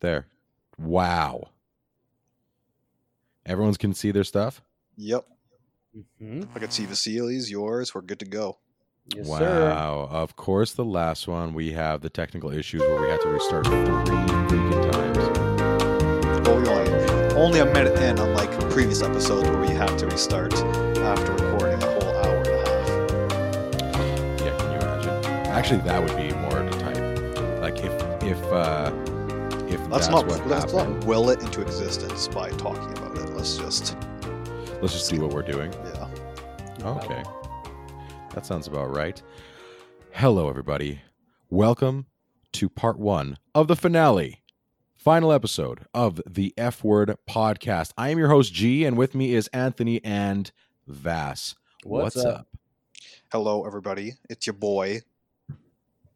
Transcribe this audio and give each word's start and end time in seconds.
There. 0.00 0.26
Wow. 0.78 1.48
Everyone's 3.46 3.78
can 3.78 3.94
see 3.94 4.10
their 4.10 4.24
stuff. 4.24 4.62
Yep. 4.96 5.24
hmm 6.18 6.42
I 6.54 6.58
can 6.58 6.70
see 6.70 6.84
Vasily's, 6.86 7.50
yours. 7.50 7.94
We're 7.94 8.02
good 8.02 8.18
to 8.20 8.26
go. 8.26 8.58
Yes, 9.14 9.26
wow. 9.26 9.38
sir. 9.38 9.70
Of 10.16 10.36
course, 10.36 10.72
the 10.74 10.84
last 10.84 11.26
one 11.26 11.54
we 11.54 11.72
have 11.72 12.02
the 12.02 12.10
technical 12.10 12.50
issues 12.52 12.82
where 12.82 13.00
we 13.00 13.08
had 13.08 13.20
to 13.22 13.28
restart 13.28 13.66
three 13.66 13.74
freaking 13.74 14.92
times. 14.92 15.18
Well, 16.46 16.68
only 16.68 17.34
only 17.34 17.60
a 17.60 17.64
minute 17.72 17.98
in, 18.00 18.18
unlike 18.18 18.50
previous 18.70 19.00
episodes 19.02 19.48
where 19.48 19.60
we 19.60 19.68
had 19.68 19.96
to 19.98 20.06
restart 20.06 20.52
after 20.98 21.32
recording 21.32 21.82
a 21.82 21.86
whole 21.86 22.16
hour 22.18 22.36
and 22.36 22.48
a 22.48 22.58
half. 22.68 22.88
Yeah, 24.44 24.56
can 24.58 24.72
you 24.72 24.78
imagine? 24.78 25.24
Actually, 25.46 25.80
that 25.80 26.02
would 26.02 26.16
be 26.16 26.34
more 26.34 26.62
to 26.62 26.70
type. 26.78 27.60
Like 27.62 27.78
if 27.78 27.92
if 28.22 28.42
uh 28.52 28.90
if 29.68 29.80
Let's 29.88 30.06
that's 30.06 30.08
not 30.08 30.26
what 30.26 30.46
let's 30.46 30.72
happened. 30.72 30.98
not 31.00 31.06
will 31.06 31.30
it 31.30 31.42
into 31.42 31.60
existence 31.60 32.28
by 32.28 32.50
talking 32.50 32.90
about 32.96 33.18
it. 33.18 33.30
Let's 33.34 33.56
just 33.58 33.96
Let's 34.80 34.92
just 34.94 35.06
see 35.06 35.18
what 35.18 35.32
we're 35.32 35.42
doing. 35.42 35.72
yeah. 35.72 36.08
Okay. 36.84 37.22
That 38.34 38.46
sounds 38.46 38.66
about 38.68 38.94
right. 38.94 39.20
Hello, 40.12 40.48
everybody. 40.48 41.00
Welcome 41.50 42.06
to 42.52 42.68
part 42.68 42.98
one 42.98 43.38
of 43.54 43.66
the 43.68 43.74
finale, 43.76 44.42
final 44.96 45.32
episode 45.32 45.86
of 45.92 46.20
the 46.26 46.54
F 46.56 46.84
Word 46.84 47.16
podcast. 47.28 47.92
I 47.98 48.10
am 48.10 48.18
your 48.18 48.28
host, 48.28 48.54
G, 48.54 48.84
and 48.84 48.96
with 48.96 49.14
me 49.14 49.34
is 49.34 49.48
Anthony 49.48 50.00
and 50.04 50.50
Vass. 50.86 51.54
What's 51.82 52.16
up? 52.16 52.46
Hello, 53.32 53.66
everybody. 53.66 54.14
It's 54.30 54.46
your 54.46 54.54
boy, 54.54 55.00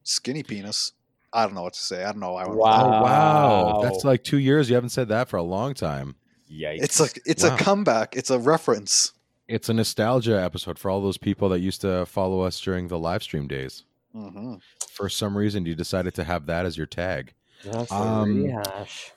Skinny 0.04 0.42
Penis. 0.42 0.92
I 1.32 1.44
don't 1.44 1.54
know 1.54 1.62
what 1.62 1.72
to 1.74 1.80
say. 1.80 2.02
I 2.04 2.12
don't 2.12 2.20
know. 2.20 2.36
I 2.36 2.44
Oh, 2.44 2.56
Wow. 2.56 3.00
wow. 3.02 3.80
That's 3.82 4.04
like 4.04 4.22
two 4.24 4.38
years. 4.38 4.68
You 4.68 4.74
haven't 4.74 4.90
said 4.90 5.08
that 5.08 5.28
for 5.28 5.36
a 5.36 5.42
long 5.42 5.74
time. 5.74 6.16
Yikes. 6.50 6.82
It's 6.82 7.00
like 7.00 7.20
it's 7.24 7.42
Wow. 7.44 7.54
a 7.54 7.58
comeback. 7.58 8.14
It's 8.16 8.30
a 8.30 8.38
reference. 8.38 9.12
It's 9.48 9.68
a 9.68 9.74
nostalgia 9.74 10.40
episode 10.40 10.78
for 10.78 10.90
all 10.90 11.00
those 11.00 11.18
people 11.18 11.48
that 11.50 11.60
used 11.60 11.80
to 11.82 12.06
follow 12.06 12.40
us 12.42 12.60
during 12.60 12.88
the 12.88 12.98
live 12.98 13.22
stream 13.22 13.46
days. 13.48 13.84
hmm 14.12 14.54
For 14.90 15.08
some 15.08 15.36
reason, 15.36 15.64
you 15.66 15.74
decided 15.74 16.14
to 16.14 16.24
have 16.24 16.46
that 16.46 16.66
as 16.66 16.76
your 16.76 16.86
tag. 16.86 17.32
That's 17.64 17.90
a 17.90 17.94
Um, 17.94 18.44
rehash. 18.44 19.12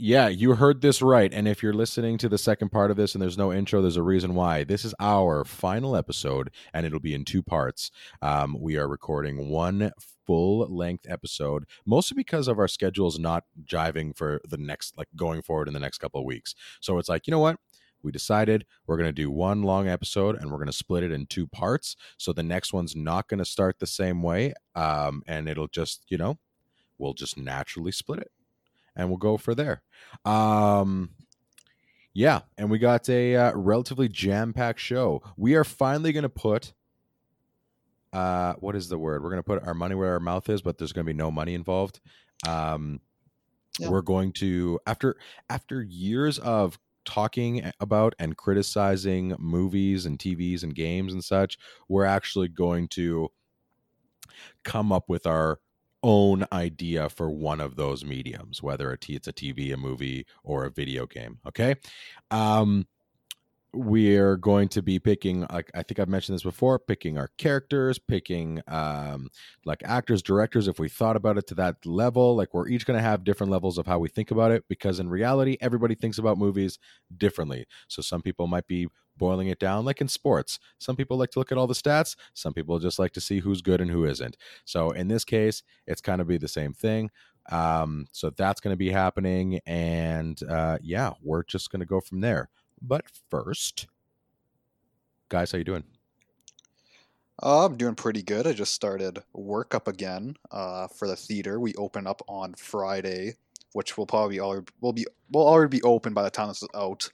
Yeah, 0.00 0.28
you 0.28 0.54
heard 0.54 0.80
this 0.80 1.02
right. 1.02 1.32
And 1.34 1.48
if 1.48 1.60
you're 1.60 1.72
listening 1.72 2.18
to 2.18 2.28
the 2.28 2.38
second 2.38 2.68
part 2.70 2.92
of 2.92 2.96
this 2.96 3.14
and 3.14 3.22
there's 3.22 3.36
no 3.36 3.52
intro, 3.52 3.82
there's 3.82 3.96
a 3.96 4.02
reason 4.02 4.36
why. 4.36 4.62
This 4.62 4.84
is 4.84 4.94
our 5.00 5.44
final 5.44 5.96
episode, 5.96 6.50
and 6.72 6.86
it'll 6.86 7.00
be 7.00 7.14
in 7.14 7.24
two 7.24 7.42
parts. 7.42 7.90
Um, 8.22 8.56
we 8.60 8.76
are 8.76 8.86
recording 8.86 9.48
one 9.48 9.90
full 10.24 10.60
length 10.72 11.04
episode, 11.08 11.64
mostly 11.84 12.14
because 12.14 12.46
of 12.46 12.60
our 12.60 12.68
schedules 12.68 13.18
not 13.18 13.42
jiving 13.64 14.16
for 14.16 14.40
the 14.48 14.56
next, 14.56 14.96
like 14.96 15.08
going 15.16 15.42
forward 15.42 15.66
in 15.66 15.74
the 15.74 15.80
next 15.80 15.98
couple 15.98 16.20
of 16.20 16.26
weeks. 16.26 16.54
So 16.80 16.98
it's 16.98 17.08
like, 17.08 17.26
you 17.26 17.32
know 17.32 17.40
what? 17.40 17.58
We 18.00 18.12
decided 18.12 18.66
we're 18.86 18.98
going 18.98 19.08
to 19.08 19.12
do 19.12 19.32
one 19.32 19.64
long 19.64 19.88
episode 19.88 20.36
and 20.36 20.48
we're 20.52 20.58
going 20.58 20.66
to 20.68 20.72
split 20.72 21.02
it 21.02 21.10
in 21.10 21.26
two 21.26 21.48
parts. 21.48 21.96
So 22.18 22.32
the 22.32 22.44
next 22.44 22.72
one's 22.72 22.94
not 22.94 23.26
going 23.26 23.38
to 23.38 23.44
start 23.44 23.80
the 23.80 23.86
same 23.88 24.22
way. 24.22 24.54
Um, 24.76 25.24
and 25.26 25.48
it'll 25.48 25.66
just, 25.66 26.04
you 26.08 26.18
know, 26.18 26.38
we'll 26.98 27.14
just 27.14 27.36
naturally 27.36 27.90
split 27.90 28.20
it 28.20 28.30
and 28.98 29.08
we'll 29.08 29.18
go 29.18 29.38
for 29.38 29.54
there. 29.54 29.82
Um, 30.26 31.12
yeah, 32.14 32.40
and 32.58 32.70
we 32.70 32.78
got 32.78 33.08
a 33.08 33.36
uh, 33.36 33.52
relatively 33.56 34.08
jam-packed 34.08 34.80
show. 34.80 35.22
We 35.36 35.54
are 35.54 35.64
finally 35.64 36.12
going 36.12 36.24
to 36.24 36.28
put 36.28 36.74
uh 38.12 38.54
what 38.54 38.74
is 38.74 38.88
the 38.88 38.98
word? 38.98 39.22
We're 39.22 39.30
going 39.30 39.42
to 39.42 39.46
put 39.46 39.62
our 39.66 39.74
money 39.74 39.94
where 39.94 40.12
our 40.12 40.20
mouth 40.20 40.48
is, 40.48 40.62
but 40.62 40.78
there's 40.78 40.92
going 40.92 41.04
to 41.06 41.12
be 41.12 41.16
no 41.16 41.30
money 41.30 41.54
involved. 41.54 42.00
Um 42.46 43.00
Yeah. 43.78 43.90
we're 43.90 44.02
going 44.02 44.32
to 44.34 44.80
after 44.86 45.16
after 45.50 45.82
years 45.82 46.38
of 46.38 46.78
talking 47.04 47.70
about 47.80 48.14
and 48.18 48.36
criticizing 48.36 49.34
movies 49.38 50.06
and 50.06 50.18
TVs 50.18 50.62
and 50.62 50.74
games 50.74 51.12
and 51.12 51.24
such, 51.24 51.58
we're 51.88 52.04
actually 52.04 52.48
going 52.48 52.88
to 52.88 53.30
come 54.64 54.92
up 54.92 55.08
with 55.08 55.26
our 55.26 55.60
own 56.02 56.46
idea 56.52 57.08
for 57.08 57.30
one 57.30 57.60
of 57.60 57.76
those 57.76 58.04
mediums, 58.04 58.62
whether 58.62 58.92
it's 58.92 59.28
a 59.28 59.32
TV, 59.32 59.72
a 59.72 59.76
movie, 59.76 60.26
or 60.44 60.64
a 60.64 60.70
video 60.70 61.06
game. 61.06 61.38
Okay. 61.46 61.74
Um, 62.30 62.86
we're 63.74 64.36
going 64.36 64.66
to 64.66 64.80
be 64.80 64.98
picking 64.98 65.46
like 65.52 65.70
i 65.74 65.82
think 65.82 65.98
i've 65.98 66.08
mentioned 66.08 66.34
this 66.34 66.42
before 66.42 66.78
picking 66.78 67.18
our 67.18 67.28
characters 67.36 67.98
picking 67.98 68.62
um 68.66 69.28
like 69.66 69.82
actors 69.84 70.22
directors 70.22 70.68
if 70.68 70.78
we 70.78 70.88
thought 70.88 71.16
about 71.16 71.36
it 71.36 71.46
to 71.46 71.54
that 71.54 71.76
level 71.84 72.34
like 72.34 72.54
we're 72.54 72.68
each 72.68 72.86
going 72.86 72.96
to 72.96 73.02
have 73.02 73.24
different 73.24 73.52
levels 73.52 73.76
of 73.76 73.86
how 73.86 73.98
we 73.98 74.08
think 74.08 74.30
about 74.30 74.50
it 74.50 74.64
because 74.68 74.98
in 74.98 75.08
reality 75.08 75.58
everybody 75.60 75.94
thinks 75.94 76.16
about 76.16 76.38
movies 76.38 76.78
differently 77.18 77.66
so 77.88 78.00
some 78.00 78.22
people 78.22 78.46
might 78.46 78.66
be 78.66 78.88
boiling 79.18 79.48
it 79.48 79.58
down 79.58 79.84
like 79.84 80.00
in 80.00 80.08
sports 80.08 80.58
some 80.78 80.96
people 80.96 81.18
like 81.18 81.30
to 81.30 81.38
look 81.38 81.52
at 81.52 81.58
all 81.58 81.66
the 81.66 81.74
stats 81.74 82.16
some 82.34 82.54
people 82.54 82.78
just 82.78 82.98
like 82.98 83.12
to 83.12 83.20
see 83.20 83.40
who's 83.40 83.60
good 83.60 83.80
and 83.80 83.90
who 83.90 84.04
isn't 84.04 84.36
so 84.64 84.90
in 84.92 85.08
this 85.08 85.24
case 85.24 85.62
it's 85.86 86.00
kind 86.00 86.20
of 86.20 86.26
be 86.26 86.38
the 86.38 86.48
same 86.48 86.72
thing 86.72 87.10
um 87.50 88.06
so 88.12 88.30
that's 88.30 88.60
going 88.60 88.72
to 88.72 88.78
be 88.78 88.90
happening 88.90 89.58
and 89.66 90.42
uh 90.44 90.78
yeah 90.82 91.12
we're 91.22 91.42
just 91.44 91.70
going 91.70 91.80
to 91.80 91.86
go 91.86 92.00
from 92.00 92.20
there 92.20 92.48
but 92.82 93.04
first, 93.30 93.86
guys, 95.28 95.52
how 95.52 95.58
you 95.58 95.64
doing? 95.64 95.84
Uh, 97.42 97.66
I'm 97.66 97.76
doing 97.76 97.94
pretty 97.94 98.22
good. 98.22 98.46
I 98.46 98.52
just 98.52 98.74
started 98.74 99.22
work 99.32 99.74
up 99.74 99.86
again 99.86 100.36
uh, 100.50 100.88
for 100.88 101.06
the 101.06 101.16
theater. 101.16 101.60
We 101.60 101.74
open 101.74 102.06
up 102.06 102.20
on 102.26 102.54
Friday, 102.54 103.34
which 103.72 103.96
will 103.96 104.06
probably 104.06 104.40
already 104.40 104.66
will 104.80 104.92
be 104.92 105.06
will 105.30 105.46
already 105.46 105.78
be 105.78 105.82
open 105.82 106.14
by 106.14 106.24
the 106.24 106.30
time 106.30 106.48
this 106.48 106.62
is 106.62 106.68
out. 106.74 107.08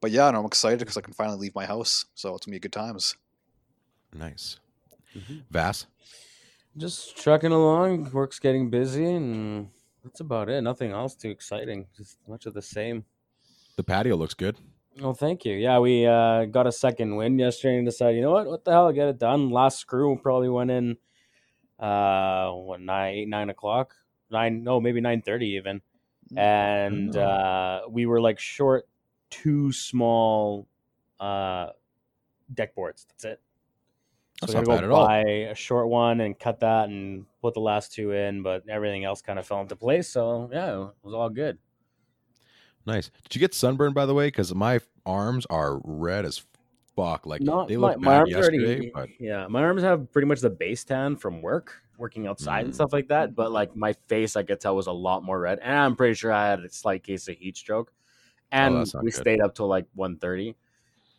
But 0.00 0.10
yeah, 0.10 0.28
and 0.28 0.36
I'm 0.36 0.44
excited 0.44 0.78
because 0.80 0.96
I 0.96 1.00
can 1.00 1.14
finally 1.14 1.38
leave 1.38 1.54
my 1.54 1.66
house, 1.66 2.04
so 2.14 2.34
it's 2.34 2.46
gonna 2.46 2.54
be 2.56 2.60
good 2.60 2.72
times. 2.72 3.16
Nice. 4.12 4.58
Mhm. 5.14 5.42
Vass? 5.50 5.86
Just 6.76 7.16
trucking 7.16 7.52
along. 7.52 8.10
Work's 8.12 8.38
getting 8.38 8.68
busy, 8.70 9.04
and 9.10 9.70
that's 10.04 10.20
about 10.20 10.48
it. 10.50 10.60
Nothing 10.62 10.90
else 10.92 11.14
too 11.14 11.30
exciting. 11.30 11.86
Just 11.96 12.18
much 12.28 12.46
of 12.46 12.54
the 12.54 12.62
same. 12.62 13.04
The 13.76 13.82
patio 13.84 14.16
looks 14.16 14.34
good. 14.34 14.58
Oh, 15.02 15.12
thank 15.12 15.44
you. 15.44 15.54
Yeah, 15.54 15.78
we 15.78 16.06
uh, 16.06 16.46
got 16.46 16.66
a 16.66 16.72
second 16.72 17.16
win 17.16 17.38
yesterday 17.38 17.76
and 17.78 17.86
decided, 17.86 18.16
you 18.16 18.22
know 18.22 18.30
what? 18.32 18.46
What 18.46 18.64
the 18.64 18.70
hell? 18.72 18.88
I 18.88 18.92
get 18.92 19.08
it 19.08 19.18
done. 19.18 19.50
Last 19.50 19.78
screw 19.78 20.18
probably 20.22 20.48
went 20.48 20.70
in, 20.70 20.96
uh, 21.78 22.50
what, 22.52 22.80
nine, 22.80 23.14
eight, 23.14 23.28
nine 23.28 23.50
o'clock? 23.50 23.94
Nine, 24.30 24.62
no, 24.64 24.80
maybe 24.80 25.00
9.30 25.00 25.42
even. 25.56 25.80
and 26.36 27.16
Oh. 27.16 27.20
uh, 27.22 27.80
we 27.88 28.04
were 28.06 28.20
like 28.20 28.38
short 28.40 28.88
two 29.30 29.72
small 29.72 30.66
uh, 31.20 31.68
deck 32.54 32.74
boards. 32.74 33.06
That's 33.08 33.24
it. 33.24 33.40
So 34.44 34.52
That's 34.52 34.54
we 34.68 34.74
not 34.74 34.80
bad 34.80 34.84
at 34.84 34.90
all. 34.90 35.06
buy 35.06 35.20
a 35.20 35.54
short 35.54 35.88
one 35.88 36.20
and 36.20 36.38
cut 36.38 36.60
that 36.60 36.88
and 36.90 37.24
put 37.40 37.54
the 37.54 37.60
last 37.60 37.92
two 37.94 38.12
in, 38.12 38.42
but 38.42 38.68
everything 38.68 39.04
else 39.04 39.22
kind 39.22 39.38
of 39.38 39.46
fell 39.46 39.62
into 39.62 39.76
place. 39.76 40.08
So 40.10 40.50
yeah, 40.52 40.82
it 40.88 40.94
was 41.02 41.14
all 41.14 41.30
good. 41.30 41.56
Nice. 42.86 43.10
Did 43.24 43.34
you 43.34 43.40
get 43.40 43.54
sunburned, 43.54 43.94
by 43.94 44.04
the 44.06 44.14
way? 44.14 44.26
Because 44.28 44.54
my 44.54 44.80
arms 45.06 45.46
are 45.46 45.80
red 45.84 46.24
as 46.24 46.44
fuck. 46.94 47.24
Like 47.26 47.40
Not 47.40 47.68
they 47.68 47.76
my, 47.76 47.88
look 47.92 48.00
my 48.00 48.10
bad 48.12 48.18
arms 48.18 48.30
yesterday, 48.30 48.58
already. 48.66 48.90
but 48.94 49.08
Yeah, 49.18 49.46
my 49.48 49.62
arms 49.62 49.82
have 49.82 50.12
pretty 50.12 50.28
much 50.28 50.40
the 50.40 50.50
base 50.50 50.84
tan 50.84 51.16
from 51.16 51.40
work, 51.42 51.72
working 51.98 52.26
outside 52.26 52.62
Mm. 52.62 52.66
and 52.66 52.74
stuff 52.74 52.92
like 52.92 53.08
that. 53.08 53.34
But 53.34 53.50
like 53.52 53.74
my 53.74 53.94
face, 54.06 54.36
I 54.36 54.42
could 54.42 54.60
tell 54.60 54.76
was 54.76 54.86
a 54.86 54.92
lot 54.92 55.24
more 55.24 55.40
red, 55.40 55.58
and 55.60 55.74
I'm 55.74 55.96
pretty 55.96 56.14
sure 56.14 56.30
I 56.32 56.48
had 56.50 56.60
a 56.60 56.68
slight 56.70 57.02
case 57.02 57.26
of 57.26 57.36
heat 57.36 57.56
stroke. 57.56 57.90
And 58.52 58.86
Oh, 58.94 59.02
we 59.02 59.10
good. 59.10 59.10
stayed 59.10 59.40
up 59.40 59.54
till 59.54 59.68
like 59.68 59.86
1.30 59.94 60.56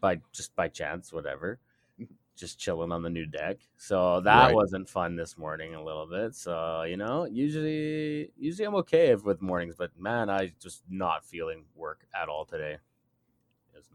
by 0.02 0.22
just 0.32 0.56
by 0.56 0.68
chance, 0.70 1.12
whatever. 1.14 1.60
Just 2.36 2.60
chilling 2.60 2.92
on 2.92 3.02
the 3.02 3.10
new 3.10 3.26
deck, 3.26 3.58
so 3.78 4.22
that 4.22 4.52
Right. 4.52 4.54
wasn't 4.54 4.88
fun 4.88 5.16
this 5.16 5.40
morning 5.40 5.74
a 5.74 5.84
little 5.84 6.06
bit. 6.06 6.36
So 6.36 6.84
you 6.84 6.96
know, 6.96 7.26
usually, 7.26 8.32
usually 8.38 8.68
I'm 8.68 8.76
okay 8.76 9.16
with 9.16 9.42
mornings, 9.42 9.76
but 9.76 10.00
man, 10.00 10.30
I 10.30 10.54
just 10.60 10.84
not 10.88 11.26
feeling 11.26 11.66
work 11.76 12.06
at 12.14 12.30
all 12.30 12.46
today. 12.46 12.78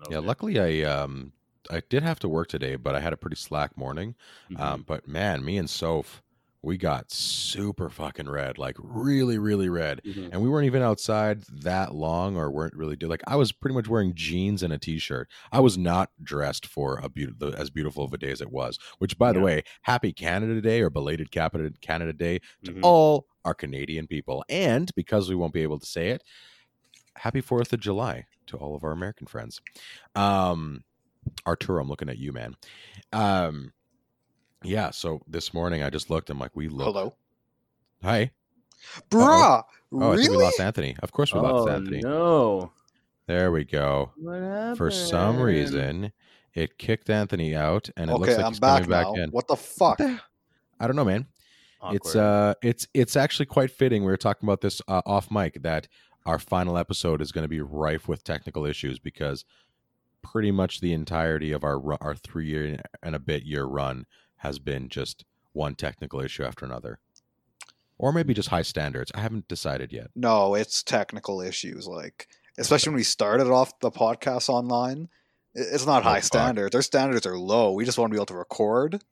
No 0.00 0.12
yeah. 0.12 0.18
good. 0.18 0.24
Luckily, 0.26 0.58
I 0.60 0.88
um 0.88 1.32
I 1.70 1.80
did 1.88 2.02
have 2.02 2.18
to 2.20 2.28
work 2.28 2.48
today, 2.48 2.76
but 2.76 2.94
I 2.94 3.00
had 3.00 3.12
a 3.12 3.16
pretty 3.16 3.36
slack 3.36 3.76
morning. 3.76 4.16
Mhm. 4.50 4.60
Um, 4.62 4.82
but 4.86 5.06
man, 5.06 5.44
me 5.44 5.56
and 5.58 5.70
Soph, 5.70 6.21
we 6.64 6.76
got 6.78 7.10
super 7.10 7.90
fucking 7.90 8.28
red, 8.30 8.56
like 8.56 8.76
really, 8.78 9.36
really 9.38 9.68
red. 9.68 10.00
Mhm. 10.04 10.30
and 10.32 10.42
we 10.42 10.48
weren't 10.48 10.66
even 10.66 10.80
outside 10.82 11.42
that 11.50 11.94
long 11.94 12.36
or 12.36 12.50
weren't 12.50 12.74
really 12.74 12.96
do 12.96 13.08
like 13.08 13.22
i 13.26 13.34
was 13.36 13.50
pretty 13.52 13.74
much 13.74 13.88
wearing 13.88 14.14
jeans 14.14 14.62
and 14.62 14.72
a 14.72 14.78
t-shirt 14.78 15.28
i 15.50 15.58
was 15.60 15.76
not 15.76 16.10
dressed 16.22 16.66
for 16.66 16.98
a 17.02 17.08
beautiful 17.08 17.54
as 17.54 17.70
beautiful 17.70 18.04
of 18.04 18.12
a 18.12 18.18
day 18.18 18.30
as 18.30 18.40
it 18.40 18.50
was 18.52 18.78
which 18.98 19.18
by 19.18 19.32
the 19.32 19.40
way 19.40 19.62
happy 19.82 20.12
canada 20.12 20.60
day 20.60 20.80
or 20.80 20.90
belated 20.90 21.30
canada 21.30 21.70
canada 21.80 22.12
day 22.12 22.40
to 22.64 22.72
Mhm. 22.72 22.80
all 22.82 23.26
our 23.44 23.54
canadian 23.54 24.06
people 24.06 24.44
and 24.48 24.92
because 24.94 25.28
we 25.28 25.34
won't 25.34 25.52
be 25.54 25.62
able 25.62 25.78
to 25.78 25.86
say 25.86 26.08
it 26.10 26.22
happy 27.16 27.40
fourth 27.40 27.72
of 27.72 27.80
july 27.80 28.24
to 28.46 28.56
all 28.56 28.74
of 28.76 28.84
our 28.84 28.92
american 28.92 29.26
friends 29.26 29.60
um 30.14 30.84
arturo 31.46 31.80
i'm 31.82 31.88
looking 31.88 32.08
at 32.08 32.18
you 32.18 32.32
man 32.32 32.54
um 33.12 33.72
yeah 34.64 34.90
so 34.90 35.20
this 35.26 35.52
morning 35.54 35.82
i 35.82 35.90
just 35.90 36.10
looked 36.10 36.30
i'm 36.30 36.38
like 36.38 36.54
we 36.54 36.68
look 36.68 36.86
Hello. 36.86 37.14
hi 38.02 38.30
Bruh, 39.10 39.62
Oh, 39.94 40.12
I 40.12 40.16
think 40.16 40.30
we 40.30 40.34
really? 40.36 40.44
lost 40.44 40.58
Anthony. 40.60 40.96
Of 41.02 41.12
course 41.12 41.32
we 41.34 41.40
oh 41.40 41.42
lost 41.42 41.68
Anthony. 41.70 42.00
no! 42.00 42.72
There 43.26 43.52
we 43.52 43.64
go. 43.64 44.10
What 44.16 44.76
For 44.76 44.90
some 44.90 45.38
reason, 45.38 46.12
it 46.54 46.78
kicked 46.78 47.10
Anthony 47.10 47.54
out, 47.54 47.90
and 47.96 48.10
it 48.10 48.14
okay, 48.14 48.20
looks 48.20 48.36
like 48.36 48.44
I'm 48.46 48.52
he's 48.52 48.60
back 48.60 48.82
coming 48.82 48.90
back 48.90 49.06
in. 49.16 49.30
What 49.30 49.46
the 49.48 49.56
fuck? 49.56 50.00
I 50.00 50.86
don't 50.86 50.96
know, 50.96 51.04
man. 51.04 51.26
It's 51.90 52.16
uh, 52.16 52.54
it's 52.62 52.86
it's 52.94 53.16
actually 53.16 53.46
quite 53.46 53.70
fitting. 53.70 54.02
We 54.02 54.10
were 54.10 54.16
talking 54.16 54.48
about 54.48 54.62
this 54.62 54.80
uh, 54.88 55.02
off 55.04 55.30
mic 55.30 55.62
that 55.62 55.88
our 56.26 56.38
final 56.38 56.78
episode 56.78 57.20
is 57.20 57.32
going 57.32 57.42
to 57.44 57.48
be 57.48 57.60
rife 57.60 58.08
with 58.08 58.24
technical 58.24 58.64
issues 58.64 58.98
because 58.98 59.44
pretty 60.22 60.52
much 60.52 60.80
the 60.80 60.92
entirety 60.92 61.52
of 61.52 61.64
our 61.64 61.80
our 62.02 62.14
three 62.14 62.46
year 62.46 62.80
and 63.02 63.14
a 63.14 63.18
bit 63.18 63.42
year 63.42 63.64
run 63.64 64.06
has 64.42 64.58
been 64.58 64.88
just 64.88 65.24
one 65.52 65.74
technical 65.74 66.20
issue 66.20 66.44
after 66.44 66.64
another, 66.64 66.98
or 67.98 68.12
maybe 68.12 68.34
just 68.34 68.48
high 68.50 68.62
standards. 68.62 69.10
I 69.14 69.20
haven't 69.20 69.48
decided 69.48 69.92
yet. 69.92 70.10
No, 70.14 70.54
it's 70.54 70.82
technical 70.82 71.40
issues. 71.40 71.86
Like, 71.86 72.28
especially 72.58 72.90
when 72.90 72.96
we 72.96 73.02
started 73.04 73.46
off 73.48 73.78
the 73.80 73.90
podcast 73.90 74.48
online, 74.48 75.08
it's 75.54 75.86
not 75.86 76.02
Oh, 76.02 76.04
high 76.04 76.14
fuck. 76.16 76.24
standards. 76.24 76.72
Their 76.72 76.82
standards 76.82 77.26
are 77.26 77.38
low. 77.38 77.72
We 77.72 77.84
just 77.84 77.98
want 77.98 78.10
to 78.10 78.14
be 78.14 78.18
able 78.18 78.26
to 78.26 78.36
record 78.36 79.02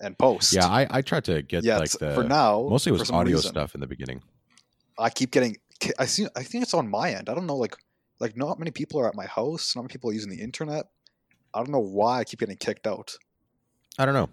and 0.00 0.16
post. 0.16 0.52
Yeah, 0.52 0.66
I, 0.66 0.86
I 0.90 1.02
tried 1.02 1.24
to 1.24 1.42
get 1.42 1.64
yeah. 1.64 1.78
like 1.78 1.90
the 1.90 2.14
for 2.14 2.22
now, 2.24 2.66
mostly 2.68 2.90
it 2.90 2.98
was 2.98 3.10
audio 3.10 3.36
reason, 3.36 3.50
stuff 3.50 3.74
in 3.74 3.80
the 3.80 3.86
beginning. 3.86 4.22
I 4.98 5.10
keep 5.10 5.30
getting. 5.32 5.56
I 5.98 6.06
see. 6.06 6.26
I 6.36 6.42
think 6.42 6.62
it's 6.62 6.74
on 6.74 6.88
my 6.88 7.12
end. 7.12 7.28
I 7.28 7.34
don't 7.34 7.46
know. 7.46 7.56
Like, 7.56 7.74
like 8.20 8.36
not 8.36 8.58
many 8.58 8.70
people 8.70 9.00
are 9.00 9.08
at 9.08 9.14
my 9.14 9.26
house. 9.26 9.74
Not 9.74 9.82
many 9.82 9.92
people 9.92 10.10
are 10.10 10.12
using 10.12 10.30
the 10.30 10.40
internet. 10.40 10.86
I 11.54 11.58
don't 11.58 11.70
know 11.70 11.78
why 11.80 12.18
I 12.18 12.24
keep 12.24 12.40
getting 12.40 12.56
kicked 12.56 12.86
out. 12.86 13.16
I 13.98 14.04
don't 14.04 14.14
know. 14.14 14.28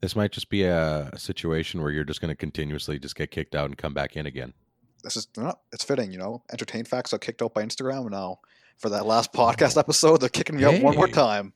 This 0.00 0.16
might 0.16 0.32
just 0.32 0.48
be 0.48 0.64
a, 0.64 1.10
situation 1.16 1.82
where 1.82 1.90
you're 1.90 2.04
just 2.04 2.20
going 2.20 2.30
to 2.30 2.36
continuously 2.36 2.98
just 2.98 3.14
get 3.16 3.30
kicked 3.30 3.54
out 3.54 3.66
and 3.66 3.76
come 3.76 3.92
back 3.92 4.16
in 4.16 4.26
again. 4.26 4.54
This 5.02 5.16
is 5.16 5.28
not. 5.36 5.60
It's 5.72 5.84
fitting, 5.84 6.10
you 6.12 6.18
know. 6.18 6.42
Entertain 6.50 6.84
facts 6.84 7.10
got 7.10 7.20
kicked 7.20 7.42
out 7.42 7.54
by 7.54 7.62
Instagram, 7.62 8.10
now 8.10 8.40
for 8.80 8.88
that 8.88 9.06
last 9.06 9.32
podcast 9.32 9.76
episode, 9.76 10.20
they're 10.20 10.30
kicking 10.30 10.56
me 10.56 10.64
out 10.64 10.82
one 10.82 10.96
more 10.96 11.06
time. 11.06 11.52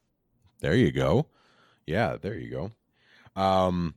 There 0.61 0.75
you 0.75 0.93
go. 0.93 1.27
Yeah, 1.87 2.17
there 2.21 2.35
you 2.35 2.51
go. 2.51 3.41
Um 3.41 3.95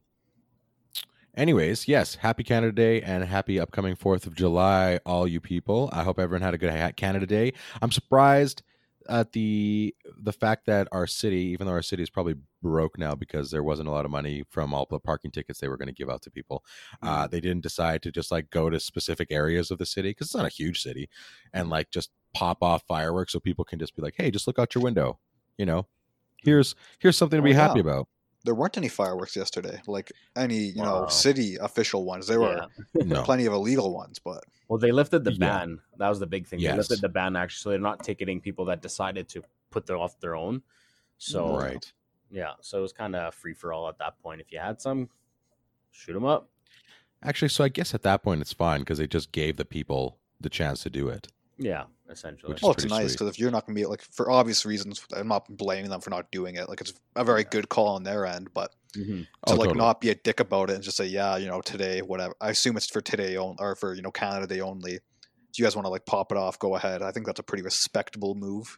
anyways, 1.36 1.88
yes, 1.88 2.16
happy 2.16 2.44
Canada 2.44 2.72
Day 2.72 3.02
and 3.02 3.24
happy 3.26 3.60
upcoming 3.60 3.96
4th 3.96 4.26
of 4.26 4.36
July 4.36 5.00
all 5.06 5.28
you 5.28 5.42
people. 5.42 5.90
I 5.92 6.04
hope 6.04 6.20
everyone 6.20 6.42
had 6.42 6.54
a 6.54 6.58
good 6.58 6.96
Canada 6.96 7.26
Day. 7.28 7.54
I'm 7.82 7.92
surprised 7.92 8.64
at 9.10 9.32
the 9.32 9.96
the 10.20 10.34
fact 10.34 10.66
that 10.68 10.88
our 10.92 11.08
city, 11.08 11.38
even 11.38 11.68
though 11.68 11.74
our 11.74 11.82
city 11.82 12.04
is 12.04 12.10
probably 12.10 12.36
broke 12.62 12.98
now 12.98 13.16
because 13.16 13.52
there 13.52 13.64
wasn't 13.64 13.88
a 13.88 13.92
lot 13.92 14.06
of 14.06 14.12
money 14.12 14.44
from 14.50 14.74
all 14.74 14.88
the 14.90 15.00
parking 15.00 15.32
tickets 15.32 15.60
they 15.60 15.68
were 15.68 15.78
going 15.78 15.88
to 15.88 15.94
give 15.94 16.10
out 16.10 16.22
to 16.24 16.32
people, 16.32 16.64
uh, 17.02 17.28
they 17.28 17.40
didn't 17.40 17.62
decide 17.64 18.02
to 18.04 18.12
just 18.12 18.32
like 18.32 18.50
go 18.50 18.70
to 18.70 18.80
specific 18.80 19.28
areas 19.32 19.72
of 19.72 19.78
the 19.78 19.86
city 19.86 20.10
because 20.10 20.28
it's 20.28 20.36
not 20.36 20.46
a 20.46 20.50
huge 20.50 20.82
city, 20.82 21.10
and 21.54 21.70
like 21.70 21.90
just 21.92 22.12
pop 22.34 22.62
off 22.64 22.84
fireworks 22.88 23.34
so 23.34 23.40
people 23.40 23.66
can 23.66 23.80
just 23.80 23.96
be 23.96 24.02
like, 24.02 24.16
hey, 24.18 24.30
just 24.32 24.48
look 24.48 24.60
out 24.60 24.74
your 24.76 24.84
window, 24.84 25.20
you 25.58 25.66
know. 25.66 25.86
Here's 26.44 26.76
here's 27.00 27.18
something 27.18 27.38
to 27.40 27.44
be 27.44 27.54
Oh, 27.54 27.56
happy 27.56 27.80
yeah. 27.80 27.82
about. 27.82 28.08
There 28.46 28.56
weren't 28.56 28.78
any 28.78 28.88
fireworks 28.88 29.36
yesterday, 29.36 29.82
like 29.88 30.12
any 30.36 30.58
you 30.58 30.82
know 30.84 31.08
city 31.08 31.58
official 31.58 32.06
ones. 32.06 32.28
There 32.28 32.40
were 32.40 32.68
Yeah. 32.94 33.04
No, 33.06 33.24
plenty 33.24 33.46
of 33.46 33.54
illegal 33.54 33.94
ones, 33.94 34.20
but 34.20 34.44
Well, 34.68 34.80
they 34.80 34.92
lifted 34.92 35.24
the 35.24 35.34
Yeah. 35.34 35.40
ban. 35.40 35.80
That 35.98 36.10
was 36.10 36.20
the 36.20 36.28
big 36.28 36.48
thing. 36.48 36.62
They 36.62 36.72
lifted 36.74 37.02
the 37.02 37.10
ban 37.10 37.36
actually. 37.36 37.62
So 37.62 37.70
they're 37.72 37.80
not 37.80 38.04
ticketing 38.04 38.42
people 38.42 38.66
that 38.66 38.82
decided 38.82 39.28
to 39.30 39.44
put 39.72 39.86
them 39.86 39.98
off 40.00 40.20
their 40.20 40.36
own. 40.36 40.62
So 41.18 41.58
right. 41.58 41.92
yeah, 42.32 42.52
so 42.62 42.78
it 42.80 42.82
was 42.82 42.94
kind 42.94 43.16
of 43.16 43.34
free 43.34 43.54
for 43.54 43.74
all 43.74 43.90
at 43.90 43.98
that 44.00 44.20
point. 44.20 44.40
If 44.40 44.52
you 44.52 44.60
had 44.60 44.80
some, 44.82 45.10
shoot 45.92 46.14
them 46.14 46.26
up. 46.26 46.50
Actually, 47.24 47.50
so 47.50 47.64
I 47.64 47.70
guess 47.70 47.94
at 47.96 48.04
that 48.04 48.22
point 48.24 48.42
it's 48.42 48.54
fine 48.54 48.82
because 48.82 49.00
they 49.00 49.08
just 49.08 49.32
gave 49.32 49.58
the 49.58 49.66
people 49.66 50.20
the 50.40 50.50
chance 50.50 50.84
to 50.84 50.90
do 50.90 51.08
it. 51.10 51.28
Yeah, 51.58 51.86
essentially. 52.10 52.54
Which 52.54 52.62
well, 52.62 52.72
it's 52.74 52.86
nice 52.86 53.14
because 53.14 53.30
if 53.30 53.40
you're 53.40 53.52
not 53.52 53.66
gonna 53.66 53.76
be 53.76 53.86
like 53.86 54.02
for 54.02 54.30
obvious 54.30 54.66
reasons, 54.66 55.04
I'm 55.16 55.28
not 55.28 55.46
blaming 55.58 55.90
them 55.90 56.02
for 56.02 56.10
not 56.10 56.32
doing 56.32 56.56
it. 56.56 56.70
Like 56.70 56.82
it's 56.82 56.94
a 57.16 57.24
very 57.24 57.42
Yeah. 57.42 57.48
good 57.50 57.70
call 57.70 57.88
on 57.96 58.04
their 58.04 58.26
end, 58.26 58.50
but 58.54 58.76
Mhm. 58.96 59.24
to 59.24 59.28
Oh, 59.46 59.52
like 59.54 59.60
totally. 59.70 59.78
not 59.78 60.02
be 60.02 60.10
a 60.10 60.16
dick 60.16 60.40
about 60.40 60.70
it 60.70 60.76
and 60.76 60.84
just 60.84 60.98
say, 60.98 61.06
yeah, 61.06 61.36
you 61.38 61.48
know, 61.48 61.62
today, 61.62 62.02
whatever. 62.02 62.36
I 62.40 62.52
assume 62.52 62.78
it's 62.78 62.90
for 62.90 63.02
today 63.02 63.36
on 63.38 63.56
or 63.60 63.76
for 63.76 63.94
you 63.96 64.02
know 64.02 64.12
Canada 64.12 64.48
Day 64.48 64.62
only. 64.62 64.94
Do 64.94 65.62
you 65.62 65.66
guys 65.66 65.76
want 65.76 65.86
to 65.86 65.90
like 65.90 66.06
pop 66.06 66.32
it 66.32 66.38
off? 66.38 66.60
Go 66.60 66.76
ahead. 66.76 67.02
I 67.02 67.12
think 67.12 67.26
that's 67.26 67.40
a 67.40 67.44
pretty 67.44 67.64
respectable 67.64 68.36
move. 68.36 68.78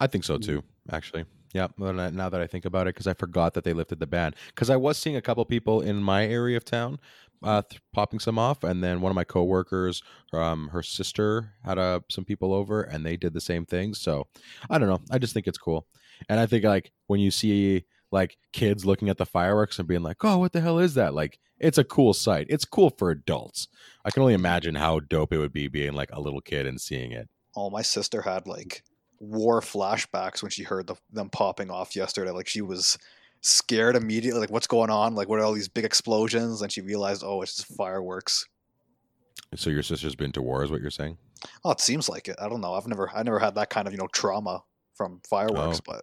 I 0.00 0.06
think 0.06 0.24
so 0.24 0.38
too. 0.38 0.62
Actually, 0.92 1.24
yeah. 1.52 1.68
Now 1.78 2.28
that 2.28 2.40
I 2.40 2.46
think 2.46 2.64
about 2.64 2.86
it, 2.86 2.94
because 2.94 3.06
I 3.08 3.14
forgot 3.14 3.54
that 3.54 3.64
they 3.64 3.72
lifted 3.72 3.98
the 3.98 4.06
ban. 4.06 4.34
Because 4.48 4.70
I 4.70 4.76
was 4.76 4.98
seeing 4.98 5.16
a 5.16 5.22
couple 5.22 5.44
people 5.44 5.80
in 5.80 6.02
my 6.02 6.24
area 6.26 6.56
of 6.56 6.64
town 6.64 6.98
uh, 7.42 7.62
th- 7.68 7.80
popping 7.92 8.18
some 8.18 8.38
off, 8.38 8.64
and 8.64 8.82
then 8.82 9.00
one 9.00 9.10
of 9.10 9.16
my 9.16 9.24
coworkers, 9.24 10.02
um, 10.32 10.68
her 10.68 10.82
sister 10.82 11.54
had 11.64 11.78
uh, 11.78 12.00
some 12.10 12.24
people 12.24 12.52
over, 12.52 12.82
and 12.82 13.04
they 13.04 13.16
did 13.16 13.32
the 13.32 13.40
same 13.40 13.64
thing. 13.66 13.94
So 13.94 14.26
I 14.70 14.78
don't 14.78 14.88
know. 14.88 15.00
I 15.10 15.18
just 15.18 15.34
think 15.34 15.46
it's 15.46 15.58
cool, 15.58 15.86
and 16.28 16.40
I 16.40 16.46
think 16.46 16.64
like 16.64 16.92
when 17.06 17.20
you 17.20 17.30
see 17.30 17.84
like 18.12 18.36
kids 18.52 18.84
looking 18.84 19.08
at 19.08 19.18
the 19.18 19.26
fireworks 19.26 19.78
and 19.78 19.88
being 19.88 20.02
like, 20.02 20.24
"Oh, 20.24 20.38
what 20.38 20.52
the 20.52 20.60
hell 20.60 20.78
is 20.78 20.94
that?" 20.94 21.14
Like 21.14 21.38
it's 21.58 21.78
a 21.78 21.84
cool 21.84 22.14
sight. 22.14 22.46
It's 22.48 22.64
cool 22.64 22.90
for 22.90 23.10
adults. 23.10 23.68
I 24.04 24.10
can 24.10 24.22
only 24.22 24.34
imagine 24.34 24.74
how 24.74 25.00
dope 25.00 25.32
it 25.32 25.38
would 25.38 25.52
be 25.52 25.68
being 25.68 25.92
like 25.92 26.10
a 26.12 26.20
little 26.20 26.40
kid 26.40 26.66
and 26.66 26.80
seeing 26.80 27.12
it. 27.12 27.28
Oh, 27.56 27.70
my 27.70 27.82
sister 27.82 28.22
had 28.22 28.46
like 28.46 28.82
war 29.18 29.60
flashbacks 29.60 30.42
when 30.42 30.50
she 30.50 30.62
heard 30.62 30.86
the, 30.86 30.96
them 31.10 31.30
popping 31.30 31.70
off 31.70 31.96
yesterday. 31.96 32.30
Like 32.30 32.46
she 32.46 32.60
was 32.60 32.98
scared 33.40 33.96
immediately. 33.96 34.40
Like 34.40 34.50
what's 34.50 34.66
going 34.66 34.90
on? 34.90 35.14
Like 35.14 35.28
what 35.28 35.38
are 35.38 35.42
all 35.44 35.52
these 35.52 35.68
big 35.68 35.84
explosions? 35.84 36.62
And 36.62 36.70
she 36.72 36.80
realized, 36.80 37.22
oh, 37.24 37.42
it's 37.42 37.56
just 37.56 37.74
fireworks. 37.76 38.46
So 39.54 39.70
your 39.70 39.82
sister's 39.82 40.16
been 40.16 40.32
to 40.32 40.42
war, 40.42 40.64
is 40.64 40.70
what 40.70 40.80
you're 40.80 40.90
saying? 40.90 41.18
Oh, 41.64 41.70
it 41.70 41.80
seems 41.80 42.08
like 42.08 42.28
it. 42.28 42.36
I 42.40 42.48
don't 42.48 42.60
know. 42.60 42.74
I've 42.74 42.86
never, 42.86 43.10
I 43.14 43.22
never 43.22 43.38
had 43.38 43.54
that 43.54 43.70
kind 43.70 43.86
of 43.86 43.92
you 43.92 43.98
know 43.98 44.08
trauma 44.08 44.62
from 44.94 45.20
fireworks, 45.28 45.80
Oh. 45.86 45.92
but 45.92 46.00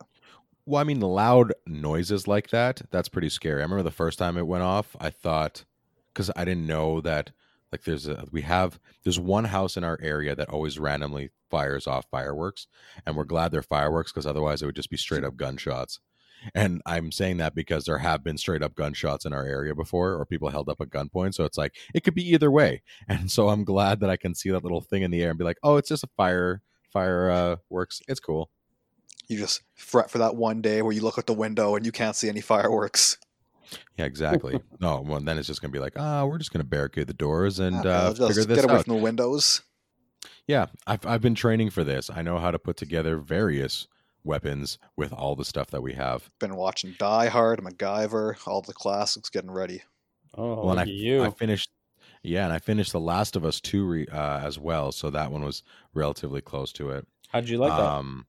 Well, 0.66 0.80
I 0.80 0.84
mean, 0.86 1.02
loud 1.02 1.52
noises 1.68 2.28
like 2.28 2.50
that, 2.52 2.82
that's 2.92 3.10
pretty 3.10 3.30
scary. 3.30 3.60
I 3.62 3.64
remember 3.64 3.84
the 3.84 3.92
first 3.92 4.20
time 4.20 4.38
it 4.38 4.48
went 4.48 4.64
off, 4.64 4.96
I 5.00 5.10
thought, 5.10 5.66
because 6.14 6.30
I 6.36 6.46
didn't 6.46 6.68
know 6.68 7.02
that, 7.02 7.32
like, 7.72 7.84
there's 7.84 8.08
a, 8.08 8.26
we 8.32 8.44
have, 8.44 8.80
there's 9.04 9.20
one 9.20 9.46
house 9.46 9.76
in 9.76 9.84
our 9.84 9.98
area 10.02 10.36
that 10.36 10.50
always 10.50 10.78
randomly 10.80 11.32
fires 11.50 11.88
off 11.88 12.06
fireworks. 12.12 12.68
And 13.06 13.18
we're 13.18 13.24
glad 13.26 13.52
they're 13.52 13.62
fireworks 13.64 14.12
because 14.12 14.28
otherwise 14.28 14.62
it 14.62 14.68
would 14.68 14.76
just 14.76 14.92
be 14.92 14.96
straight 14.98 15.24
up 15.24 15.36
gunshots. 15.36 16.00
And 16.54 16.82
I'm 16.86 17.12
saying 17.12 17.38
that 17.38 17.56
because 17.56 17.86
there 17.86 17.98
have 17.98 18.24
been 18.24 18.38
straight 18.38 18.62
up 18.62 18.76
gunshots 18.76 19.26
in 19.26 19.34
our 19.34 19.46
area 19.46 19.76
before, 19.76 20.14
or 20.14 20.26
people 20.26 20.50
held 20.50 20.70
up 20.70 20.82
at 20.82 20.90
gunpoint. 20.90 21.34
So 21.34 21.46
it's 21.46 21.58
like, 21.58 21.76
it 21.94 22.04
could 22.04 22.16
be 22.16 22.28
either 22.34 22.52
way. 22.52 22.82
And 23.08 23.30
so 23.30 23.50
I'm 23.50 23.64
glad 23.64 24.00
that 24.00 24.10
I 24.10 24.18
can 24.18 24.34
see 24.34 24.50
that 24.50 24.64
little 24.64 24.82
thing 24.82 25.04
in 25.04 25.12
the 25.12 25.22
air 25.22 25.30
and 25.30 25.38
be 25.38 25.46
like, 25.46 25.58
oh, 25.62 25.78
it's 25.78 25.90
just 25.90 26.04
a 26.04 26.10
fire, 26.18 26.62
fire 26.92 27.30
uh, 27.30 27.56
works. 27.70 28.02
It's 28.08 28.20
cool. 28.20 28.50
you 29.28 29.38
just 29.38 29.62
fret 29.76 30.10
for 30.10 30.18
that 30.20 30.36
one 30.36 30.62
day 30.62 30.82
where 30.82 30.94
you 30.94 31.02
look 31.02 31.18
out 31.18 31.28
the 31.28 31.34
window 31.34 31.76
and 31.76 31.86
you 31.86 31.92
can't 31.92 32.16
see 32.16 32.30
any 32.30 32.42
fireworks. 32.42 33.18
Yeah, 33.98 34.06
exactly. 34.06 34.60
no, 34.80 35.02
well, 35.02 35.20
then 35.20 35.38
it's 35.38 35.48
just 35.48 35.62
gonna 35.62 35.72
be 35.72 35.80
like, 35.80 35.94
ah, 35.98 36.26
we're 36.26 36.38
just 36.38 36.52
gonna 36.52 36.64
barricade 36.64 37.08
the 37.08 37.14
doors 37.14 37.60
and 37.60 37.86
uh, 37.86 38.14
just 38.14 38.28
figure 38.30 38.46
this 38.46 38.56
get 38.58 38.66
away 38.66 38.80
out. 38.80 38.86
from 38.86 38.96
the 38.96 39.02
windows. 39.02 39.62
Yeah, 40.48 40.68
I've 40.88 41.06
I've 41.06 41.22
been 41.22 41.36
training 41.36 41.70
for 41.70 41.84
this. 41.84 42.10
I 42.10 42.22
know 42.22 42.38
how 42.38 42.52
to 42.52 42.60
put 42.60 42.78
together 42.78 43.18
various 43.18 43.88
weapons 44.24 44.78
with 44.96 45.14
all 45.14 45.36
the 45.36 45.46
stuff 45.46 45.70
that 45.72 45.82
we 45.84 45.94
have. 45.94 46.30
Been 46.40 46.56
watching 46.56 46.96
Die 46.98 47.28
Hard, 47.28 47.60
MacGyver, 47.60 48.36
all 48.48 48.62
the 48.62 48.74
classics, 48.74 49.30
getting 49.30 49.52
ready. 49.52 49.82
Oh, 50.36 50.66
well, 50.66 50.72
and 50.72 50.80
I, 50.80 50.84
you. 50.86 51.24
I 51.24 51.32
finished. 51.32 51.70
Yeah, 52.24 52.46
and 52.46 52.54
I 52.54 52.60
finished 52.60 52.94
The 52.94 53.00
Last 53.00 53.36
of 53.36 53.44
Us 53.44 53.60
two 53.60 53.86
re, 53.86 54.08
uh, 54.08 54.40
as 54.40 54.58
well, 54.58 54.92
so 54.92 55.10
that 55.10 55.32
one 55.32 55.44
was 55.44 55.62
relatively 55.94 56.42
close 56.42 56.72
to 56.74 56.90
it. 56.92 57.06
How'd 57.30 57.50
you 57.50 57.58
like 57.58 57.76
that? 57.76 57.84
um, 57.84 58.26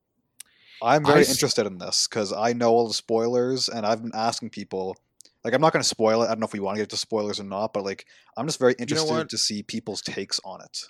I'm 0.82 1.04
very 1.04 1.20
s- 1.20 1.30
interested 1.30 1.66
in 1.66 1.78
this 1.78 2.08
because 2.08 2.32
I 2.32 2.52
know 2.52 2.70
all 2.70 2.88
the 2.88 2.94
spoilers, 2.94 3.68
and 3.68 3.86
I've 3.86 4.02
been 4.02 4.14
asking 4.14 4.50
people. 4.50 4.96
Like, 5.44 5.52
I'm 5.52 5.60
not 5.60 5.74
going 5.74 5.82
to 5.82 5.88
spoil 5.88 6.22
it. 6.22 6.26
I 6.26 6.28
don't 6.28 6.40
know 6.40 6.46
if 6.46 6.54
we 6.54 6.60
want 6.60 6.76
to 6.76 6.82
get 6.82 6.88
to 6.90 6.96
spoilers 6.96 7.38
or 7.38 7.44
not, 7.44 7.74
but 7.74 7.84
like, 7.84 8.06
I'm 8.36 8.46
just 8.46 8.58
very 8.58 8.74
interested 8.78 9.12
what? 9.12 9.28
to 9.28 9.36
see 9.36 9.62
people's 9.62 10.00
takes 10.00 10.40
on 10.42 10.62
it. 10.62 10.84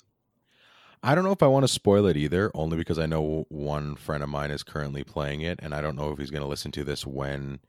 I 1.04 1.14
don't 1.14 1.22
know 1.22 1.32
if 1.32 1.42
I 1.42 1.46
want 1.48 1.64
to 1.64 1.68
spoil 1.68 2.06
it 2.06 2.16
either, 2.16 2.50
only 2.54 2.78
because 2.78 2.98
I 2.98 3.04
know 3.04 3.44
one 3.50 3.94
friend 3.94 4.22
of 4.22 4.30
mine 4.30 4.50
is 4.50 4.62
currently 4.62 5.04
playing 5.04 5.42
it, 5.42 5.60
and 5.62 5.74
I 5.74 5.82
don't 5.82 5.96
know 5.96 6.10
if 6.12 6.18
he's 6.18 6.30
going 6.30 6.42
to 6.42 6.48
listen 6.48 6.70
to 6.72 6.82
this 6.82 7.06
when 7.06 7.60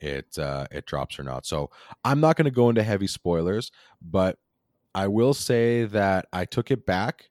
it 0.00 0.38
uh, 0.38 0.66
it 0.70 0.86
drops 0.86 1.18
or 1.18 1.24
not. 1.24 1.46
So 1.46 1.70
I'm 2.04 2.20
not 2.20 2.36
going 2.36 2.44
to 2.44 2.52
go 2.52 2.68
into 2.68 2.84
heavy 2.84 3.08
spoilers, 3.08 3.72
but 4.00 4.38
I 4.94 5.08
will 5.08 5.34
say 5.34 5.84
that 5.86 6.26
I 6.32 6.44
took 6.44 6.70
it 6.70 6.86
back, 6.86 7.30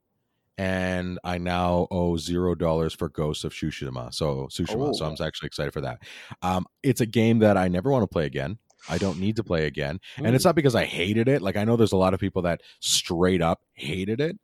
and 0.57 1.17
I 1.23 1.37
now 1.37 1.87
owe 1.89 2.17
zero 2.17 2.53
dollars 2.53 2.93
for 2.93 3.07
Ghosts 3.07 3.45
of 3.45 3.53
Tsushima. 3.53 4.13
So 4.13 4.47
Tsushima. 4.51 4.93
So 4.93 5.05
Oh. 5.05 5.07
I'm 5.07 5.25
actually 5.25 5.47
excited 5.47 5.71
for 5.71 5.81
that. 5.81 5.99
Um, 6.41 6.65
it's 6.83 6.99
a 6.99 7.05
game 7.05 7.39
that 7.39 7.55
I 7.55 7.69
never 7.69 7.89
want 7.89 8.03
to 8.03 8.07
play 8.07 8.25
again. 8.25 8.57
I 8.89 8.97
don't 8.97 9.17
need 9.19 9.37
to 9.37 9.43
play 9.45 9.67
again, 9.67 10.01
and 10.17 10.35
it's 10.35 10.43
not 10.43 10.55
because 10.55 10.75
I 10.75 10.83
hated 10.83 11.29
it. 11.29 11.41
Like 11.41 11.55
I 11.55 11.63
know 11.63 11.77
there's 11.77 11.93
a 11.93 11.97
lot 11.97 12.13
of 12.13 12.19
people 12.19 12.41
that 12.41 12.59
straight 12.81 13.41
up 13.41 13.61
hated 13.71 14.19
it. 14.19 14.37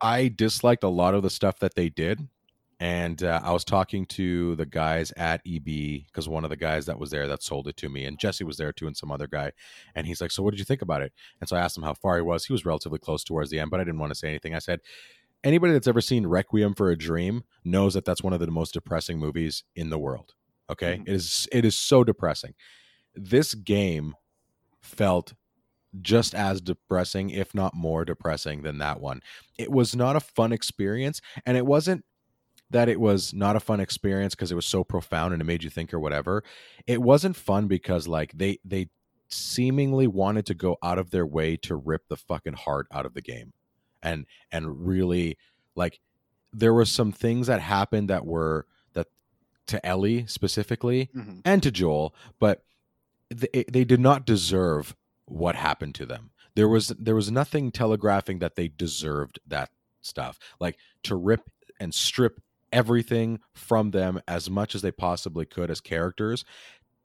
I 0.00 0.28
disliked 0.28 0.82
a 0.84 0.88
lot 0.88 1.14
of 1.14 1.22
the 1.22 1.30
stuff 1.30 1.58
that 1.60 1.74
they 1.74 1.88
did, 1.90 2.26
and 2.78 3.22
uh, 3.22 3.40
I 3.44 3.52
was 3.52 3.64
talking 3.64 4.06
to 4.06 4.56
the 4.56 4.64
guys 4.64 5.12
at 5.16 5.42
EB 5.46 5.64
because 6.06 6.28
one 6.28 6.44
of 6.44 6.50
the 6.50 6.56
guys 6.56 6.86
that 6.86 6.98
was 6.98 7.10
there 7.10 7.28
that 7.28 7.42
sold 7.42 7.68
it 7.68 7.76
to 7.78 7.90
me, 7.90 8.06
and 8.06 8.18
Jesse 8.18 8.44
was 8.44 8.56
there 8.56 8.72
too, 8.72 8.86
and 8.86 8.96
some 8.96 9.12
other 9.12 9.26
guy. 9.26 9.52
And 9.94 10.06
he's 10.06 10.20
like, 10.22 10.30
"So 10.30 10.42
what 10.42 10.52
did 10.52 10.58
you 10.58 10.64
think 10.64 10.80
about 10.82 11.02
it?" 11.02 11.12
And 11.40 11.48
so 11.48 11.56
I 11.56 11.60
asked 11.60 11.76
him 11.76 11.82
how 11.84 11.94
far 11.94 12.16
he 12.16 12.22
was. 12.22 12.46
He 12.46 12.52
was 12.54 12.64
relatively 12.64 12.98
close 12.98 13.24
towards 13.24 13.50
the 13.50 13.60
end, 13.60 13.70
but 13.70 13.80
I 13.80 13.84
didn't 13.84 14.00
want 14.00 14.10
to 14.12 14.18
say 14.18 14.28
anything. 14.28 14.54
I 14.54 14.58
said, 14.60 14.80
"Anybody 15.44 15.74
that's 15.74 15.88
ever 15.88 16.00
seen 16.00 16.26
Requiem 16.26 16.74
for 16.74 16.90
a 16.90 16.96
Dream 16.96 17.44
knows 17.64 17.94
that 17.94 18.04
that's 18.06 18.22
one 18.22 18.32
of 18.32 18.40
the 18.40 18.50
most 18.50 18.72
depressing 18.74 19.18
movies 19.18 19.64
in 19.76 19.90
the 19.90 19.98
world. 19.98 20.34
Okay, 20.70 20.98
Mhm. 20.98 21.08
it 21.08 21.14
is. 21.14 21.48
It 21.52 21.64
is 21.66 21.76
so 21.76 22.04
depressing. 22.04 22.54
This 23.14 23.54
game 23.54 24.14
felt." 24.82 25.34
Just 26.00 26.34
as 26.34 26.60
depressing, 26.60 27.30
if 27.30 27.54
not 27.54 27.74
more 27.74 28.04
depressing 28.04 28.62
than 28.62 28.78
that 28.78 29.00
one. 29.00 29.20
It 29.58 29.70
was 29.70 29.96
not 29.96 30.14
a 30.16 30.20
fun 30.20 30.52
experience, 30.52 31.20
and 31.44 31.56
it 31.56 31.66
wasn't 31.66 32.04
that 32.70 32.88
it 32.88 33.00
was 33.00 33.34
not 33.34 33.56
a 33.56 33.60
fun 33.60 33.80
experience 33.80 34.34
because 34.36 34.52
it 34.52 34.54
was 34.54 34.66
so 34.66 34.84
profound 34.84 35.32
and 35.32 35.42
it 35.42 35.44
made 35.44 35.64
you 35.64 35.70
think 35.70 35.92
or 35.92 35.98
whatever. 35.98 36.44
It 36.86 37.02
wasn't 37.02 37.34
fun 37.34 37.66
because 37.66 38.06
like 38.06 38.30
they 38.32 38.58
they 38.64 38.88
seemingly 39.28 40.06
wanted 40.06 40.46
to 40.46 40.54
go 40.54 40.76
out 40.82 40.98
of 40.98 41.10
their 41.10 41.26
way 41.26 41.56
to 41.56 41.74
rip 41.74 42.06
the 42.08 42.16
fucking 42.16 42.52
heart 42.52 42.86
out 42.92 43.06
of 43.06 43.14
the 43.14 43.20
game. 43.22 43.52
And 44.02 44.26
and 44.52 44.86
really 44.86 45.36
like 45.74 45.98
there 46.52 46.72
were 46.72 46.84
some 46.84 47.10
things 47.10 47.48
that 47.48 47.60
happened 47.60 48.08
that 48.10 48.24
were 48.24 48.66
that 48.92 49.08
to 49.66 49.84
Ellie 49.84 50.26
specifically 50.26 51.10
Mhm. 51.14 51.42
and 51.44 51.62
to 51.64 51.70
Joel, 51.72 52.14
but 52.38 52.62
they, 53.30 53.64
they 53.70 53.84
did 53.84 54.00
not 54.00 54.26
deserve 54.26 54.94
what 55.30 55.56
happened 55.56 55.94
to 55.96 56.06
them. 56.06 56.30
There 56.54 56.68
was 56.68 56.88
there 56.88 57.14
was 57.14 57.30
nothing 57.30 57.70
telegraphing 57.70 58.40
that 58.40 58.56
they 58.56 58.68
deserved 58.68 59.38
that 59.46 59.70
stuff. 60.00 60.38
Like 60.58 60.76
to 61.04 61.14
rip 61.14 61.42
and 61.78 61.94
strip 61.94 62.40
everything 62.72 63.40
from 63.54 63.90
them 63.90 64.20
as 64.28 64.50
much 64.50 64.74
as 64.74 64.82
they 64.82 64.92
possibly 64.92 65.44
could 65.44 65.70
as 65.70 65.80
characters 65.80 66.44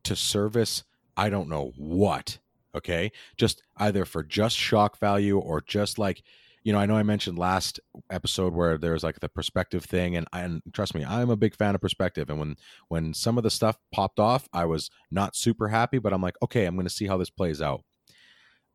to 0.03 0.15
service 0.15 0.84
I 1.17 1.29
don't 1.29 1.50
know 1.50 1.72
what. 1.77 2.39
Okay? 2.75 3.12
Just 3.38 3.62
either 3.77 4.05
for 4.05 4.24
just 4.24 4.58
shock 4.58 5.00
value 5.00 5.38
or 5.38 5.62
just 5.62 5.98
like 5.98 6.24
you 6.65 6.74
know, 6.74 6.79
I 6.79 6.88
know 6.88 6.98
I 6.98 7.03
mentioned 7.03 7.38
last 7.38 7.79
episode 8.10 8.55
where 8.55 8.79
there's 8.79 9.03
like 9.03 9.20
the 9.20 9.29
perspective 9.29 9.86
thing, 9.86 10.15
and 10.15 10.27
and 10.34 10.63
trust 10.74 10.96
me, 10.96 11.05
I'm 11.05 11.29
a 11.29 11.36
big 11.36 11.55
fan 11.55 11.75
of 11.75 11.82
perspective. 11.82 12.27
And 12.27 12.39
when 12.39 12.55
when 12.88 13.13
some 13.13 13.38
of 13.38 13.44
the 13.44 13.51
stuff 13.51 13.77
popped 13.91 14.20
off, 14.20 14.50
I 14.51 14.65
was 14.65 14.89
not 15.12 15.36
super 15.36 15.67
happy, 15.67 16.00
but 16.00 16.12
I'm 16.12 16.24
like, 16.24 16.36
okay, 16.41 16.65
I'm 16.65 16.74
going 16.74 16.88
to 16.88 16.94
see 16.94 17.05
how 17.05 17.17
this 17.17 17.29
plays 17.29 17.62
out. 17.62 17.84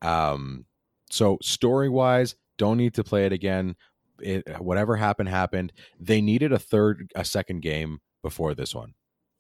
Um, 0.03 0.65
so 1.11 1.39
story 1.43 1.89
wise, 1.89 2.35
don't 2.59 2.77
need 2.77 2.95
to 2.95 3.05
play 3.05 3.27
it 3.27 3.33
again. 3.33 3.77
It 4.21 4.61
whatever 4.61 4.97
happened 4.97 5.29
happened. 5.29 5.73
They 5.99 6.21
needed 6.21 6.53
a 6.53 6.59
third, 6.59 7.11
a 7.15 7.25
second 7.25 7.63
game 7.63 8.01
before 8.23 8.55
this 8.55 8.75
one. 8.75 8.95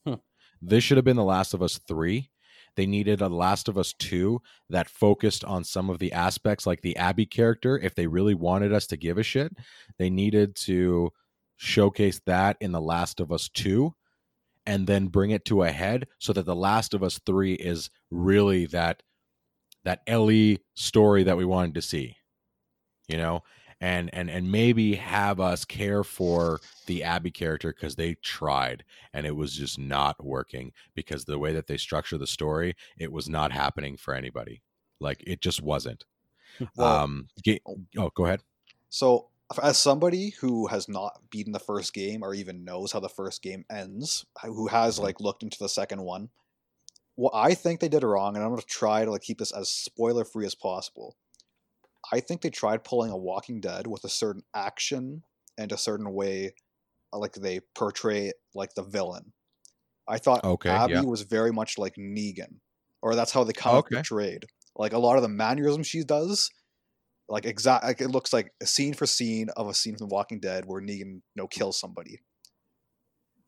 Hmm. 0.07 0.15
This 0.63 0.85
should 0.85 0.97
have 0.97 1.05
been 1.05 1.17
The 1.17 1.25
Last 1.25 1.55
of 1.55 1.63
Us 1.63 1.79
three. 1.87 2.31
They 2.77 2.87
needed 2.87 3.21
a 3.21 3.29
Last 3.29 3.69
of 3.69 3.77
Us 3.77 3.93
2 3.95 4.41
that 4.71 4.89
focused 4.89 5.45
on 5.45 5.65
some 5.65 5.91
of 5.91 5.99
the 5.99 6.13
aspects, 6.13 6.67
like 6.67 6.81
the 6.83 6.97
Abby 6.97 7.27
character. 7.27 7.79
If 7.79 7.95
they 7.95 8.07
really 8.07 8.35
wanted 8.35 8.73
us 8.73 8.87
to 8.89 8.97
give 8.97 9.19
a 9.19 9.23
shit, 9.23 9.53
they 9.99 10.11
needed 10.11 10.55
to 10.57 11.11
showcase 11.57 12.21
that 12.27 12.57
in 12.61 12.73
The 12.73 12.81
Last 12.81 13.21
of 13.21 13.33
Us 13.33 13.49
2 13.51 13.95
and 14.67 14.87
then 14.87 15.09
bring 15.09 15.31
it 15.31 15.45
to 15.47 15.63
a 15.63 15.71
head 15.71 16.07
so 16.19 16.33
that 16.33 16.47
The 16.47 16.57
Last 16.57 16.95
of 16.95 17.03
Us 17.03 17.19
3 17.27 17.55
is 17.55 17.91
really 18.11 18.67
that 18.67 19.03
that 19.85 20.03
Ellie 20.07 20.59
story 20.75 21.23
that 21.25 21.37
we 21.37 21.45
wanted 21.45 21.75
to 21.75 21.83
see. 21.83 22.17
You 23.09 23.17
know? 23.17 23.43
And 23.83 24.13
and 24.13 24.29
and 24.31 24.53
maybe 24.53 24.97
have 24.97 25.41
us 25.41 25.65
care 25.65 26.05
for 26.05 26.61
the 26.85 27.03
Abby 27.03 27.31
character 27.31 27.73
because 27.73 27.97
they 27.97 28.15
tried 28.17 28.85
and 29.15 29.25
it 29.27 29.35
was 29.35 29.55
just 29.55 29.79
not 29.79 30.23
working 30.23 30.73
because 30.95 31.25
the 31.25 31.39
way 31.39 31.55
that 31.55 31.67
they 31.67 31.79
structure 31.79 32.19
the 32.19 32.27
story, 32.27 32.75
it 32.99 33.11
was 33.11 33.27
not 33.27 33.53
happening 33.53 33.97
for 33.97 34.13
anybody. 34.13 34.61
Like 35.01 35.25
it 35.27 35.41
just 35.41 35.63
wasn't. 35.63 36.05
Well, 36.77 36.95
um 37.05 37.29
ga- 37.43 37.63
oh 37.97 38.11
go 38.15 38.27
ahead. 38.27 38.43
So, 38.91 39.29
as 39.63 39.79
somebody 39.79 40.31
who 40.41 40.67
has 40.67 40.87
not 40.87 41.19
beaten 41.31 41.53
the 41.53 41.59
first 41.59 41.95
game 41.95 42.23
or 42.23 42.35
even 42.35 42.65
knows 42.65 42.93
how 42.93 43.01
the 43.01 43.09
first 43.09 43.41
game 43.41 43.65
ends, 43.71 44.27
who 44.45 44.67
has 44.67 44.99
Mhm. 44.99 45.05
like 45.05 45.21
looked 45.21 45.43
into 45.43 45.59
the 45.59 45.69
second 45.71 46.03
one, 46.03 46.29
what 47.21 47.35
I 47.35 47.55
think 47.55 47.81
they 47.81 47.89
did 47.89 48.03
it 48.03 48.07
wrong, 48.07 48.35
and 48.35 48.43
I'm 48.43 48.51
going 48.51 48.61
to 48.61 48.67
try 48.67 49.05
to 49.05 49.11
like 49.11 49.21
keep 49.23 49.39
this 49.39 49.53
as 49.53 49.71
spoiler 49.71 50.25
free 50.25 50.47
as 50.47 50.55
possible. 50.55 51.17
I 52.13 52.21
think 52.21 52.41
they 52.41 52.51
tried 52.51 52.85
pulling 52.85 53.11
a 53.11 53.17
Walking 53.17 53.61
Dead 53.61 53.87
with 53.87 54.05
a 54.05 54.09
certain 54.09 54.43
action 54.55 55.25
and 55.59 55.73
a 55.73 55.77
certain 55.79 56.13
way, 56.13 56.55
uh, 57.13 57.19
like 57.19 57.35
they 57.35 57.61
portray 57.75 58.33
like 58.55 58.75
the 58.75 58.83
villain. 58.83 59.33
I 60.09 60.19
thought 60.19 60.45
Okay, 60.45 60.71
Abby 60.71 60.87
yeah. 60.93 61.05
was 61.05 61.23
very 61.23 61.53
much 61.53 61.79
like 61.79 61.97
Negan, 61.97 62.61
or 63.03 63.15
that's 63.15 63.33
how 63.33 63.45
they 63.45 63.53
kind 63.53 63.77
of 63.77 63.81
Okay. 63.81 63.91
portrayed. 63.91 64.47
Like 64.77 64.93
a 64.95 64.99
lot 64.99 65.17
of 65.17 65.23
the 65.23 65.29
mannerisms 65.29 65.87
she 65.89 66.05
does, 66.05 66.51
like 67.29 67.47
exact, 67.47 67.85
like 67.85 68.01
it 68.01 68.09
looks 68.09 68.33
like 68.33 68.53
a 68.63 68.67
scene 68.67 68.95
for 68.95 69.07
scene 69.07 69.49
of 69.57 69.69
a 69.69 69.75
scene 69.75 69.97
from 69.97 70.09
Walking 70.09 70.41
Dead 70.41 70.65
where 70.67 70.83
Negan, 70.83 71.17
you 71.17 71.23
know, 71.37 71.49
kills 71.49 71.79
somebody. 71.81 72.21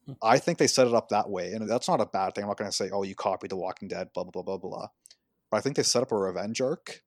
Hmm. 0.06 0.12
I 0.22 0.38
think 0.38 0.58
they 0.58 0.66
set 0.66 0.86
it 0.86 0.94
up 0.94 1.08
that 1.10 1.30
way, 1.30 1.52
and 1.52 1.68
that's 1.68 1.88
not 1.88 2.00
a 2.00 2.06
bad 2.06 2.34
thing. 2.34 2.44
I'm 2.44 2.48
not 2.48 2.58
going 2.58 2.70
to 2.70 2.76
say, 2.76 2.90
"Oh, 2.90 3.02
you 3.02 3.14
copied 3.14 3.50
The 3.50 3.56
Walking 3.56 3.88
Dead," 3.88 4.08
blah 4.14 4.24
blah 4.24 4.42
blah 4.42 4.58
blah 4.58 4.70
blah. 4.70 4.88
But 5.50 5.58
I 5.58 5.60
think 5.60 5.76
they 5.76 5.82
set 5.82 6.02
up 6.02 6.12
a 6.12 6.16
revenge 6.16 6.60
arc, 6.60 7.02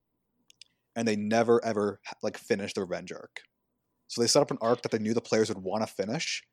and 0.96 1.08
they 1.08 1.16
never 1.16 1.64
ever 1.66 2.00
like 2.24 2.38
finished 2.38 2.76
the 2.76 2.82
revenge 2.82 3.12
arc. 3.12 3.42
So 4.08 4.22
they 4.22 4.28
set 4.28 4.42
up 4.42 4.52
an 4.52 4.60
arc 4.62 4.82
that 4.84 4.92
they 4.92 5.00
knew 5.00 5.14
the 5.14 5.22
players 5.22 5.50
would 5.50 5.64
want 5.64 5.86
to 5.86 5.94
finish, 5.94 6.44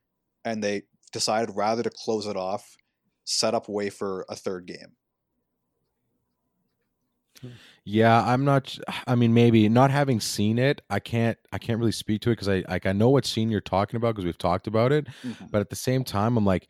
and 0.45 0.63
they 0.63 0.83
decided 1.13 1.55
rather 1.55 1.83
to 1.83 1.91
close 1.91 2.27
it 2.27 2.37
off, 2.37 2.77
set 3.25 3.55
up 3.55 3.69
way 3.69 3.91
for 3.91 4.25
a 4.29 4.37
third 4.37 4.67
game. 4.67 4.97
Yeah, 7.85 8.23
I'm 8.25 8.45
not. 8.45 8.79
I 9.07 9.15
mean, 9.15 9.35
maybe 9.35 9.69
not 9.69 9.91
having 9.91 10.21
seen 10.21 10.59
it, 10.59 10.83
I 10.91 11.01
can't. 11.01 11.39
I 11.53 11.59
can't 11.59 11.79
really 11.79 11.93
speak 11.93 12.23
to 12.23 12.31
it 12.31 12.35
because 12.35 12.49
I 12.49 12.65
like 12.69 12.87
I 12.87 12.93
know 12.93 13.11
what 13.11 13.27
scene 13.27 13.51
you're 13.51 13.61
talking 13.61 13.97
about 13.97 14.15
because 14.15 14.25
we've 14.25 14.39
talked 14.39 14.67
about 14.67 14.93
it. 14.93 15.09
Mhm. 15.25 15.51
But 15.51 15.61
at 15.61 15.71
the 15.71 15.77
same 15.77 16.05
time, 16.05 16.37
I'm 16.37 16.47
like, 16.47 16.69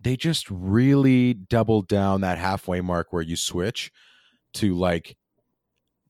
they 0.00 0.16
just 0.16 0.50
really 0.50 1.34
doubled 1.34 1.88
down 1.88 2.20
that 2.20 2.38
halfway 2.38 2.80
mark 2.80 3.12
where 3.12 3.22
you 3.22 3.36
switch 3.36 3.90
to 4.54 4.74
like 4.74 5.16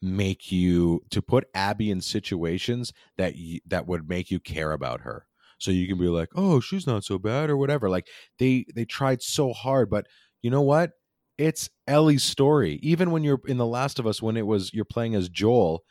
make 0.03 0.53
you 0.53 1.03
to 1.11 1.23
put 1.23 1.47
Abby 1.55 1.91
in 1.91 2.01
situations 2.01 2.93
that 3.19 3.37
you, 3.37 3.61
that 3.67 3.87
would 3.87 4.09
make 4.09 4.31
you 4.31 4.41
care 4.41 4.73
about 4.73 5.03
her. 5.03 5.27
So 5.59 5.71
you 5.71 5.89
can 5.89 5.99
be 5.99 6.09
like, 6.09 6.31
"Oh, 6.37 6.61
she's 6.61 6.87
not 6.87 7.05
so 7.05 7.19
bad" 7.19 7.51
or 7.51 7.57
whatever. 7.57 7.89
Like 7.91 8.09
they 8.39 8.67
they 8.75 8.85
tried 8.85 9.23
so 9.23 9.53
hard, 9.55 9.91
but 9.91 10.07
you 10.43 10.51
know 10.51 10.63
what? 10.63 10.93
It's 11.39 11.69
Ellie's 11.87 12.25
story. 12.25 12.79
Even 12.83 13.11
when 13.11 13.25
you're 13.25 13.41
in 13.47 13.59
The 13.59 13.67
Last 13.67 13.99
of 13.99 14.07
Us 14.07 14.23
when 14.23 14.37
it 14.37 14.47
was 14.47 14.73
you're 14.73 14.85
playing 14.85 15.15
as 15.15 15.29
Joel, 15.29 15.83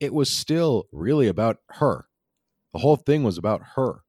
it 0.00 0.14
was 0.14 0.30
still 0.30 0.84
really 0.92 1.28
about 1.28 1.58
her. 1.70 2.06
The 2.72 2.78
whole 2.78 2.96
thing 2.96 3.22
was 3.24 3.38
about 3.38 3.62
her. 3.76 4.02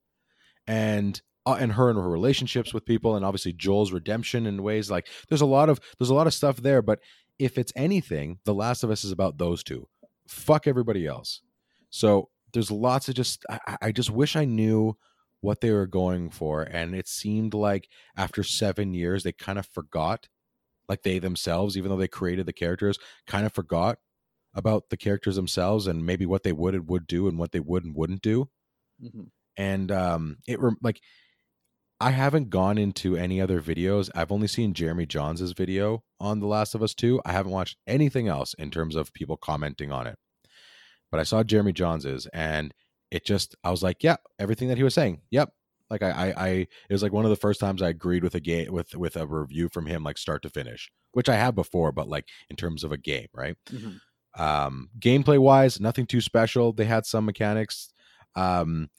And 0.67 1.21
uh, 1.45 1.57
and 1.59 1.73
her 1.73 1.89
and 1.89 1.99
her 1.99 2.09
relationships 2.09 2.73
with 2.73 2.85
people 2.85 3.15
and 3.15 3.25
obviously 3.25 3.51
Joel's 3.51 3.91
redemption 3.91 4.45
in 4.45 4.63
ways 4.63 4.89
like 4.89 5.07
there's 5.27 5.41
a 5.41 5.45
lot 5.45 5.67
of 5.69 5.79
there's 5.99 6.09
a 6.09 6.13
lot 6.15 6.27
of 6.27 6.33
stuff 6.33 6.57
there, 6.57 6.81
but 6.81 6.99
if 7.39 7.57
it's 7.57 7.73
anything, 7.75 8.39
The 8.45 8.53
Last 8.53 8.83
of 8.83 8.91
Us 8.91 9.03
is 9.03 9.11
about 9.11 9.37
those 9.37 9.63
two. 9.63 9.87
Fuck 10.27 10.67
everybody 10.67 11.05
else. 11.05 11.41
So 11.89 12.29
there's 12.53 12.71
lots 12.71 13.09
of 13.09 13.15
just 13.15 13.45
I, 13.49 13.77
I 13.81 13.91
just 13.91 14.09
wish 14.09 14.35
I 14.35 14.45
knew 14.45 14.95
what 15.41 15.59
they 15.59 15.71
were 15.71 15.87
going 15.87 16.29
for. 16.29 16.61
And 16.63 16.95
it 16.95 17.07
seemed 17.07 17.53
like 17.53 17.89
after 18.15 18.43
seven 18.43 18.93
years 18.93 19.23
they 19.23 19.33
kind 19.33 19.59
of 19.59 19.65
forgot, 19.65 20.29
like 20.89 21.03
they 21.03 21.19
themselves, 21.19 21.77
even 21.77 21.89
though 21.89 21.97
they 21.97 22.07
created 22.07 22.45
the 22.45 22.53
characters, 22.53 22.97
kind 23.27 23.45
of 23.45 23.53
forgot 23.53 23.97
about 24.55 24.89
the 24.89 24.97
characters 24.97 25.35
themselves 25.35 25.87
and 25.87 26.05
maybe 26.05 26.25
what 26.25 26.43
they 26.43 26.51
would 26.53 26.75
and 26.75 26.87
would 26.89 27.07
do 27.07 27.27
and 27.27 27.37
what 27.39 27.51
they 27.51 27.59
would 27.59 27.83
and 27.85 27.95
wouldn't 27.95 28.21
do. 28.21 28.49
Mhm. 29.03 29.29
and 29.57 29.91
um 29.91 30.37
it 30.47 30.59
rem- 30.59 30.77
like 30.81 31.01
i 31.99 32.11
haven't 32.11 32.49
gone 32.49 32.77
into 32.77 33.15
any 33.15 33.39
other 33.41 33.61
videos. 33.61 34.09
I've 34.15 34.31
only 34.31 34.47
seen 34.47 34.73
jeremy 34.73 35.05
Jahns's 35.05 35.53
video 35.53 36.03
on 36.19 36.39
the 36.39 36.47
last 36.47 36.75
of 36.75 36.83
us 36.83 36.93
2 36.93 37.21
i 37.25 37.31
haven't 37.31 37.51
watched 37.51 37.77
anything 37.87 38.27
else 38.27 38.53
in 38.55 38.71
terms 38.71 38.95
of 38.95 39.13
people 39.13 39.37
commenting 39.37 39.91
on 39.91 40.07
it. 40.07 40.17
But 41.11 41.19
i 41.19 41.23
saw 41.23 41.43
jeremy 41.43 41.73
Jahns's 41.73 42.27
and 42.33 42.73
it 43.11 43.25
just 43.25 43.55
i 43.63 43.71
was 43.71 43.83
like 43.83 44.03
yeah 44.03 44.17
everything 44.39 44.67
that 44.69 44.77
he 44.77 44.83
was 44.83 44.93
saying. 44.95 45.21
Yep 45.31 45.51
like 45.89 46.01
I, 46.03 46.09
I 46.11 46.33
i 46.45 46.47
it 46.49 46.91
was 46.91 47.03
like 47.03 47.13
one 47.13 47.25
of 47.25 47.29
the 47.31 47.35
first 47.35 47.59
times 47.59 47.81
i 47.81 47.89
agreed 47.89 48.23
with 48.23 48.35
a 48.35 48.39
game 48.39 48.71
with 48.71 48.95
with 48.95 49.15
a 49.15 49.27
review 49.27 49.69
from 49.69 49.85
him 49.85 50.03
like 50.03 50.17
start 50.17 50.41
to 50.43 50.49
finish 50.49 50.91
which 51.11 51.29
i 51.29 51.35
have 51.35 51.55
before 51.55 51.91
but 51.91 52.07
like 52.07 52.27
in 52.49 52.55
terms 52.55 52.83
of 52.83 52.91
a 52.91 52.97
game 52.97 53.27
right? 53.33 53.55
Mhm. 53.71 53.99
um 54.37 54.89
gameplay 54.99 55.37
wise 55.39 55.79
nothing 55.79 56.05
too 56.07 56.21
special. 56.21 56.73
They 56.73 56.85
had 56.85 57.05
some 57.05 57.25
mechanics. 57.25 57.93
Um 58.35 58.89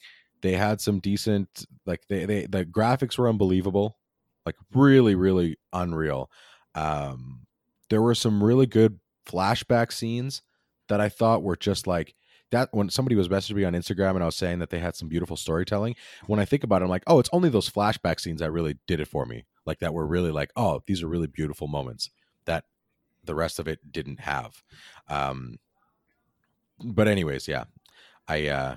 they 0.41 0.53
had 0.53 0.79
some 0.79 0.99
decent 0.99 1.65
like 1.85 2.01
they, 2.07 2.25
they 2.25 2.45
the 2.45 2.65
graphics 2.65 3.17
were 3.17 3.27
unbelievable 3.29 3.97
like 4.45 4.55
really 4.73 5.15
really 5.15 5.57
unreal. 5.73 6.29
Um 6.75 7.41
there 7.89 8.01
were 8.01 8.15
some 8.15 8.43
really 8.43 8.65
good 8.65 8.99
flashback 9.27 9.91
scenes 9.91 10.41
that 10.87 11.01
i 11.01 11.09
thought 11.09 11.41
were 11.43 11.55
just 11.55 11.87
like 11.87 12.13
that 12.51 12.69
when 12.71 12.89
somebody 12.89 13.15
was 13.15 13.27
messaging 13.27 13.55
me 13.55 13.63
on 13.63 13.73
Instagram 13.73 14.11
and 14.11 14.23
I 14.23 14.27
was 14.27 14.35
saying 14.35 14.59
that 14.59 14.69
they 14.69 14.79
had 14.79 14.95
some 14.95 15.09
beautiful 15.09 15.35
storytelling, 15.35 15.95
when 16.27 16.39
I 16.39 16.45
think 16.45 16.63
about 16.63 16.81
it, 16.81 16.85
I'm 16.85 16.89
like, 16.89 17.03
oh, 17.07 17.19
it's 17.19 17.29
only 17.33 17.49
those 17.49 17.69
flashback 17.69 18.19
scenes 18.19 18.39
that 18.39 18.51
really 18.51 18.77
did 18.87 18.99
it 18.99 19.07
for 19.07 19.25
me. 19.25 19.45
Like 19.65 19.79
that 19.79 19.93
were 19.93 20.05
really 20.05 20.31
like, 20.31 20.51
oh, 20.55 20.81
these 20.85 21.01
are 21.01 21.07
really 21.07 21.27
beautiful 21.27 21.67
moments 21.67 22.11
that 22.45 22.65
the 23.23 23.35
rest 23.35 23.59
of 23.59 23.67
it 23.67 23.91
didn't 23.91 24.21
have. 24.21 24.61
Um, 25.09 25.57
but 26.83 27.07
anyways, 27.07 27.47
yeah, 27.47 27.65
I 28.27 28.47
uh, 28.47 28.75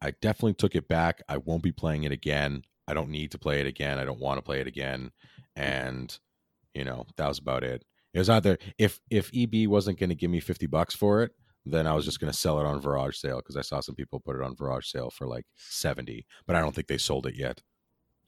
I 0.00 0.12
definitely 0.20 0.54
took 0.54 0.74
it 0.74 0.88
back. 0.88 1.22
I 1.28 1.38
won't 1.38 1.62
be 1.62 1.72
playing 1.72 2.04
it 2.04 2.12
again. 2.12 2.64
I 2.86 2.94
don't 2.94 3.10
need 3.10 3.30
to 3.30 3.38
play 3.38 3.60
it 3.60 3.66
again. 3.66 3.98
I 3.98 4.04
don't 4.04 4.20
want 4.20 4.38
to 4.38 4.42
play 4.42 4.60
it 4.60 4.66
again. 4.66 5.12
And 5.54 6.16
you 6.74 6.84
know, 6.84 7.06
that 7.16 7.28
was 7.28 7.38
about 7.38 7.64
it. 7.64 7.84
It 8.12 8.18
was 8.18 8.28
either 8.28 8.58
if 8.78 9.00
if 9.10 9.30
EB 9.34 9.68
wasn't 9.68 9.98
going 9.98 10.10
to 10.10 10.16
give 10.16 10.30
me 10.30 10.40
fifty 10.40 10.66
bucks 10.66 10.94
for 10.94 11.22
it, 11.22 11.32
then 11.64 11.86
I 11.86 11.94
was 11.94 12.04
just 12.04 12.20
going 12.20 12.32
to 12.32 12.38
sell 12.38 12.58
it 12.60 12.66
on 12.66 12.82
VarageSale 12.82 13.38
because 13.38 13.56
I 13.56 13.62
saw 13.62 13.80
some 13.80 13.94
people 13.94 14.20
put 14.20 14.36
it 14.36 14.42
on 14.42 14.56
VarageSale 14.56 15.12
for 15.12 15.26
like 15.26 15.46
seventy, 15.56 16.26
but 16.46 16.56
I 16.56 16.60
don't 16.60 16.74
think 16.74 16.88
they 16.88 16.98
sold 16.98 17.26
it 17.26 17.36
yet. 17.36 17.62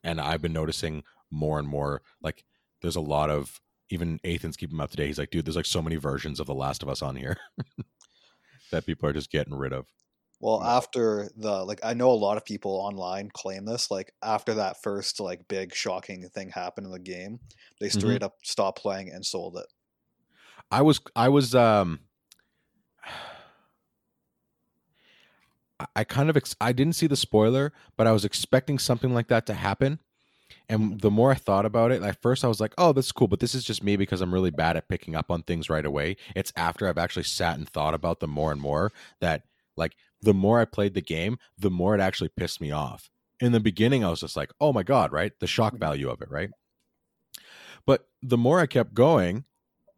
And 0.05 0.21
I've 0.21 0.43
been 0.43 0.53
noticing 0.53 1.05
more 1.31 1.59
and 1.59 1.69
more 1.69 2.03
like 2.23 2.45
there's 2.83 2.97
a 2.97 3.01
lot 3.01 3.31
of 3.31 3.61
even 3.91 4.21
Ethan's 4.25 4.57
keeping 4.57 4.81
up 4.81 4.91
to 4.91 4.97
date. 4.97 5.09
He's 5.09 5.19
like, 5.19 5.31
dude, 5.31 5.47
there's 5.47 5.57
like 5.57 5.67
so 5.67 5.83
many 5.83 5.97
versions 5.97 6.41
of 6.41 6.47
The 6.47 6.55
Last 6.55 6.83
of 6.83 6.89
Us 6.89 7.03
on 7.03 7.17
here 7.17 7.39
that 8.71 8.87
people 8.87 9.09
are 9.09 9.13
just 9.13 9.31
getting 9.31 9.55
rid 9.55 9.73
of. 9.73 9.87
Well, 10.41 10.63
after 10.63 11.31
the 11.37 11.65
like, 11.65 11.81
I 11.85 11.95
know 11.95 12.11
a 12.11 12.13
lot 12.13 12.37
of 12.37 12.45
people 12.45 12.73
online 12.73 13.31
claim 13.31 13.65
this. 13.65 13.91
Like 13.91 14.15
after 14.23 14.55
that 14.55 14.83
first 14.83 15.21
like 15.21 15.49
big 15.49 15.75
shocking 15.75 16.29
thing 16.29 16.51
happened 16.51 16.87
in 16.87 16.93
the 16.93 16.99
game, 16.99 17.41
they 17.81 17.89
Mhm. 17.93 18.19
straight 18.19 18.23
up 18.23 18.37
stopped 18.45 18.81
playing 18.83 19.11
and 19.11 19.25
sold 19.25 19.57
it. 19.57 19.67
I 20.71 20.83
was 20.83 21.01
I 21.17 21.29
was 21.29 21.55
um 21.55 22.01
I- 25.97 26.05
kind 26.05 26.31
of 26.31 26.37
ex- 26.37 26.57
I 26.61 26.73
didn't 26.73 26.95
see 26.95 27.07
the 27.07 27.17
spoiler, 27.17 27.73
but 27.97 28.07
I 28.07 28.13
was 28.13 28.25
expecting 28.25 28.79
something 28.79 29.13
like 29.13 29.29
that 29.29 29.47
to 29.47 29.55
happen. 29.55 29.99
And 30.69 31.01
the 31.01 31.11
more 31.11 31.33
I 31.33 31.37
thought 31.37 31.67
about 31.67 31.93
it, 31.93 32.03
at 32.03 32.23
first 32.23 32.45
I 32.45 32.49
was 32.49 32.61
like, 32.61 32.75
"Oh, 32.79 32.93
that's 32.93 33.13
cool," 33.13 33.29
but 33.29 33.41
this 33.41 33.55
is 33.55 33.65
just 33.65 33.83
me 33.85 33.97
because 33.97 34.21
I'm 34.21 34.35
really 34.35 34.51
bad 34.51 34.77
at 34.77 34.89
picking 34.89 35.17
up 35.17 35.31
on 35.31 35.43
things 35.43 35.71
right 35.71 35.85
away. 35.87 36.17
It's 36.37 36.53
after 36.57 36.89
I've 36.89 36.99
actually 36.99 37.25
sat 37.25 37.59
and 37.59 37.69
thought 37.69 37.95
about 37.95 38.21
them 38.21 38.31
more 38.31 38.53
and 38.53 38.61
more 38.61 38.93
that 39.21 39.45
like 39.77 39.97
the 40.23 40.35
more 40.35 40.61
I 40.61 40.65
played 40.67 40.95
the 40.95 41.03
game, 41.03 41.39
the 41.59 41.71
more 41.71 41.95
it 41.95 42.01
actually 42.01 42.31
pissed 42.31 42.61
me 42.61 42.71
off. 42.73 43.11
In 43.41 43.53
the 43.53 43.61
beginning, 43.61 44.05
I 44.05 44.11
was 44.11 44.21
just 44.21 44.37
like, 44.37 44.53
"Oh 44.61 44.73
my 44.73 44.83
god," 44.85 45.13
right? 45.13 45.33
The 45.41 45.47
shock 45.49 45.75
Mhm. 45.75 45.81
value 45.81 46.11
of 46.11 46.23
it, 46.23 46.31
right? 46.31 46.51
But 47.87 48.09
the 48.23 48.39
more 48.39 48.61
I 48.61 48.67
kept 48.67 48.95
going, 48.95 49.45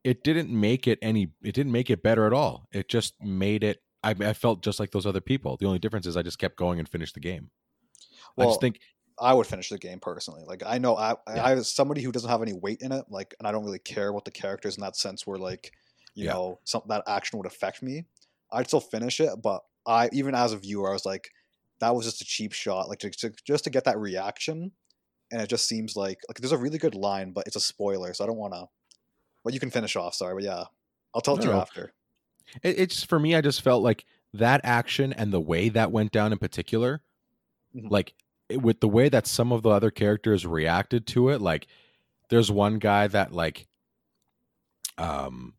it 0.07 0.25
didn't 0.25 0.51
make 0.51 0.87
it 0.89 0.99
any 1.03 1.33
it 1.43 1.55
didn't 1.55 1.73
make 1.73 1.91
it 1.91 2.03
better 2.03 2.27
at 2.27 2.33
all 2.33 2.69
it 2.73 2.89
just 2.89 3.15
made 3.23 3.65
it 3.65 3.83
I, 4.03 4.11
I 4.21 4.33
felt 4.35 4.63
just 4.63 4.81
like 4.81 4.93
those 4.93 5.07
other 5.07 5.21
people 5.21 5.57
the 5.59 5.67
only 5.67 5.79
difference 5.81 6.07
is 6.07 6.17
i 6.17 6.23
just 6.23 6.39
kept 6.39 6.57
going 6.57 6.79
and 6.79 6.89
finished 6.89 7.15
the 7.15 7.21
game 7.21 7.51
i 8.39 8.45
Well, 8.45 8.47
just 8.47 8.61
think 8.61 8.81
I 9.19 9.33
would 9.33 9.47
finish 9.47 9.71
the 9.71 9.79
game 9.79 10.01
personally. 10.01 10.43
Like 10.47 10.63
I 10.67 10.79
know 10.79 10.97
I 10.97 11.13
I, 11.27 11.33
Yeah. 11.35 11.43
I 11.53 11.55
was 11.55 11.69
somebody 11.73 12.03
who 12.03 12.13
doesn't 12.13 12.29
have 12.31 12.43
any 12.43 12.53
weight 12.53 12.83
in 12.83 12.93
it. 12.93 13.07
Like, 13.09 13.35
and 13.39 13.49
I 13.49 13.53
don't 13.53 13.65
really 13.65 13.79
care 13.79 14.13
what 14.13 14.25
the 14.25 14.31
characters 14.31 14.77
in 14.77 14.83
that 14.83 14.97
sense 14.97 15.27
were 15.27 15.39
like. 15.39 15.73
You 16.21 16.27
Yeah. 16.27 16.31
know, 16.31 16.61
something 16.65 16.89
that 16.91 17.05
action 17.07 17.39
would 17.39 17.47
affect 17.47 17.83
me. 17.83 18.07
I'd 18.53 18.69
still 18.69 18.81
finish 18.81 19.21
it, 19.21 19.31
but 19.43 19.63
I 19.87 20.09
even 20.13 20.35
as 20.35 20.53
a 20.53 20.59
viewer, 20.59 20.91
I 20.91 20.93
was 20.95 21.07
like, 21.07 21.31
that 21.81 21.95
was 21.95 22.07
just 22.07 22.23
a 22.23 22.25
cheap 22.25 22.53
shot. 22.53 22.89
Like 22.89 23.01
to, 23.01 23.11
to, 23.11 23.33
just 23.47 23.65
to 23.65 23.71
get 23.71 23.85
that 23.85 23.99
reaction, 23.99 24.73
and 25.33 25.43
it 25.43 25.49
just 25.49 25.69
seems 25.69 25.97
like 25.97 26.19
like 26.29 26.39
there's 26.39 26.53
a 26.53 26.59
really 26.59 26.79
good 26.79 26.95
line, 26.95 27.33
but 27.33 27.47
it's 27.47 27.57
a 27.57 27.61
spoiler, 27.61 28.15
so 28.15 28.25
I 28.25 28.27
don't 28.29 28.37
want 28.39 28.55
to. 28.55 28.67
But 29.47 29.55
you 29.55 29.61
can 29.61 29.71
finish 29.71 29.95
off. 29.95 30.15
Sorry, 30.15 30.35
but 30.35 30.43
yeah, 30.43 30.65
I'll 31.15 31.21
tell 31.23 31.37
to 31.38 31.45
No, 31.47 31.53
you 31.55 31.61
after. 31.61 31.93
it, 32.62 32.79
it's 32.81 33.03
for 33.05 33.19
me 33.21 33.35
i 33.37 33.41
just 33.41 33.62
felt 33.62 33.83
like 33.83 34.05
that 34.35 34.61
action 34.65 35.12
and 35.12 35.33
the 35.33 35.41
way 35.41 35.69
that 35.69 35.91
went 35.93 36.12
down 36.12 36.33
in 36.33 36.38
particular 36.38 37.00
Mhm. 37.75 37.91
like 37.91 38.15
it, 38.49 38.61
with 38.62 38.81
the 38.81 38.88
way 38.88 39.09
that 39.09 39.26
some 39.26 39.53
of 39.53 39.62
the 39.62 39.71
other 39.71 39.91
characters 39.91 40.45
reacted 40.47 41.07
to 41.09 41.29
it 41.31 41.41
like 41.41 41.67
there's 42.29 42.50
one 42.50 42.79
guy 42.79 43.07
that 43.09 43.33
like 43.33 43.67
um 44.99 45.55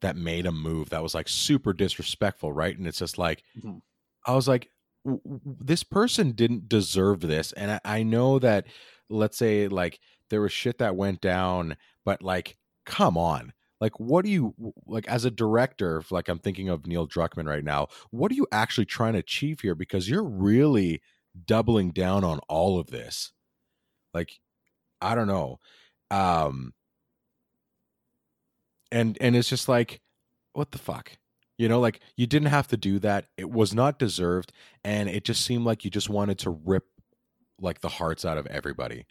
that 0.00 0.16
made 0.16 0.46
a 0.46 0.52
move 0.52 0.90
that 0.90 1.02
was 1.02 1.14
like 1.14 1.28
super 1.28 1.72
disrespectful 1.72 2.52
right 2.52 2.76
and 2.76 2.86
it's 2.86 2.98
just 2.98 3.18
like 3.18 3.42
Mhm. 3.56 3.80
i 4.26 4.34
was 4.34 4.48
like 4.48 4.68
w- 5.04 5.20
w- 5.24 5.56
this 5.60 5.82
person 5.84 6.32
didn't 6.32 6.68
deserve 6.68 7.20
this 7.20 7.52
and 7.52 7.70
I, 7.72 7.80
I 7.84 8.02
know 8.02 8.38
that 8.40 8.66
let's 9.08 9.38
say 9.38 9.68
like 9.68 10.00
there 10.30 10.40
was 10.40 10.52
shit 10.52 10.78
that 10.78 10.96
went 10.96 11.20
down 11.20 11.76
but 12.04 12.22
like 12.22 12.56
come 12.84 13.16
on 13.16 13.52
like 13.82 13.98
what 13.98 14.24
do 14.24 14.30
you 14.30 14.54
like 14.86 15.06
as 15.08 15.24
a 15.24 15.30
director 15.30 16.02
like 16.10 16.28
i'm 16.28 16.38
thinking 16.38 16.68
of 16.68 16.86
neil 16.86 17.06
druckmann 17.06 17.48
right 17.48 17.64
now 17.64 17.88
what 18.10 18.30
are 18.30 18.36
you 18.36 18.46
actually 18.52 18.84
trying 18.84 19.14
to 19.14 19.18
achieve 19.18 19.60
here? 19.60 19.74
Because 19.74 20.08
you're 20.08 20.22
really 20.22 21.02
doubling 21.46 21.90
down 21.90 22.24
on 22.24 22.38
all 22.48 22.78
of 22.78 22.88
this. 22.88 23.32
Like 24.14 24.38
i 25.00 25.16
don't 25.16 25.26
know 25.26 25.58
um 26.12 26.72
and 28.92 29.18
and 29.20 29.34
it's 29.34 29.48
just 29.48 29.68
like 29.68 30.00
what 30.52 30.70
the 30.70 30.78
fuck? 30.78 31.12
You 31.58 31.68
know 31.68 31.80
like 31.80 32.00
you 32.16 32.26
didn't 32.26 32.48
have 32.48 32.68
to 32.68 32.76
do 32.76 32.98
that 33.00 33.26
it 33.36 33.50
was 33.50 33.74
not 33.74 33.98
deserved 33.98 34.52
and 34.84 35.08
it 35.08 35.24
just 35.24 35.44
seemed 35.44 35.64
like 35.64 35.84
you 35.84 35.90
just 35.90 36.08
wanted 36.08 36.38
to 36.40 36.50
rip 36.50 36.84
like 37.60 37.80
the 37.80 37.88
hearts 37.88 38.24
out 38.24 38.38
of 38.38 38.46
everybody. 38.46 39.06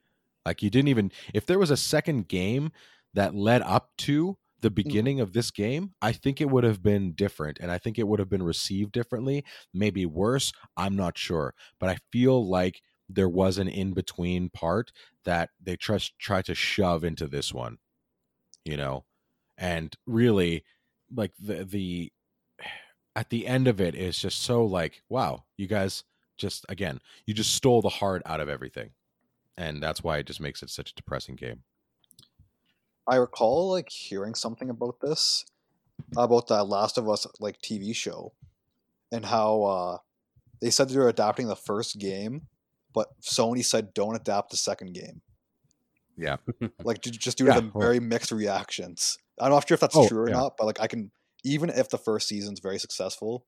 Like 0.45 0.61
you 0.61 0.69
didn't 0.69 0.89
even 0.89 1.11
if 1.33 1.45
there 1.45 1.59
was 1.59 1.71
a 1.71 1.77
second 1.77 2.27
game 2.27 2.71
that 3.13 3.35
led 3.35 3.61
up 3.61 3.89
to 3.97 4.37
the 4.61 4.71
mm. 4.71 4.75
beginning 4.75 5.19
of 5.19 5.33
this 5.33 5.51
game 5.51 5.91
i 6.01 6.11
think 6.11 6.39
it 6.39 6.49
would 6.49 6.63
have 6.63 6.81
been 6.83 7.13
different 7.13 7.57
and 7.59 7.71
i 7.71 7.77
think 7.77 7.97
it 7.97 8.07
would 8.07 8.19
have 8.19 8.29
been 8.29 8.43
received 8.43 8.91
differently 8.91 9.43
maybe 9.73 10.05
worse 10.05 10.51
i'm 10.77 10.95
not 10.95 11.17
sure 11.17 11.53
but 11.79 11.89
i 11.89 11.97
feel 12.11 12.47
like 12.47 12.81
there 13.09 13.29
was 13.29 13.57
an 13.57 13.67
in 13.67 13.91
between 13.91 14.49
part 14.49 14.91
that 15.25 15.49
they 15.61 15.75
try 15.75 16.41
to 16.41 16.55
shove 16.55 17.03
into 17.03 17.27
this 17.27 17.53
one 17.53 17.77
you 18.65 18.77
know? 18.77 19.05
And 19.57 19.95
really 20.07 20.63
like 21.13 21.33
the 21.39 21.63
the 21.65 22.11
at 23.15 23.29
the 23.29 23.45
end 23.45 23.67
of 23.67 23.81
it 23.81 23.93
is 23.93 24.17
just 24.17 24.41
so 24.41 24.63
like 24.65 25.03
wow 25.09 25.43
you 25.57 25.67
guys 25.67 26.05
just 26.37 26.65
again 26.69 26.99
you 27.25 27.33
just 27.33 27.53
stole 27.53 27.81
the 27.81 27.89
heart 27.89 28.21
out 28.25 28.39
of 28.39 28.47
everything 28.47 28.91
and 29.57 29.83
that's 29.83 30.01
why 30.01 30.17
it 30.17 30.25
just 30.25 30.39
makes 30.39 30.63
it 30.63 30.69
such 30.69 30.91
a 30.91 30.95
depressing 30.95 31.35
game 31.35 31.63
I 33.07 33.15
recall 33.15 33.71
like 33.71 33.89
hearing 33.89 34.35
something 34.35 34.69
about 34.69 34.99
this, 35.01 35.45
about 36.15 36.47
the 36.47 36.63
Last 36.63 36.97
of 36.97 37.09
Us 37.09 37.25
like 37.39 37.61
TV 37.61 37.95
show, 37.95 38.33
and 39.11 39.25
how 39.25 39.63
uh, 39.63 39.97
they 40.61 40.69
said 40.69 40.89
they 40.89 40.97
were 40.97 41.09
adapting 41.09 41.47
the 41.47 41.55
first 41.55 41.99
game, 41.99 42.47
but 42.93 43.07
Sony 43.21 43.63
said 43.65 43.93
don't 43.93 44.15
adapt 44.15 44.51
the 44.51 44.57
second 44.57 44.93
game. 44.93 45.21
Yeah. 46.17 46.37
like 46.83 47.01
just 47.01 47.37
due 47.37 47.45
Yeah, 47.47 47.55
to 47.55 47.61
the 47.61 47.71
well- 47.73 47.81
very 47.81 47.99
mixed 47.99 48.31
reactions. 48.31 49.17
I'm 49.39 49.49
not 49.51 49.67
sure 49.67 49.75
if 49.75 49.81
that's 49.81 49.95
Oh, 49.95 50.07
true 50.07 50.23
or 50.23 50.29
yeah. 50.29 50.35
not, 50.35 50.53
but 50.57 50.65
like 50.67 50.79
I 50.79 50.87
can 50.87 51.11
even 51.43 51.69
if 51.69 51.89
the 51.89 51.97
first 51.97 52.27
season's 52.27 52.59
very 52.59 52.77
successful, 52.77 53.45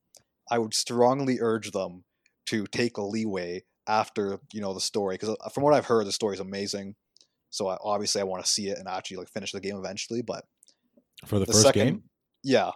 I 0.50 0.58
would 0.58 0.74
strongly 0.74 1.38
urge 1.40 1.72
them 1.72 2.04
to 2.48 2.66
take 2.66 2.98
a 2.98 3.04
leeway 3.04 3.64
after 3.88 4.40
you 4.52 4.60
know 4.62 4.74
the 4.74 4.82
story 4.82 5.16
because 5.16 5.36
from 5.54 5.62
what 5.64 5.74
I've 5.74 5.86
heard, 5.86 6.08
the 6.08 6.12
story's 6.12 6.40
amazing. 6.40 6.96
So 7.54 7.68
I, 7.68 7.78
obviously 7.82 8.22
I 8.22 8.26
want 8.26 8.44
to 8.44 8.50
see 8.50 8.70
it 8.70 8.78
and 8.78 8.88
actually 8.88 9.18
like 9.18 9.30
finish 9.30 9.52
the 9.52 9.62
game 9.62 9.78
eventually. 9.78 10.22
But 10.22 10.44
for 11.26 11.40
the, 11.40 11.46
the 11.46 11.54
first 11.54 11.66
second, 11.66 11.86
game 11.86 12.04
yeah, 12.44 12.72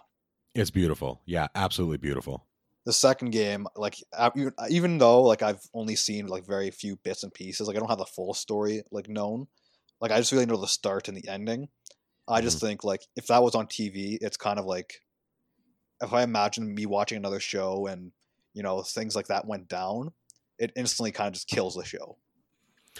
it's 0.54 0.70
beautiful 0.70 1.20
yeah 1.26 1.48
absolutely 1.54 1.98
beautiful 1.98 2.48
the 2.88 2.92
second 2.94 3.32
game, 3.32 3.66
like 3.76 3.96
even- 4.34 4.54
even 4.70 4.96
though 4.96 5.22
like 5.22 5.42
I've 5.42 5.60
only 5.74 5.94
seen 5.94 6.26
like 6.26 6.46
very 6.46 6.70
few 6.70 6.96
bits 6.96 7.22
and 7.22 7.34
pieces, 7.34 7.68
like 7.68 7.76
I 7.76 7.80
don't 7.80 7.90
have 7.90 7.98
the 7.98 8.06
full 8.06 8.32
story 8.32 8.82
like 8.90 9.10
known. 9.10 9.46
Like 10.00 10.10
I 10.10 10.16
just 10.16 10.32
really 10.32 10.46
know 10.46 10.56
the 10.56 10.66
start 10.66 11.06
and 11.06 11.14
the 11.14 11.28
ending. 11.28 11.68
I 12.26 12.40
just 12.40 12.56
mm-hmm. 12.56 12.66
think 12.66 12.84
like 12.84 13.02
if 13.14 13.26
that 13.26 13.42
was 13.42 13.54
on 13.54 13.66
TV, 13.66 14.16
it's 14.22 14.38
kind 14.38 14.58
of 14.58 14.64
like 14.64 15.02
if 16.00 16.14
I 16.14 16.22
imagine 16.22 16.74
me 16.74 16.86
watching 16.86 17.18
another 17.18 17.40
show 17.40 17.86
and 17.86 18.10
you 18.54 18.62
know 18.62 18.80
things 18.80 19.14
like 19.14 19.26
that 19.26 19.46
went 19.46 19.68
down, 19.68 20.12
it 20.58 20.72
instantly 20.74 21.12
kind 21.12 21.28
of 21.28 21.34
just 21.34 21.48
kills 21.48 21.74
the 21.74 21.84
show. 21.84 22.16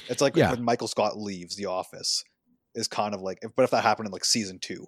It's 0.08 0.20
like 0.22 0.37
Yeah. 0.37 0.50
when 0.50 0.62
Michael 0.62 0.88
Scott 0.88 1.18
leaves 1.18 1.56
The 1.56 1.66
Office, 1.66 2.22
is 2.74 2.87
kind 2.88 3.14
of 3.14 3.20
like, 3.20 3.38
but 3.56 3.62
if 3.62 3.70
that 3.70 3.82
happened 3.82 4.06
in 4.06 4.12
like 4.12 4.24
season 4.24 4.58
two, 4.61 4.87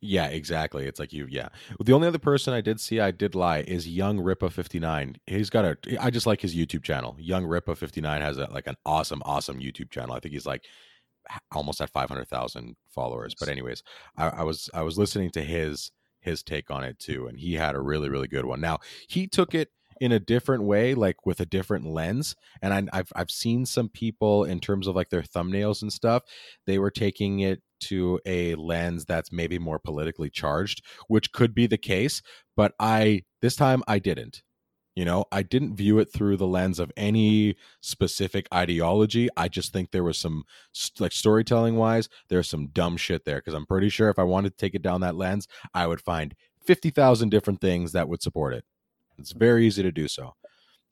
Yeah, 0.00 0.26
exactly. 0.26 0.86
It's 0.86 0.98
like 0.98 1.12
you, 1.12 1.26
yeah. 1.30 1.48
The 1.84 1.92
only 1.92 2.08
other 2.08 2.18
person 2.18 2.52
I 2.52 2.60
did 2.60 2.80
see, 2.80 2.98
I 2.98 3.10
did 3.12 3.34
lie, 3.36 3.60
is 3.60 3.86
Young 3.86 4.18
Ripa 4.18 4.50
fifty 4.50 4.80
nine. 4.80 5.16
He's 5.26 5.50
got 5.50 5.64
a. 5.64 5.76
I 6.02 6.10
just 6.10 6.26
like 6.26 6.40
his 6.40 6.56
YouTube 6.56 6.82
channel. 6.82 7.16
Young 7.20 7.44
Ripa 7.44 7.76
fifty 7.76 8.00
nine 8.00 8.20
has 8.20 8.38
a 8.38 8.48
like 8.50 8.66
an 8.66 8.74
awesome, 8.84 9.22
awesome 9.24 9.60
YouTube 9.60 9.90
channel. 9.90 10.14
I 10.16 10.20
think 10.20 10.32
he's 10.32 10.46
like 10.46 10.64
almost 11.52 11.80
at 11.80 11.90
five 11.90 12.08
hundred 12.08 12.28
thousand 12.28 12.74
followers. 12.92 13.36
But 13.38 13.48
anyways, 13.48 13.82
I, 14.16 14.28
I 14.28 14.42
was 14.42 14.68
I 14.74 14.82
was 14.82 14.98
listening 14.98 15.30
to 15.32 15.42
his 15.42 15.92
his 16.20 16.42
take 16.42 16.70
on 16.70 16.82
it 16.82 16.98
too, 16.98 17.28
and 17.28 17.38
he 17.38 17.54
had 17.54 17.76
a 17.76 17.80
really 17.80 18.08
really 18.08 18.28
good 18.28 18.46
one. 18.46 18.60
Now 18.60 18.78
he 19.08 19.28
took 19.28 19.54
it 19.54 19.70
in 20.00 20.12
a 20.12 20.20
different 20.20 20.64
way, 20.64 20.94
like 20.94 21.26
with 21.26 21.40
a 21.40 21.46
different 21.46 21.86
lens. 21.86 22.34
And 22.62 22.74
I, 22.74 22.98
I've 22.98 23.12
I've 23.14 23.30
seen 23.30 23.66
some 23.66 23.88
people 23.88 24.44
in 24.44 24.60
terms 24.60 24.86
of 24.86 24.96
like 24.96 25.10
their 25.10 25.22
thumbnails 25.22 25.82
and 25.82 25.92
stuff. 25.92 26.22
They 26.66 26.78
were 26.78 26.90
taking 26.90 27.40
it 27.40 27.62
to 27.80 28.20
a 28.26 28.54
lens 28.56 29.04
that's 29.04 29.32
maybe 29.32 29.58
more 29.58 29.78
politically 29.78 30.30
charged, 30.30 30.82
which 31.06 31.32
could 31.32 31.54
be 31.54 31.66
the 31.66 31.78
case, 31.78 32.22
but 32.56 32.74
I 32.80 33.22
this 33.40 33.56
time 33.56 33.82
I 33.86 33.98
didn't. 33.98 34.42
You 34.96 35.04
know, 35.04 35.26
I 35.30 35.42
didn't 35.42 35.76
view 35.76 36.00
it 36.00 36.12
through 36.12 36.38
the 36.38 36.46
lens 36.48 36.80
of 36.80 36.90
any 36.96 37.54
specific 37.80 38.48
ideology. 38.52 39.28
I 39.36 39.46
just 39.46 39.72
think 39.72 39.92
there 39.92 40.02
was 40.02 40.18
some 40.18 40.42
like 40.98 41.12
storytelling 41.12 41.76
wise, 41.76 42.08
there's 42.28 42.50
some 42.50 42.66
dumb 42.68 42.96
shit 42.96 43.24
there 43.24 43.36
because 43.36 43.54
I'm 43.54 43.66
pretty 43.66 43.90
sure 43.90 44.10
if 44.10 44.18
I 44.18 44.24
wanted 44.24 44.50
to 44.50 44.56
take 44.56 44.74
it 44.74 44.82
down 44.82 45.02
that 45.02 45.14
lens, 45.14 45.46
I 45.72 45.86
would 45.86 46.00
find 46.00 46.34
50,000 46.66 47.28
different 47.28 47.60
things 47.60 47.92
that 47.92 48.08
would 48.08 48.22
support 48.22 48.54
it. 48.54 48.64
It's 49.18 49.32
very 49.32 49.66
easy 49.66 49.82
to 49.82 49.92
do 49.92 50.08
so. 50.08 50.34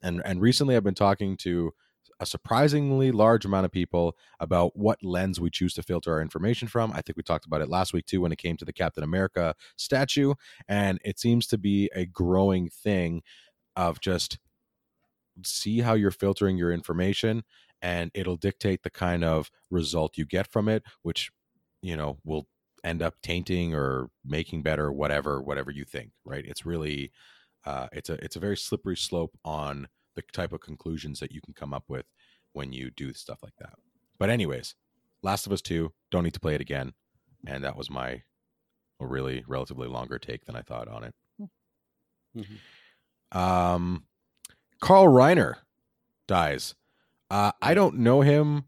And 0.01 0.21
and 0.25 0.41
recently 0.41 0.75
I've 0.75 0.83
been 0.83 0.93
talking 0.95 1.37
to 1.37 1.73
a 2.19 2.25
surprisingly 2.25 3.11
large 3.11 3.45
amount 3.45 3.65
of 3.65 3.71
people 3.71 4.15
about 4.39 4.75
what 4.75 5.03
lens 5.03 5.39
we 5.39 5.51
choose 5.51 5.73
to 5.75 5.83
filter 5.83 6.13
our 6.13 6.21
information 6.21 6.67
from. 6.67 6.91
I 6.91 7.01
think 7.01 7.15
we 7.15 7.23
talked 7.23 7.45
about 7.45 7.61
it 7.61 7.69
last 7.69 7.93
week 7.93 8.05
too 8.07 8.21
when 8.21 8.31
it 8.31 8.39
came 8.39 8.57
to 8.57 8.65
the 8.65 8.73
Captain 8.73 9.03
America 9.03 9.53
statue 9.77 10.33
and 10.67 10.99
it 11.05 11.19
seems 11.19 11.45
to 11.47 11.57
be 11.57 11.91
a 11.95 12.05
growing 12.05 12.69
thing 12.69 13.21
of 13.75 13.99
just 14.01 14.39
see 15.43 15.81
how 15.81 15.93
you're 15.93 16.11
filtering 16.11 16.57
your 16.57 16.71
information 16.71 17.43
and 17.81 18.09
it'll 18.13 18.37
dictate 18.37 18.81
the 18.83 18.89
kind 18.89 19.23
of 19.23 19.51
result 19.69 20.17
you 20.17 20.25
get 20.25 20.47
from 20.51 20.67
it 20.67 20.83
which 21.03 21.29
you 21.81 21.95
know 21.95 22.17
will 22.23 22.47
end 22.83 23.01
up 23.01 23.15
tainting 23.21 23.75
or 23.75 24.09
making 24.25 24.63
better 24.63 24.91
whatever 24.91 25.41
whatever 25.41 25.69
you 25.69 25.85
think 25.85 26.11
right 26.25 26.45
it's 26.45 26.65
really 26.65 27.11
uh, 27.67 27.87
it's 27.91 28.09
a 28.09 28.13
it's 28.23 28.37
a 28.37 28.39
very 28.39 28.55
slippery 28.55 28.95
slope 28.95 29.37
on 29.43 29.87
the 30.15 30.23
type 30.31 30.53
of 30.53 30.61
conclusions 30.61 31.19
that 31.19 31.33
you 31.33 31.41
can 31.41 31.53
come 31.53 31.73
up 31.73 31.83
with 31.89 32.05
when 32.53 32.71
you 32.71 32.89
do 32.89 33.13
stuff 33.13 33.39
like 33.43 33.55
that. 33.59 33.73
But 34.17 34.29
anyways 34.29 34.75
last 35.21 35.45
of 35.45 35.51
us 35.51 35.61
2 35.61 35.91
don't 36.11 36.23
need 36.23 36.33
to 36.33 36.39
play 36.39 36.55
it 36.55 36.61
again. 36.61 36.93
And 37.45 37.63
that 37.63 37.75
was 37.75 37.89
my 37.89 38.23
a 38.99 39.05
really 39.05 39.43
relatively 39.47 39.87
longer 39.87 40.17
take 40.17 40.45
than 40.45 40.55
i 40.55 40.61
thought 40.61 40.87
on 40.87 41.03
it. 41.03 41.15
Mhm. 42.35 43.37
um, 43.37 44.05
Carl 44.79 45.07
Reiner 45.07 45.55
dies. 46.27 46.75
Uh, 47.29 47.51
I 47.61 47.73
don't 47.73 47.97
know 47.97 48.21
him 48.21 48.65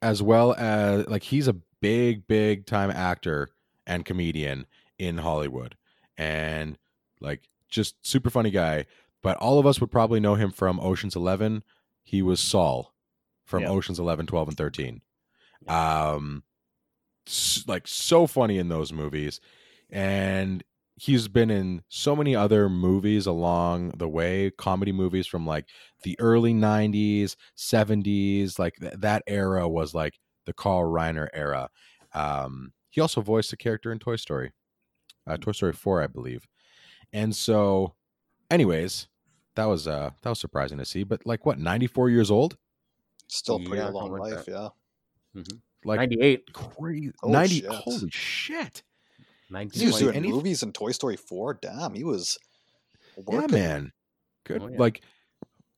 as 0.00 0.22
well 0.22 0.54
as 0.54 1.06
like 1.06 1.22
he's 1.22 1.46
a 1.48 1.56
big, 1.80 2.26
big 2.26 2.66
time 2.66 2.90
actor 2.90 3.48
and 3.86 4.04
comedian 4.04 4.66
in 4.98 5.18
Hollywood, 5.18 5.76
and 6.16 6.78
like 7.20 7.48
just 7.72 7.96
super 8.06 8.30
funny 8.30 8.50
guy. 8.50 8.86
But 9.22 9.36
all 9.38 9.58
of 9.58 9.66
us 9.66 9.80
would 9.80 9.90
probably 9.90 10.20
know 10.20 10.34
him 10.34 10.50
from 10.50 10.80
Ocean's 10.80 11.16
Eleven. 11.16 11.62
He 12.04 12.22
was 12.22 12.40
Saul 12.40 12.92
from. 13.44 13.62
Ocean's 13.70 13.98
11, 13.98 14.26
12, 14.26 14.48
and 14.48 14.56
13. 14.56 15.00
Um, 15.68 16.42
like 17.66 17.86
so 17.86 18.26
funny 18.26 18.58
in 18.58 18.68
those 18.68 18.92
movies. 18.92 19.40
And 19.90 20.64
he's 20.96 21.28
been 21.28 21.50
in 21.50 21.82
so 21.88 22.16
many 22.16 22.34
other 22.34 22.68
movies 22.68 23.26
along 23.26 23.90
the 23.96 24.08
way, 24.08 24.50
comedy 24.50 24.92
movies 24.92 25.26
from 25.26 25.46
like 25.46 25.66
the 26.02 26.18
early 26.18 26.52
90s, 26.52 27.36
70s. 27.56 28.58
Like 28.58 28.74
th- 28.80 28.94
that 28.98 29.22
era 29.26 29.68
was 29.68 29.94
like 29.94 30.14
the 30.46 30.52
Carl 30.52 30.90
Reiner 30.90 31.28
era. 31.32 31.68
Um, 32.14 32.72
he 32.90 33.00
also 33.00 33.20
voiced 33.20 33.52
a 33.52 33.56
character 33.56 33.92
in 33.92 33.98
Toy 33.98 34.16
Story, 34.16 34.52
uh, 35.26 35.36
Toy 35.36 35.52
Story 35.52 35.72
4, 35.72 36.02
I 36.02 36.06
believe. 36.08 36.46
And 37.12 37.34
so, 37.36 37.94
anyways, 38.50 39.08
that 39.56 39.64
was 39.66 39.86
uh 39.86 40.10
that 40.22 40.28
was 40.30 40.40
surprising 40.40 40.78
to 40.78 40.84
see. 40.84 41.02
But 41.04 41.26
like 41.26 41.44
what, 41.46 41.58
94 41.58 42.10
years 42.10 42.30
old? 42.30 42.56
Still 43.28 43.58
pretty 43.58 43.76
Yeah, 43.76 43.88
long 43.88 44.08
something 44.08 44.18
like 44.22 44.34
life, 44.34 44.48
yeah. 44.48 44.68
Like 45.84 45.98
98. 46.00 46.52
crazy. 46.52 47.12
Oh, 47.22 47.30
90 47.30 47.54
shit. 47.60 47.70
holy 47.70 48.10
shit. 48.10 48.82
19, 49.50 49.80
He 49.80 49.86
was 49.86 49.98
doing 49.98 50.16
any- 50.16 50.30
movies 50.30 50.62
in 50.62 50.72
Toy 50.72 50.92
Story 50.92 51.16
4. 51.16 51.54
Damn, 51.54 51.94
he 51.94 52.04
was 52.04 52.38
Yeah, 53.30 53.46
man. 53.50 53.92
Good. 54.44 54.62
Oh, 54.62 54.68
yeah. 54.68 54.78
Like, 54.78 55.02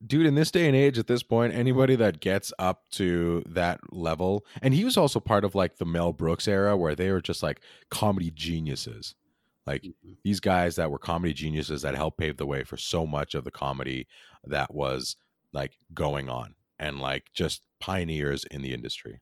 dude, 0.06 0.26
in 0.26 0.34
this 0.34 0.50
day 0.50 0.66
and 0.66 0.76
age, 0.76 0.98
at 0.98 1.06
this 1.06 1.22
point, 1.22 1.54
anybody 1.54 1.96
that 1.96 2.20
gets 2.20 2.52
up 2.58 2.88
to 2.90 3.42
that 3.46 3.80
level, 3.92 4.44
and 4.62 4.74
he 4.74 4.84
was 4.84 4.96
also 4.96 5.18
part 5.20 5.44
of 5.44 5.54
like 5.54 5.76
the 5.78 5.84
Mel 5.86 6.12
Brooks 6.12 6.46
era 6.46 6.76
where 6.76 6.94
they 6.94 7.10
were 7.10 7.20
just 7.20 7.42
like 7.42 7.60
comedy 7.90 8.30
geniuses. 8.30 9.14
Like 9.66 9.82
Mhm. 9.82 10.16
these 10.22 10.40
guys 10.40 10.76
that 10.76 10.90
were 10.90 10.98
comedy 10.98 11.32
geniuses 11.32 11.82
that 11.82 11.94
helped 11.94 12.18
pave 12.18 12.36
the 12.36 12.46
way 12.46 12.64
for 12.64 12.76
so 12.76 13.06
much 13.06 13.34
of 13.34 13.44
the 13.44 13.50
comedy 13.50 14.06
that 14.44 14.74
was 14.74 15.16
like 15.52 15.78
going 15.94 16.28
on 16.28 16.54
and 16.78 17.00
like 17.00 17.32
just 17.32 17.66
pioneers 17.80 18.44
in 18.44 18.60
the 18.62 18.74
industry. 18.74 19.20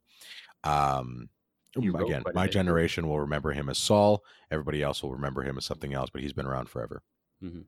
Um, 0.65 1.29
again, 1.77 2.23
my 2.35 2.47
generation 2.49 3.07
will 3.09 3.21
remember 3.21 3.53
him 3.53 3.69
as 3.69 3.79
Saul. 3.79 4.25
Everybody 4.51 4.83
else 4.83 5.03
will 5.03 5.13
remember 5.13 5.43
him 5.43 5.57
as 5.59 5.65
something 5.65 5.95
else, 5.95 6.11
but 6.11 6.23
he's 6.23 6.33
been 6.33 6.47
around 6.47 6.69
forever. 6.69 7.03
Mhm. 7.43 7.65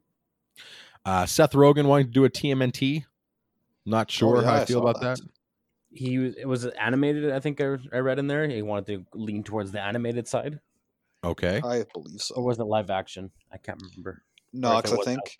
Uh, 1.04 1.26
Seth 1.26 1.52
Rogen 1.52 1.86
wanting 1.86 2.06
to 2.06 2.12
do 2.12 2.24
a 2.24 2.30
TMNT. 2.30 3.04
Not 3.86 4.10
sure 4.10 4.38
Oh, 4.38 4.40
yeah, 4.40 4.46
how 4.46 4.54
I 4.54 4.60
I 4.62 4.64
feel 4.64 4.80
about 4.86 5.00
that. 5.02 5.20
He 5.90 6.18
was, 6.18 6.34
it 6.36 6.46
was 6.46 6.64
animated, 6.66 7.30
I 7.30 7.38
think 7.40 7.60
I, 7.60 7.76
I 7.92 7.98
read 7.98 8.18
in 8.18 8.26
there. 8.26 8.48
He 8.48 8.62
wanted 8.62 8.86
to 9.12 9.18
lean 9.18 9.44
towards 9.44 9.70
the 9.72 9.80
animated 9.80 10.26
side. 10.26 10.60
Okay. 11.24 11.60
I 11.64 11.84
believe 11.92 12.16
Or 12.16 12.18
so. 12.20 12.40
was 12.40 12.58
it 12.58 12.64
live 12.64 12.90
action? 12.90 13.30
I 13.52 13.58
can't 13.58 13.80
remember. 13.82 14.22
No, 14.52 14.72
Or 14.72 14.74
if 14.74 14.78
it 14.80 14.82
because 14.84 14.98
I 15.00 15.04
think 15.04 15.38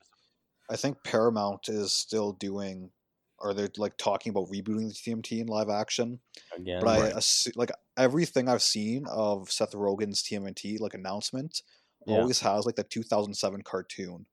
I 0.71 0.77
think 0.77 0.97
Paramount 1.05 1.69
is 1.69 1.93
still 1.93 2.33
doing, 2.33 2.91
or 3.39 3.53
they're 3.55 3.69
like 3.77 3.97
talking 3.99 4.31
about 4.31 4.49
rebooting 4.51 4.89
the 4.89 4.95
TMT 4.95 5.41
in 5.41 5.47
live 5.47 5.69
action. 5.69 6.21
Again. 6.57 6.81
But 6.81 6.89
I 6.89 7.01
Right. 7.03 7.15
assu- 7.15 7.55
like 7.57 7.71
everything 7.97 8.49
I've 8.49 8.63
seen 8.63 9.07
of 9.09 9.51
Seth 9.53 9.73
Rogen's 9.73 10.23
TMNT 10.23 10.79
like 10.81 10.95
announcement 10.95 11.63
Yeah. 12.07 12.17
always 12.17 12.41
has 12.41 12.65
like 12.67 12.77
the 12.77 12.85
2007 12.85 13.63
cartoon. 13.63 14.27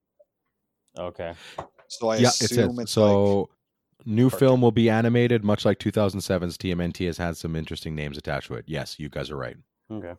Okay. 0.97 1.33
So 1.87 2.09
I 2.09 2.17
yeah, 2.17 2.27
it 2.29 2.41
assume 2.41 2.69
says 2.75 2.79
it's 2.79 2.91
so. 2.91 3.49
new 4.05 4.29
cartoon. 4.29 4.39
film 4.39 4.61
will 4.61 4.71
be 4.71 4.89
animated, 4.89 5.43
much 5.43 5.65
like 5.65 5.79
2007's 5.79 6.57
TMNT 6.57 7.05
has 7.07 7.17
had 7.17 7.35
some 7.37 7.55
interesting 7.55 7.95
names 7.95 8.17
attached 8.17 8.47
to 8.47 8.55
it. 8.55 8.65
Yes, 8.67 8.99
you 8.99 9.09
guys 9.09 9.29
are 9.29 9.37
right. 9.37 9.57
Okay. 9.91 10.13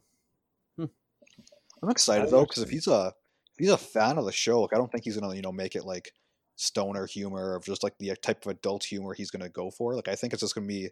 I'm 1.83 1.91
excited 1.91 2.31
though 2.31 2.45
because 2.45 2.63
if 2.63 2.71
he's 2.71 2.87
a 2.87 3.13
if 3.53 3.59
he's 3.59 3.71
a 3.71 3.79
fan 3.79 4.19
of 4.19 4.25
the 4.25 4.33
show, 4.33 4.63
like 4.63 4.73
I 4.73 4.79
don't 4.79 4.91
think 4.91 5.05
he's 5.05 5.17
gonna 5.17 5.35
you 5.35 5.43
know 5.43 5.53
make 5.53 5.75
it 5.75 5.85
like 5.85 6.13
stoner 6.57 7.07
humor 7.07 7.55
or 7.55 7.61
just 7.65 7.83
like 7.83 7.95
the 7.99 8.15
type 8.23 8.45
of 8.45 8.53
adult 8.53 8.85
humor 8.85 9.15
he's 9.15 9.31
gonna 9.31 9.49
go 9.49 9.71
for. 9.71 9.95
Like 9.95 10.09
I 10.09 10.15
think 10.15 10.33
it's 10.33 10.43
just 10.43 10.55
gonna 10.55 10.67
be 10.67 10.91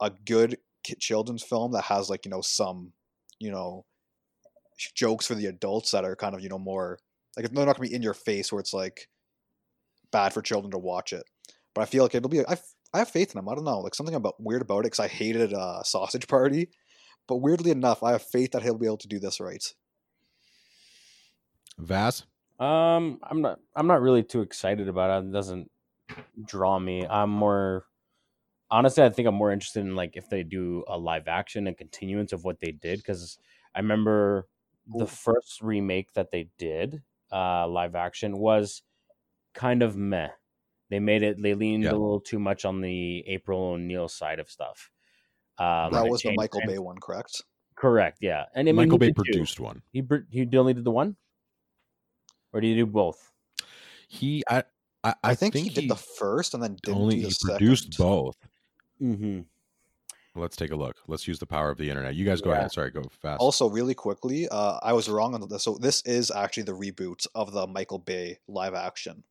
a 0.00 0.10
good 0.26 0.58
children's 0.98 1.42
film 1.42 1.72
that 1.72 1.84
has 1.84 2.10
like 2.10 2.24
you 2.24 2.30
know 2.30 2.40
some 2.40 2.92
you 3.38 3.50
know 3.50 3.84
jokes 4.94 5.26
for 5.26 5.34
the 5.34 5.46
adults 5.46 5.92
that 5.92 6.04
are 6.04 6.16
kind 6.16 6.34
of 6.34 6.40
you 6.40 6.48
know 6.48 6.58
more 6.58 6.98
like 7.36 7.50
they're 7.50 7.66
not 7.66 7.76
gonna 7.76 7.88
be 7.88 7.94
in 7.94 8.02
your 8.02 8.14
face 8.14 8.52
where 8.52 8.60
it's 8.60 8.74
like 8.74 9.08
bad 10.10 10.32
for 10.32 10.42
children 10.42 10.70
to 10.72 10.78
watch 10.78 11.12
it. 11.12 11.24
But 11.74 11.82
I 11.82 11.84
feel 11.86 12.02
like 12.02 12.14
it'll 12.14 12.28
be 12.28 12.46
I 12.46 12.56
I 12.92 12.98
have 12.98 13.08
faith 13.08 13.32
in 13.32 13.38
him. 13.38 13.48
I 13.48 13.54
don't 13.54 13.64
know 13.64 13.80
like 13.80 13.94
something 13.94 14.14
about 14.14 14.34
weird 14.38 14.62
about 14.62 14.80
it 14.80 14.92
because 14.92 15.00
I 15.00 15.08
hated 15.08 15.54
uh, 15.54 15.82
Sausage 15.82 16.28
Party, 16.28 16.68
but 17.26 17.36
weirdly 17.36 17.70
enough, 17.70 18.02
I 18.02 18.12
have 18.12 18.22
faith 18.22 18.52
that 18.52 18.62
he'll 18.62 18.78
be 18.78 18.86
able 18.86 18.98
to 18.98 19.08
do 19.08 19.18
this 19.18 19.40
right. 19.40 19.64
Vass, 21.78 22.24
Um, 22.58 23.18
I'm 23.22 23.40
not. 23.42 23.58
I'm 23.74 23.86
not 23.86 24.02
really 24.02 24.22
too 24.22 24.40
excited 24.42 24.88
about 24.88 25.24
it. 25.24 25.28
It 25.28 25.32
doesn't 25.32 25.70
draw 26.44 26.78
me. 26.78 27.06
I'm 27.06 27.30
more. 27.30 27.86
Honestly, 28.70 29.02
I 29.02 29.10
think 29.10 29.28
I'm 29.28 29.34
more 29.34 29.50
interested 29.52 29.80
in 29.80 29.94
like 29.96 30.16
if 30.16 30.28
they 30.30 30.42
do 30.42 30.84
a 30.88 30.96
live 30.96 31.28
action 31.28 31.66
and 31.66 31.76
continuance 31.76 32.32
of 32.32 32.44
what 32.44 32.60
they 32.60 32.72
did 32.72 32.98
because 33.00 33.38
I 33.74 33.80
remember 33.80 34.48
the 34.86 35.06
first 35.06 35.60
remake 35.60 36.12
that 36.14 36.30
they 36.30 36.48
did, 36.58 37.02
uh, 37.30 37.66
live 37.68 37.94
action 37.94 38.38
was 38.38 38.82
kind 39.54 39.82
of 39.82 39.96
meh. 39.96 40.30
They 40.88 41.00
made 41.00 41.22
it. 41.22 41.40
They 41.40 41.54
leaned 41.54 41.84
Yeah. 41.84 41.90
a 41.90 41.92
little 41.92 42.20
too 42.20 42.38
much 42.38 42.64
on 42.64 42.80
the 42.80 43.24
April 43.26 43.60
O'Neil 43.72 44.08
side 44.08 44.38
of 44.38 44.50
stuff. 44.50 44.90
Um, 45.58 45.92
that 45.92 46.06
was 46.06 46.22
the 46.22 46.34
Michael 46.34 46.60
Bay 46.66 46.78
one, 46.78 46.98
correct? 46.98 47.42
Correct. 47.76 48.18
Yeah, 48.20 48.44
and 48.54 48.68
I 48.68 48.72
mean, 48.72 48.76
Michael 48.76 48.98
Bay 48.98 49.06
did 49.06 49.16
two. 49.16 49.22
produced 49.22 49.60
one. 49.60 49.82
He 49.92 50.02
he 50.30 50.48
only 50.56 50.74
did 50.74 50.84
the 50.84 50.90
one, 50.90 51.16
or 52.52 52.60
did 52.60 52.68
he 52.68 52.74
do 52.76 52.86
both? 52.86 53.30
He, 54.08 54.42
I, 54.48 54.64
I, 55.02 55.14
I, 55.24 55.34
think, 55.34 55.54
he 55.54 55.68
did 55.68 55.88
the 55.88 55.96
first 55.96 56.54
and 56.54 56.62
then 56.62 56.76
didn't 56.82 57.00
only 57.00 57.16
do 57.16 57.22
the 57.22 57.28
he 57.28 57.32
second. 57.32 57.56
produced 57.58 57.98
both. 57.98 58.36
Mm-hmm. 59.00 59.40
Let's 60.34 60.56
take 60.56 60.70
a 60.70 60.76
look. 60.76 60.96
Let's 61.08 61.28
use 61.28 61.38
the 61.38 61.46
power 61.46 61.70
of 61.70 61.76
the 61.76 61.88
internet. 61.90 62.14
You 62.14 62.24
guys 62.24 62.40
go 62.40 62.50
Yeah. 62.50 62.58
ahead. 62.58 62.72
Sorry, 62.72 62.90
go 62.90 63.02
fast. 63.20 63.40
Also, 63.40 63.68
really 63.68 63.94
quickly, 63.94 64.48
uh, 64.48 64.78
I 64.82 64.92
was 64.94 65.08
wrong 65.08 65.34
on 65.34 65.46
this. 65.48 65.62
So 65.62 65.76
this 65.76 66.00
is 66.02 66.30
actually 66.30 66.62
the 66.62 66.72
reboot 66.72 67.26
of 67.34 67.52
the 67.52 67.66
Michael 67.66 67.98
Bay 67.98 68.38
live 68.48 68.72
action. 68.74 69.24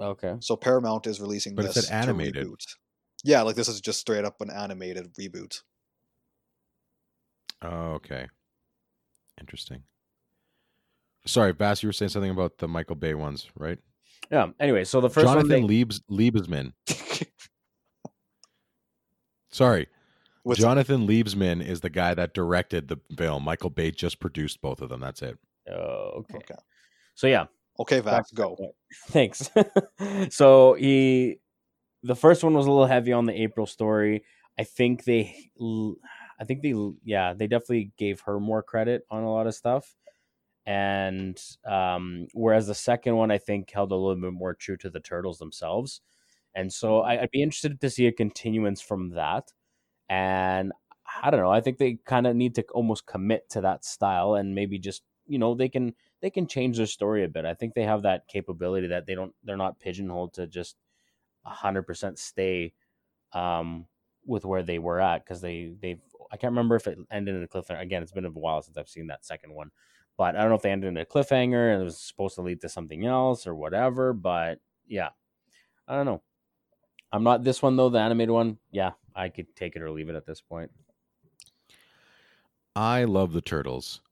Okay. 0.00 0.36
So 0.40 0.56
Paramount 0.56 1.06
is 1.06 1.20
releasing 1.20 1.54
But 1.54 1.66
it 1.66 1.74
this 1.74 1.86
said 1.86 1.94
animated. 1.94 2.34
To 2.34 2.50
reboot. 2.50 2.76
Yeah, 3.22 3.42
like 3.42 3.54
this 3.54 3.68
is 3.68 3.80
just 3.80 4.00
straight 4.00 4.24
up 4.24 4.40
an 4.40 4.50
animated 4.50 5.14
reboot. 5.14 5.62
Oh, 7.62 7.92
okay. 7.94 8.26
Interesting. 9.38 9.82
Sorry, 11.26 11.52
Vass, 11.52 11.82
you 11.82 11.88
were 11.88 11.92
saying 11.92 12.10
something 12.10 12.30
about 12.30 12.58
the 12.58 12.68
Michael 12.68 12.96
Bay 12.96 13.14
ones, 13.14 13.48
right? 13.54 13.78
Yeah. 14.30 14.48
Anyway, 14.58 14.84
so 14.84 15.00
the 15.00 15.10
first 15.10 15.26
Jonathan 15.26 15.50
one 15.50 15.66
they, 15.66 15.84
Liebs, 15.84 16.00
Liebesman. 16.10 16.72
Sorry. 19.50 19.88
With 20.44 20.58
Jonathan 20.58 21.06
Liebesman 21.06 21.64
is 21.64 21.80
the 21.80 21.90
guy 21.90 22.14
that 22.14 22.32
directed 22.32 22.88
the 22.88 22.98
film. 23.16 23.44
Michael 23.44 23.70
Bay 23.70 23.90
just 23.90 24.20
produced 24.20 24.62
both 24.62 24.80
of 24.80 24.88
them. 24.88 25.00
That's 25.00 25.20
it. 25.20 25.38
Oh, 25.70 26.12
okay. 26.20 26.38
okay, 26.38 26.54
So 27.14 27.26
yeah, 27.26 27.46
okay, 27.78 28.00
back 28.00 28.24
Vass, 28.28 28.30
go. 28.32 28.56
Thanks. 29.08 29.50
so 30.30 30.74
he, 30.74 31.40
the 32.02 32.16
first 32.16 32.42
one 32.42 32.54
was 32.54 32.66
a 32.66 32.70
little 32.70 32.86
heavy 32.86 33.12
on 33.12 33.26
the 33.26 33.42
April 33.42 33.66
story. 33.66 34.24
I 34.58 34.64
think 34.64 35.04
they, 35.04 35.36
I 36.40 36.44
think 36.44 36.62
they, 36.62 36.74
yeah, 37.04 37.34
they 37.34 37.46
definitely 37.46 37.92
gave 37.98 38.20
her 38.20 38.40
more 38.40 38.62
credit 38.62 39.04
on 39.10 39.22
a 39.24 39.30
lot 39.30 39.46
of 39.46 39.54
stuff. 39.54 39.94
And 40.70 41.36
um, 41.66 42.28
whereas 42.32 42.68
the 42.68 42.76
second 42.76 43.16
one, 43.16 43.32
I 43.32 43.38
think, 43.38 43.72
held 43.72 43.90
a 43.90 43.96
little 43.96 44.14
bit 44.14 44.32
more 44.32 44.54
true 44.54 44.76
to 44.76 44.90
the 44.90 45.00
turtles 45.00 45.38
themselves. 45.38 46.00
And 46.54 46.72
so 46.72 47.00
I, 47.00 47.22
I'd 47.22 47.32
be 47.32 47.42
interested 47.42 47.80
to 47.80 47.90
see 47.90 48.06
a 48.06 48.12
continuance 48.12 48.80
from 48.80 49.10
that. 49.10 49.52
And 50.08 50.70
I 51.24 51.30
don't 51.30 51.40
know. 51.40 51.50
I 51.50 51.60
think 51.60 51.78
they 51.78 51.98
kind 52.06 52.24
of 52.24 52.36
need 52.36 52.54
to 52.54 52.62
almost 52.72 53.04
commit 53.04 53.50
to 53.50 53.62
that 53.62 53.84
style 53.84 54.34
and 54.34 54.54
maybe 54.54 54.78
just, 54.78 55.02
you 55.26 55.40
know, 55.40 55.56
they 55.56 55.68
can 55.68 55.94
they 56.22 56.30
can 56.30 56.46
change 56.46 56.76
their 56.76 56.86
story 56.86 57.24
a 57.24 57.28
bit. 57.28 57.44
I 57.44 57.54
think 57.54 57.74
they 57.74 57.82
have 57.82 58.02
that 58.02 58.28
capability 58.28 58.86
that 58.88 59.06
they 59.06 59.16
don't 59.16 59.34
they're 59.42 59.56
not 59.56 59.80
pigeonholed 59.80 60.34
to 60.34 60.46
just 60.46 60.76
hundred 61.44 61.82
percent 61.82 62.20
stay 62.20 62.74
um, 63.32 63.86
with 64.24 64.44
where 64.44 64.62
they 64.62 64.78
were 64.78 65.00
at 65.00 65.24
because 65.24 65.40
they 65.40 65.72
they've 65.82 66.00
I 66.32 66.36
can't 66.36 66.52
remember 66.52 66.76
if 66.76 66.86
it 66.86 66.98
ended 67.10 67.34
in 67.34 67.42
a 67.42 67.48
cliffhanger. 67.48 67.82
Again, 67.82 68.02
it's 68.02 68.12
been 68.12 68.24
a 68.24 68.30
while 68.30 68.62
since 68.62 68.76
I've 68.76 68.88
seen 68.88 69.08
that 69.08 69.24
second 69.24 69.52
one, 69.52 69.70
but 70.20 70.36
I 70.36 70.40
don't 70.42 70.50
know 70.50 70.56
if 70.56 70.60
they 70.60 70.70
ended 70.70 70.88
in 70.88 70.98
a 70.98 71.06
cliffhanger 71.06 71.72
and 71.72 71.80
it 71.80 71.84
was 71.86 71.96
supposed 71.96 72.34
to 72.34 72.42
lead 72.42 72.60
to 72.60 72.68
something 72.68 73.06
else 73.06 73.46
or 73.46 73.54
whatever. 73.54 74.12
But 74.12 74.60
yeah, 74.86 75.08
I 75.88 75.96
don't 75.96 76.04
know. 76.04 76.20
I'm 77.10 77.22
not 77.22 77.42
this 77.42 77.62
one 77.62 77.76
though. 77.76 77.88
The 77.88 78.00
animated 78.00 78.28
one, 78.30 78.58
yeah, 78.70 78.92
I 79.14 79.30
could 79.30 79.56
take 79.56 79.76
it 79.76 79.82
or 79.82 79.90
leave 79.90 80.10
it 80.10 80.16
at 80.16 80.26
this 80.26 80.42
point. 80.42 80.70
I 82.76 83.04
love 83.04 83.32
the 83.32 83.40
turtles. 83.40 84.02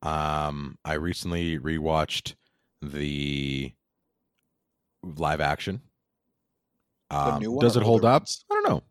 Um, 0.00 0.78
I 0.86 0.94
recently 0.94 1.58
rewatched 1.58 2.34
the 2.80 3.74
live 5.02 5.42
action. 5.42 5.82
Um, 7.10 7.40
new 7.40 7.52
one 7.52 7.60
does 7.60 7.76
it 7.76 7.82
hold 7.82 8.06
up? 8.06 8.22
ones? 8.22 8.44
I 8.50 8.54
don't 8.54 8.68
know. 8.70 8.82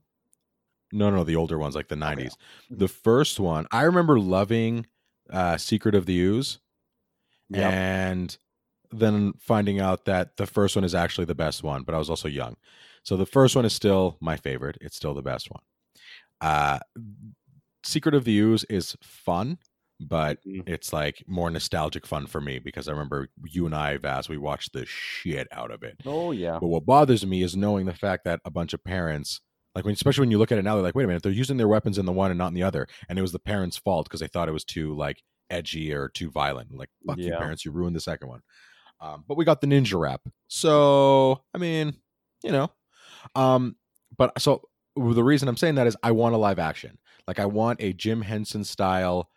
No, 0.94 1.10
no, 1.10 1.24
the 1.24 1.38
older 1.38 1.58
ones, 1.58 1.74
like 1.74 1.88
the 1.88 1.96
Okay. 2.06 2.26
'90s. 2.26 2.38
The 2.70 2.88
first 2.88 3.40
one, 3.40 3.66
I 3.72 3.82
remember 3.84 4.20
loving 4.20 4.86
uh, 5.32 5.58
"Secret 5.58 5.96
of 5.96 6.06
the 6.06 6.20
Ooze," 6.20 6.60
Yeah, 7.50 7.70
and 7.70 8.38
then 8.92 9.34
finding 9.40 9.80
out 9.80 10.06
that 10.06 10.38
the 10.38 10.46
first 10.48 10.76
one 10.76 10.84
is 10.86 10.94
actually 10.96 11.26
the 11.26 11.36
best 11.36 11.64
one. 11.64 11.84
But 11.84 11.96
I 11.96 11.98
was 11.98 12.10
also 12.10 12.28
young, 12.28 12.58
so 13.04 13.18
the 13.18 13.26
first 13.26 13.56
one 13.56 13.66
is 13.66 13.74
still 13.74 14.18
my 14.22 14.38
favorite. 14.38 14.78
It's 14.82 14.96
still 14.96 15.14
the 15.14 15.22
best 15.22 15.50
one. 15.52 15.64
Uh, 16.42 16.80
Secret 17.84 18.14
of 18.16 18.26
the 18.26 18.38
Ooze 18.38 18.64
is 18.66 18.96
fun, 19.02 19.58
but 20.00 20.38
Mhm. 20.46 20.68
it's 20.68 20.94
like 20.94 21.24
more 21.28 21.50
nostalgic 21.50 22.06
fun 22.06 22.28
for 22.28 22.40
me 22.42 22.60
because 22.60 22.88
I 22.88 22.92
remember 22.92 23.30
you 23.44 23.66
and 23.66 23.74
I, 23.76 23.98
Vass, 23.98 24.30
we 24.30 24.38
watched 24.38 24.74
the 24.74 24.86
shit 24.86 25.48
out 25.52 25.72
of 25.72 25.82
it. 25.84 25.98
Oh 26.06 26.32
yeah. 26.32 26.60
But 26.60 26.68
what 26.68 26.86
bothers 26.86 27.26
me 27.26 27.42
is 27.44 27.56
knowing 27.56 27.86
the 27.88 27.94
fact 27.96 28.24
that 28.26 28.40
a 28.46 28.52
bunch 28.52 28.74
of 28.74 28.84
parents, 28.84 29.42
like 29.76 29.86
when, 29.86 29.94
especially 29.94 30.24
when 30.24 30.32
you 30.32 30.38
look 30.38 30.52
at 30.52 30.58
it 30.58 30.64
now, 30.64 30.76
they're 30.76 30.84
like, 30.84 30.96
wait 30.96 31.06
a 31.06 31.08
minute, 31.08 31.24
they're 31.24 31.32
using 31.32 31.58
their 31.58 31.68
weapons 31.68 31.98
in 31.98 32.06
the 32.06 32.12
one 32.12 32.32
and 32.32 32.38
not 32.38 32.48
in 32.50 32.54
the 32.54 32.64
other, 32.64 32.88
and 33.10 33.18
it 33.18 33.22
was 33.22 33.32
the 33.32 33.40
parents' 33.40 33.78
fault 33.78 34.06
because 34.08 34.20
they 34.20 34.28
thought 34.28 34.50
it 34.50 34.54
was 34.54 34.64
too 34.66 34.96
like 34.96 35.22
edgy 35.50 35.94
or 35.94 36.10
too 36.10 36.30
violent. 36.32 36.74
Like, 36.76 36.90
fuck 37.06 37.18
you, 37.18 37.32
Yeah. 37.32 37.40
parents, 37.40 37.66
you 37.66 37.72
ruined 37.72 37.96
the 37.96 38.02
second 38.02 38.28
one. 38.30 38.42
Um, 39.00 39.24
but 39.28 39.36
we 39.38 39.46
got 39.46 39.62
the 39.62 39.68
ninja 39.68 40.00
rap, 40.00 40.22
so 40.48 41.42
I 41.54 41.58
mean, 41.58 41.96
you 42.44 42.52
know, 42.52 42.70
um, 43.36 43.76
but 44.18 44.40
so 44.42 44.62
the 44.96 45.24
reason 45.24 45.48
I'm 45.48 45.58
saying 45.58 45.76
that 45.76 45.88
is 45.88 45.98
I 46.04 46.12
want 46.12 46.36
a 46.36 46.38
live 46.38 46.60
action. 46.60 46.98
Like 47.28 47.40
I 47.40 47.46
want 47.46 47.82
a 47.82 47.94
Jim 47.94 48.22
Henson 48.22 48.64
style 48.64 49.30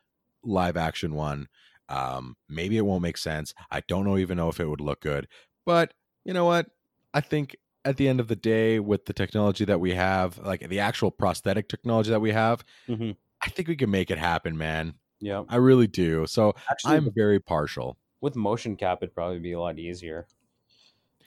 live 0.42 0.76
action 0.76 1.14
one. 1.14 1.48
Um, 1.88 2.36
maybe 2.48 2.76
it 2.76 2.84
won't 2.84 3.02
make 3.02 3.16
sense. 3.16 3.54
I 3.70 3.80
don't 3.88 4.04
know 4.04 4.18
even 4.18 4.36
know 4.36 4.48
if 4.48 4.58
it 4.60 4.68
would 4.68 4.80
look 4.80 5.00
good. 5.00 5.28
But 5.64 5.94
you 6.24 6.32
know 6.34 6.44
what? 6.44 6.66
I 7.12 7.20
think 7.20 7.56
at 7.84 7.96
the 7.96 8.08
end 8.08 8.20
of 8.20 8.28
the 8.28 8.36
day, 8.36 8.78
with 8.80 9.06
the 9.06 9.12
technology 9.12 9.64
that 9.64 9.80
we 9.80 9.94
have, 9.94 10.38
like 10.38 10.68
the 10.68 10.80
actual 10.80 11.10
prosthetic 11.10 11.68
technology 11.68 12.10
that 12.10 12.20
we 12.20 12.32
have, 12.32 12.64
hmm 12.86 13.12
I 13.42 13.50
think 13.50 13.68
we 13.68 13.76
can 13.76 13.90
make 13.90 14.10
it 14.10 14.16
happen, 14.16 14.56
man. 14.56 14.94
Yeah. 15.20 15.44
I 15.50 15.56
really 15.56 15.86
do. 15.86 16.26
So 16.26 16.54
Actually, 16.70 16.96
I'm 16.96 17.10
very 17.14 17.38
partial. 17.40 17.98
with 18.22 18.36
motion 18.36 18.74
cap, 18.74 18.98
it'd 19.02 19.14
probably 19.14 19.38
be 19.38 19.52
a 19.52 19.60
lot 19.60 19.78
easier. 19.78 20.26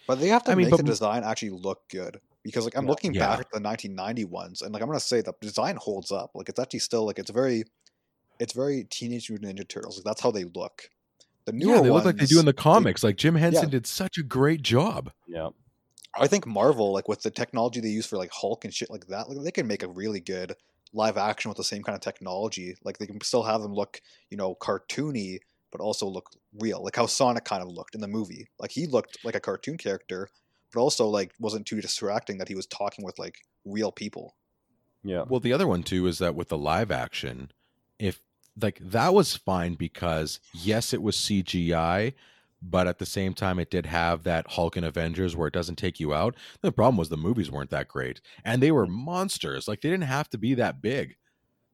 But 0.07 0.19
they 0.19 0.29
have 0.29 0.43
to 0.45 0.51
I 0.51 0.55
mean, 0.55 0.65
make 0.65 0.71
but- 0.71 0.77
the 0.77 0.83
design 0.83 1.23
actually 1.23 1.51
look 1.51 1.87
good 1.89 2.19
because, 2.43 2.63
like, 2.65 2.75
I'm 2.75 2.85
Yeah. 2.85 2.89
looking 2.89 3.13
Yeah. 3.13 3.19
back 3.27 3.39
at 3.41 3.51
the 3.51 3.59
1990 3.59 4.25
ones, 4.25 4.61
and 4.63 4.73
like, 4.73 4.81
I'm 4.81 4.87
gonna 4.87 4.99
say 4.99 5.21
the 5.21 5.33
design 5.41 5.75
holds 5.75 6.11
up. 6.11 6.31
Like, 6.33 6.49
it's 6.49 6.57
actually 6.59 6.79
still 6.79 7.05
like 7.05 7.19
it's 7.19 7.29
very, 7.29 7.65
it's 8.39 8.53
very 8.53 8.85
Teenage 8.85 9.29
Mutant 9.29 9.59
Ninja 9.59 9.67
Turtles. 9.67 9.97
Like, 9.97 10.05
that's 10.05 10.21
how 10.21 10.31
they 10.31 10.45
look. 10.45 10.89
The 11.45 11.51
newer 11.51 11.75
Yeah, 11.75 11.81
they 11.81 11.89
look 11.91 12.05
like 12.05 12.17
they 12.17 12.25
do 12.25 12.39
in 12.39 12.45
the 12.45 12.49
ones, 12.49 12.63
comics. 12.63 13.03
like 13.03 13.15
Jim 13.17 13.35
Henson 13.35 13.65
Yeah. 13.65 13.69
did 13.69 13.85
such 13.85 14.17
a 14.17 14.23
great 14.23 14.63
job. 14.63 15.11
Yeah. 15.27 15.49
I 16.15 16.27
think 16.27 16.45
Marvel, 16.45 16.91
like 16.91 17.07
with 17.07 17.21
the 17.21 17.31
technology 17.31 17.79
they 17.79 17.89
use 17.89 18.05
for 18.05 18.17
like 18.17 18.31
Hulk 18.31 18.65
and 18.65 18.73
shit 18.73 18.89
like 18.89 19.07
that, 19.07 19.29
like 19.29 19.43
they 19.43 19.51
can 19.51 19.67
make 19.67 19.83
a 19.83 19.87
really 19.87 20.19
good 20.19 20.55
live 20.93 21.17
action 21.17 21.49
with 21.49 21.57
the 21.57 21.63
same 21.63 21.83
kind 21.83 21.95
of 21.95 22.01
technology. 22.01 22.75
Like 22.83 22.97
they 22.97 23.07
can 23.07 23.21
still 23.21 23.43
have 23.43 23.61
them 23.61 23.73
look, 23.73 24.01
you 24.29 24.37
know, 24.37 24.55
cartoony, 24.55 25.39
but 25.71 25.81
also 25.81 26.07
look 26.07 26.31
real. 26.59 26.83
Like 26.83 26.95
how 26.95 27.05
Sonic 27.05 27.43
kind 27.43 27.61
of 27.61 27.69
looked 27.69 27.95
in 27.95 28.01
the 28.01 28.07
movie. 28.07 28.47
Like 28.59 28.71
he 28.71 28.87
looked 28.87 29.23
like 29.23 29.35
a 29.35 29.39
cartoon 29.39 29.77
character, 29.77 30.29
but 30.73 30.79
also 30.79 31.07
like 31.07 31.33
wasn't 31.39 31.65
too 31.65 31.81
distracting 31.81 32.37
that 32.37 32.47
he 32.47 32.55
was 32.55 32.65
talking 32.65 33.05
with 33.05 33.19
like 33.19 33.39
real 33.65 33.91
people. 33.91 34.35
Yeah. 35.03 35.23
Well, 35.27 35.39
the 35.39 35.53
other 35.53 35.67
one 35.67 35.83
too 35.83 36.07
is 36.07 36.17
that 36.19 36.35
with 36.35 36.49
the 36.49 36.57
live 36.57 36.91
action, 36.91 37.51
if 37.99 38.21
like 38.59 38.79
that 38.81 39.13
was 39.13 39.35
fine 39.35 39.75
because 39.75 40.39
yes, 40.53 40.93
it 40.93 41.01
was 41.01 41.15
CGI, 41.15 42.13
but 42.61 42.87
at 42.87 42.97
the 42.99 43.05
same 43.05 43.33
time, 43.33 43.59
it 43.59 43.69
did 43.69 43.85
have 43.85 44.23
that 44.23 44.51
Hulk 44.51 44.75
and 44.75 44.85
Avengers 44.85 45.35
where 45.35 45.47
it 45.47 45.53
doesn't 45.53 45.77
take 45.77 45.99
you 45.99 46.13
out. 46.13 46.35
The 46.61 46.71
problem 46.71 46.97
was 46.97 47.09
the 47.09 47.17
movies 47.17 47.51
weren't 47.51 47.69
that 47.69 47.87
great, 47.87 48.21
and 48.43 48.61
they 48.61 48.71
were 48.71 48.87
monsters. 48.87 49.67
Like 49.67 49.81
they 49.81 49.89
didn't 49.89 50.05
have 50.05 50.29
to 50.31 50.37
be 50.37 50.53
that 50.55 50.81
big. 50.81 51.15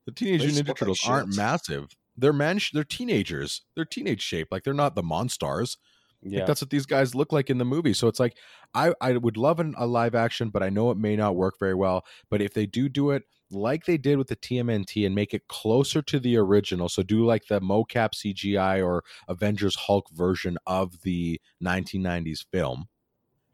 The 0.06 0.12
Teenage 0.12 0.42
They 0.42 0.48
Ninja 0.62 0.68
like 0.68 0.78
Turtles 0.78 1.02
aren't 1.06 1.36
massive. 1.36 1.88
They're 2.18 2.34
man. 2.34 2.60
They're 2.74 2.84
teenagers. 2.84 3.62
They're 3.76 3.86
teenage 3.86 4.22
shaped. 4.22 4.52
Like 4.52 4.64
they're 4.64 4.74
not 4.74 4.96
the 4.96 5.02
monstars. 5.04 5.78
Like, 6.22 6.34
Yeah. 6.34 6.46
that's 6.46 6.62
what 6.62 6.70
these 6.70 6.86
guys 6.86 7.16
look 7.16 7.32
like 7.32 7.50
in 7.50 7.58
the 7.58 7.66
movie. 7.66 7.94
So 7.94 8.08
it's 8.08 8.20
like 8.20 8.38
I 8.74 8.94
I 9.02 9.14
would 9.18 9.38
love 9.38 9.60
an, 9.60 9.76
a 9.78 9.88
live 9.88 10.16
action, 10.16 10.50
but 10.50 10.64
I 10.64 10.70
know 10.70 10.92
it 10.92 10.98
may 10.98 11.16
not 11.16 11.36
work 11.36 11.56
very 11.60 11.76
well. 11.76 12.06
But 12.30 12.42
if 12.42 12.54
they 12.54 12.66
do 12.66 12.90
do 12.90 13.12
it 13.12 13.24
like 13.54 13.86
they 13.86 13.98
did 13.98 14.18
with 14.18 14.28
the 14.28 14.36
TMNT 14.36 15.06
and 15.06 15.16
make 15.16 15.34
it 15.34 15.48
closer 15.48 16.02
to 16.02 16.20
the 16.20 16.38
original, 16.38 16.90
so 16.90 17.04
do 17.04 17.26
like 17.26 17.48
the 17.48 17.60
mocap 17.62 18.12
CGI 18.14 18.86
or 18.86 19.04
Avengers 19.28 19.76
Hulk 19.76 20.10
version 20.12 20.58
of 20.68 21.02
the 21.02 21.40
1990s 21.64 22.46
film 22.52 22.88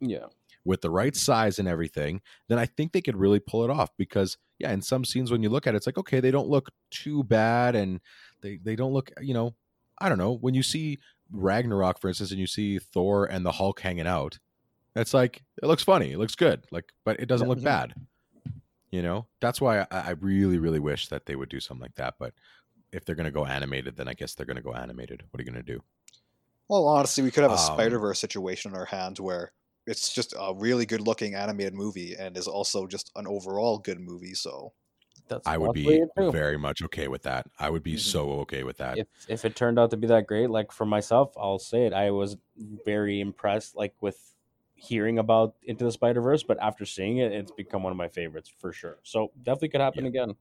Yeah. 0.02 0.26
with 0.66 0.82
the 0.82 0.90
right 0.90 1.16
size 1.16 1.60
and 1.60 1.68
everything, 1.68 2.22
then 2.48 2.60
I 2.60 2.66
think 2.66 2.92
they 2.92 3.02
could 3.02 3.18
really 3.18 3.40
pull 3.40 3.64
it 3.64 3.70
off. 3.70 3.90
Because 3.98 4.38
yeah, 4.60 4.72
in 4.72 4.82
some 4.82 5.06
scenes 5.06 5.32
when 5.32 5.44
you 5.44 5.50
look 5.50 5.68
at 5.68 5.74
it, 5.74 5.78
it's 5.78 5.86
like 5.88 5.98
okay, 5.98 6.20
they 6.20 6.32
don't 6.32 6.50
look 6.50 6.70
too 6.92 7.24
bad, 7.24 7.76
and 7.76 8.00
they 8.42 8.58
they 8.64 8.76
don't 8.76 8.94
look 8.94 9.12
you 9.22 9.34
know 9.34 9.56
I 10.00 10.10
don't 10.10 10.18
know 10.18 10.34
when 10.38 10.54
you 10.54 10.64
see 10.64 11.00
Ragnarok 11.32 12.00
for 12.00 12.08
instance, 12.10 12.32
and 12.32 12.40
you 12.40 12.48
see 12.48 12.80
Thor 12.80 13.26
and 13.26 13.46
the 13.46 13.52
Hulk 13.54 13.80
hanging 13.82 14.08
out, 14.08 14.40
it's 14.96 15.14
like 15.14 15.44
it 15.62 15.68
looks 15.68 15.84
funny, 15.84 16.12
it 16.12 16.18
looks 16.18 16.36
good, 16.36 16.66
like 16.72 16.92
but 17.06 17.20
it 17.20 17.28
doesn't 17.28 17.48
look 17.48 17.62
bad. 17.64 17.94
You 18.92 19.02
know, 19.04 19.28
that's 19.40 19.62
why 19.62 19.82
I, 19.82 19.88
I 19.92 20.10
really 20.12 20.58
really 20.58 20.80
wish 20.80 21.08
that 21.10 21.26
they 21.26 21.36
would 21.36 21.50
do 21.50 21.60
something 21.60 21.82
like 21.84 21.96
that. 21.96 22.16
But 22.20 22.34
if 22.92 23.06
they're 23.06 23.16
gonna 23.16 23.32
go 23.32 23.46
animated, 23.46 23.98
then 23.98 24.08
I 24.08 24.14
guess 24.14 24.36
they're 24.36 24.46
gonna 24.48 24.62
go 24.62 24.74
animated. 24.74 25.24
What 25.32 25.40
are 25.40 25.44
you 25.44 25.52
gonna 25.52 25.64
do? 25.64 25.84
Well, 26.68 26.88
honestly, 26.88 27.24
we 27.24 27.32
could 27.32 27.44
have 27.44 27.52
a 27.52 27.58
Um, 27.58 27.58
Spider 27.58 28.00
Verse 28.00 28.20
situation 28.20 28.72
in 28.72 28.78
our 28.78 28.86
hands 28.86 29.20
where 29.20 29.54
it's 29.88 30.14
just 30.14 30.34
a 30.38 30.54
really 30.54 30.86
good 30.86 31.02
looking 31.02 31.34
animated 31.36 31.74
movie 31.74 32.16
and 32.16 32.38
is 32.38 32.48
also 32.48 32.86
just 32.88 33.12
an 33.16 33.26
overall 33.28 33.80
good 33.80 34.00
movie. 34.00 34.36
So 34.36 34.74
That's 35.30 35.46
I 35.46 35.58
would 35.58 35.74
be 35.74 36.06
very 36.18 36.58
much 36.58 36.82
okay 36.84 37.08
with 37.10 37.24
that. 37.24 37.48
I 37.60 37.70
would 37.70 37.84
be 37.84 37.96
Mhm. 37.96 37.98
so 37.98 38.32
okay 38.42 38.64
with 38.64 38.78
that. 38.78 39.00
if 39.00 39.08
if 39.28 39.46
it 39.46 39.56
turned 39.56 39.80
out 39.80 39.92
to 39.92 39.98
be 39.98 40.08
that 40.08 40.28
great, 40.28 40.50
like 40.50 40.72
for 40.72 40.86
myself, 40.86 41.34
I'll 41.38 41.60
say 41.60 41.86
it. 41.88 41.94
I 41.94 42.12
was 42.12 42.38
very 42.58 43.20
impressed, 43.22 43.76
like 43.76 43.96
with 44.02 44.36
hearing 44.80 45.20
about 45.20 45.56
Into 45.64 45.84
the 45.84 45.92
Spider 45.92 46.22
Verse, 46.22 46.44
but 46.44 46.58
after 46.62 46.86
seeing 46.86 47.18
it, 47.18 47.32
it's 47.32 47.52
become 47.52 47.84
one 47.84 47.92
of 47.92 47.98
my 47.98 48.08
favorites 48.08 48.52
for 48.60 48.72
sure. 48.72 49.00
So 49.04 49.32
definitely 49.44 49.70
could 49.70 49.82
happen 49.82 50.04
Yeah. 50.06 50.10
again. 50.10 50.36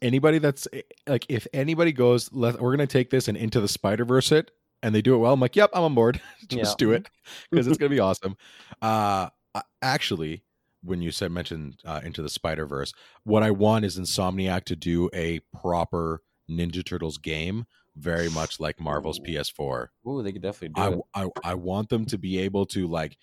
anybody 0.00 0.38
that's 0.38 0.66
eh, 0.72 0.82
like 1.06 1.24
if 1.28 1.46
anybody 1.52 1.92
goes 1.92 2.32
let, 2.32 2.60
we're 2.60 2.72
gonna 2.72 2.86
take 2.86 3.10
this 3.10 3.28
and 3.28 3.36
into 3.36 3.60
the 3.60 3.68
spider 3.68 4.04
verse 4.04 4.32
it 4.32 4.50
and 4.82 4.92
they 4.92 5.00
do 5.00 5.14
it 5.14 5.18
well 5.18 5.32
i'm 5.32 5.38
like 5.38 5.54
yep 5.54 5.70
i'm 5.74 5.84
on 5.84 5.94
board 5.94 6.20
just 6.48 6.72
Yeah. 6.72 6.86
do 6.86 6.90
it 6.92 7.08
because 7.50 7.68
it's 7.68 7.78
gonna 7.80 7.88
be 7.88 8.00
awesome 8.00 8.36
uh 8.80 9.28
uh, 9.54 9.60
actually 9.80 10.42
when 10.82 11.02
you 11.02 11.12
said 11.12 11.30
mentioned 11.30 11.76
uh, 11.84 12.00
into 12.02 12.20
the 12.20 12.28
spider 12.28 12.66
verse 12.66 12.92
what 13.22 13.44
i 13.44 13.50
want 13.52 13.84
is 13.84 13.96
insomniac 13.96 14.64
to 14.64 14.74
do 14.74 15.08
a 15.14 15.38
proper 15.60 16.20
ninja 16.50 16.84
turtles 16.84 17.16
game 17.18 17.64
very 17.96 18.28
much 18.30 18.58
like 18.58 18.80
marvel's 18.80 19.20
Ooh. 19.20 19.24
ps4 19.24 19.86
Ooh, 20.08 20.22
they 20.24 20.32
could 20.32 20.42
definitely 20.42 20.70
do 20.70 21.00
I, 21.14 21.20
it. 21.22 21.30
I 21.44 21.50
i 21.50 21.54
want 21.54 21.90
them 21.90 22.06
to 22.06 22.18
be 22.18 22.38
able 22.38 22.66
to 22.66 22.88
like 22.88 23.16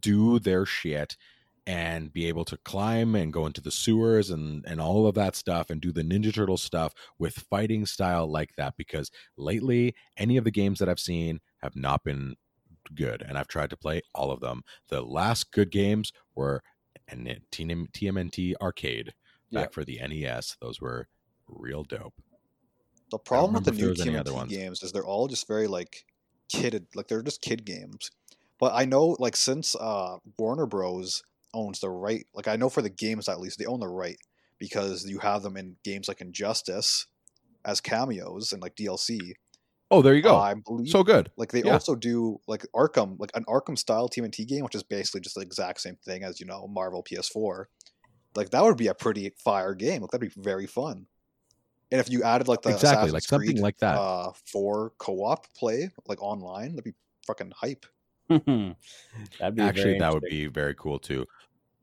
do 0.00 0.38
their 0.38 0.66
shit 0.66 1.16
and 1.66 2.12
be 2.12 2.26
able 2.26 2.44
to 2.46 2.56
climb 2.58 3.14
and 3.14 3.32
go 3.32 3.44
into 3.44 3.60
the 3.60 3.70
sewers 3.70 4.30
and 4.30 4.64
and 4.66 4.80
all 4.80 5.06
of 5.06 5.14
that 5.14 5.36
stuff 5.36 5.68
and 5.68 5.80
do 5.80 5.92
the 5.92 6.02
Ninja 6.02 6.32
Turtle 6.32 6.56
stuff 6.56 6.94
with 7.18 7.34
fighting 7.50 7.84
style 7.84 8.26
like 8.26 8.54
that 8.56 8.74
because 8.76 9.10
lately 9.36 9.94
any 10.16 10.36
of 10.38 10.44
the 10.44 10.50
games 10.50 10.78
that 10.78 10.88
I've 10.88 10.98
seen 11.00 11.40
have 11.62 11.76
not 11.76 12.04
been 12.04 12.36
good 12.94 13.22
and 13.22 13.36
I've 13.36 13.48
tried 13.48 13.68
to 13.70 13.76
play 13.76 14.00
all 14.14 14.30
of 14.30 14.40
them. 14.40 14.62
The 14.88 15.02
last 15.02 15.52
good 15.52 15.70
games 15.70 16.12
were 16.34 16.62
and 17.06 17.40
TMNT 17.52 18.54
Arcade 18.60 19.14
back 19.50 19.68
Yeah. 19.68 19.72
for 19.72 19.84
the 19.84 19.98
NES. 20.06 20.56
Those 20.60 20.80
were 20.80 21.08
real 21.46 21.84
dope. 21.84 22.14
The 23.10 23.18
problem 23.18 23.54
with 23.54 23.64
the 23.64 23.70
new 23.72 23.76
if 23.76 23.80
there 23.80 23.90
was 23.90 24.00
any 24.00 24.16
other 24.16 24.32
TMNT 24.32 24.48
games 24.48 24.82
is 24.82 24.92
they're 24.92 25.06
all 25.06 25.28
just 25.28 25.46
very 25.46 25.66
like 25.66 26.04
kidded, 26.48 26.86
like 26.94 27.08
they're 27.08 27.22
just 27.22 27.40
kid 27.42 27.64
games. 27.64 28.10
But 28.58 28.72
I 28.74 28.84
know, 28.84 29.16
like 29.18 29.36
since 29.36 29.76
uh, 29.76 30.18
Warner 30.38 30.66
Bros 30.66 31.22
owns 31.54 31.80
the 31.80 31.90
right, 31.90 32.26
like 32.34 32.48
I 32.48 32.56
know 32.56 32.68
for 32.68 32.82
the 32.82 32.90
games 32.90 33.28
at 33.28 33.40
least 33.40 33.58
they 33.58 33.66
own 33.66 33.80
the 33.80 33.88
right 33.88 34.18
because 34.58 35.06
you 35.08 35.20
have 35.20 35.42
them 35.42 35.56
in 35.56 35.76
games 35.84 36.08
like 36.08 36.20
Injustice 36.20 37.06
as 37.64 37.80
cameos 37.80 38.52
and 38.52 38.60
like 38.62 38.74
DLC. 38.74 39.18
Oh, 39.90 40.02
there 40.02 40.14
you 40.14 40.22
go. 40.22 40.36
I 40.36 40.54
believe 40.54 40.90
so 40.90 41.02
good. 41.02 41.30
like 41.36 41.50
they 41.50 41.62
yeah. 41.62 41.72
also 41.72 41.94
do 41.94 42.40
like 42.46 42.66
Arkham, 42.74 43.18
like 43.18 43.30
an 43.34 43.44
Arkham 43.44 43.78
style 43.78 44.08
TMNT 44.08 44.46
game, 44.46 44.64
which 44.64 44.74
is 44.74 44.82
basically 44.82 45.20
just 45.20 45.34
the 45.34 45.40
exact 45.40 45.80
same 45.80 45.96
thing 46.04 46.24
as 46.24 46.40
you 46.40 46.46
know 46.46 46.66
Marvel 46.68 47.02
PS4. 47.02 47.66
Like 48.34 48.50
that 48.50 48.62
would 48.62 48.76
be 48.76 48.88
a 48.88 48.94
pretty 48.94 49.32
fire 49.42 49.74
game. 49.74 50.02
Like 50.02 50.10
that'd 50.10 50.34
be 50.34 50.42
very 50.42 50.66
fun. 50.66 51.06
And 51.90 52.00
if 52.00 52.10
you 52.10 52.22
added 52.22 52.48
like 52.48 52.60
the 52.60 52.70
exactly, 52.70 52.88
Assassin's 52.90 53.12
like 53.14 53.22
something 53.22 53.48
Creed, 53.48 53.62
like 53.62 53.78
that. 53.78 53.96
uh, 53.98 54.32
for 54.52 54.92
co-op 54.98 55.46
play, 55.54 55.88
like 56.06 56.22
online, 56.22 56.72
that'd 56.72 56.84
be 56.84 56.94
fucking 57.26 57.52
hype. 57.56 57.86
That'd 59.38 59.56
be 59.56 59.62
Actually, 59.62 59.98
that 59.98 60.12
would 60.12 60.24
be 60.28 60.46
very 60.46 60.74
cool 60.74 60.98
too. 60.98 61.26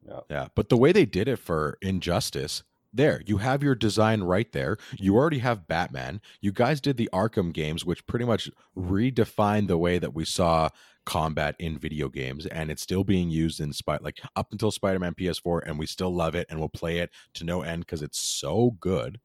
Yeah. 0.07 0.19
Yeah. 0.29 0.47
But 0.55 0.69
the 0.69 0.77
way 0.77 0.91
they 0.91 1.05
did 1.05 1.27
it 1.27 1.37
for 1.37 1.77
Injustice, 1.81 2.63
there, 2.93 3.21
you 3.25 3.37
have 3.37 3.63
your 3.63 3.75
design 3.75 4.21
right 4.21 4.51
there. 4.51 4.77
You 4.97 5.15
already 5.15 5.39
have 5.39 5.67
Batman. 5.67 6.21
You 6.41 6.51
guys 6.51 6.79
did 6.79 6.97
the 6.97 7.09
Arkham 7.11 7.51
games, 7.51 7.83
which 7.85 8.05
pretty 8.07 8.25
much 8.25 8.49
redefined 8.77 9.67
the 9.67 9.77
way 9.77 9.97
that 9.97 10.13
we 10.13 10.23
saw 10.23 10.69
combat 11.05 11.55
in 11.59 11.77
video 11.77 12.07
games. 12.09 12.45
And 12.45 12.71
it's 12.71 12.81
still 12.81 13.03
being 13.03 13.29
used 13.29 13.59
in 13.59 13.73
Spy 13.73 13.97
like 14.01 14.21
up 14.35 14.51
until 14.51 14.71
Spider 14.71 14.99
Man 14.99 15.13
PS4, 15.13 15.61
and 15.65 15.77
we 15.77 15.85
still 15.87 16.13
love 16.13 16.35
it 16.35 16.47
and 16.49 16.59
we'll 16.59 16.69
play 16.69 16.99
it 16.99 17.11
to 17.33 17.43
no 17.43 17.61
end 17.63 17.81
because 17.85 18.01
it's 18.01 18.19
so 18.19 18.77
good. 18.79 19.19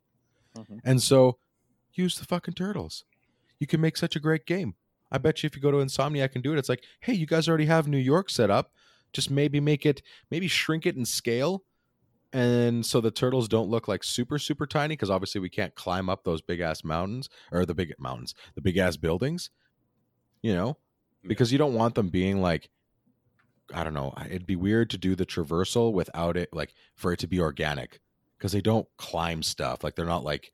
Mhm. 0.57 0.81
And 0.85 1.03
so 1.03 1.39
use 1.93 2.19
the 2.19 2.25
fucking 2.25 2.55
turtles. 2.55 3.05
You 3.59 3.67
can 3.67 3.81
make 3.81 3.97
such 3.97 4.17
a 4.17 4.21
great 4.21 4.47
game. 4.47 4.75
I 5.13 5.19
bet 5.19 5.43
you 5.43 5.47
if 5.47 5.57
you 5.57 5.63
go 5.63 5.71
to 5.71 5.79
Insomniac 5.79 6.35
and 6.35 6.43
do 6.45 6.53
it, 6.53 6.59
it's 6.59 6.69
like, 6.69 6.85
hey, 7.01 7.13
you 7.15 7.27
guys 7.27 7.49
already 7.49 7.67
have 7.67 7.89
New 7.89 7.99
York 7.99 8.31
set 8.31 8.51
up. 8.51 8.73
Just 9.13 9.31
maybe 9.31 9.59
make 9.59 9.85
it, 9.85 10.03
maybe 10.31 10.47
shrink 10.47 10.87
it 10.87 10.97
in 10.97 11.05
scale. 11.05 11.65
And 12.33 12.87
so 12.87 13.01
the 13.01 13.11
turtles 13.11 13.49
don't 13.49 13.69
look 13.69 13.89
like 13.89 14.05
super, 14.05 14.39
super 14.39 14.67
tiny 14.67 14.93
because 14.95 15.11
obviously 15.11 15.41
we 15.41 15.51
can't 15.51 15.75
climb 15.75 16.09
up 16.09 16.23
those 16.23 16.43
big 16.43 16.61
ass 16.61 16.85
mountains 16.85 17.29
or 17.51 17.67
the 17.67 17.75
big 17.75 17.93
mountains, 17.99 18.35
the 18.55 18.61
big 18.61 18.77
ass 18.77 18.97
buildings, 18.97 19.51
you 20.43 20.55
know, 20.55 20.77
because 21.27 21.51
you 21.51 21.59
don't 21.59 21.75
want 21.75 21.97
them 21.97 22.09
being 22.09 22.41
like, 22.41 22.71
I 23.75 23.83
don't 23.83 23.95
know, 23.95 24.15
it'd 24.27 24.47
be 24.47 24.55
weird 24.57 24.91
to 24.91 24.99
do 24.99 25.17
the 25.17 25.27
traversal 25.27 25.93
without 25.93 26.37
it, 26.37 26.51
like 26.53 26.73
for 26.95 27.13
it 27.13 27.19
to 27.21 27.27
be 27.27 27.41
organic 27.41 28.01
because 28.39 28.53
they 28.53 28.61
don't 28.61 28.87
climb 28.97 29.43
stuff. 29.43 29.83
Like 29.83 29.97
they're 29.97 30.07
not 30.07 30.25
like, 30.25 30.53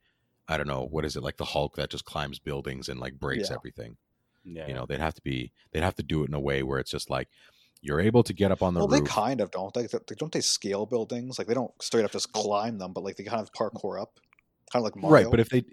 I 0.49 0.57
don't 0.57 0.67
know, 0.67 0.87
what 0.87 1.05
is 1.05 1.17
it, 1.17 1.23
like 1.23 1.37
the 1.37 1.45
Hulk 1.45 1.77
that 1.77 1.91
just 1.91 2.07
climbs 2.07 2.39
buildings 2.39 2.89
and 2.89 2.99
like 3.01 3.19
breaks 3.19 3.51
Yeah. 3.51 3.57
everything 3.57 3.97
Yeah. 4.49 4.69
you 4.69 4.75
know 4.75 4.87
they'd 4.87 5.01
have 5.01 5.15
to 5.15 5.23
be 5.23 5.53
they'd 5.73 5.83
have 5.83 5.97
to 5.97 6.05
do 6.05 6.23
it 6.23 6.29
in 6.29 6.35
a 6.35 6.41
way 6.41 6.63
where 6.63 6.79
it's 6.79 6.91
just 6.91 7.11
like 7.11 7.29
you're 7.83 8.01
able 8.01 8.23
to 8.23 8.33
get 8.33 8.51
up 8.53 8.63
on 8.63 8.75
the 8.75 8.81
well, 8.81 8.89
roof 8.89 9.05
they 9.05 9.11
kind 9.11 9.41
of 9.41 9.51
don't. 9.51 9.73
They, 9.75 9.87
they 9.87 10.15
don't 10.17 10.33
they 10.33 10.41
scale 10.41 10.87
buildings 10.87 11.39
like 11.39 11.47
they 11.47 11.55
don't 11.55 11.71
straight 11.81 12.05
up 12.05 12.13
just 12.13 12.33
climb 12.33 12.79
them, 12.79 12.93
but 12.93 13.05
like 13.05 13.17
they 13.17 13.25
kind 13.25 13.41
of 13.41 13.53
parkour 13.53 14.01
up, 14.01 14.19
kind 14.73 14.81
of 14.81 14.85
like 14.85 14.97
Mario. 14.97 15.11
right 15.25 15.31
but 15.31 15.41
if 15.41 15.49
they 15.49 15.65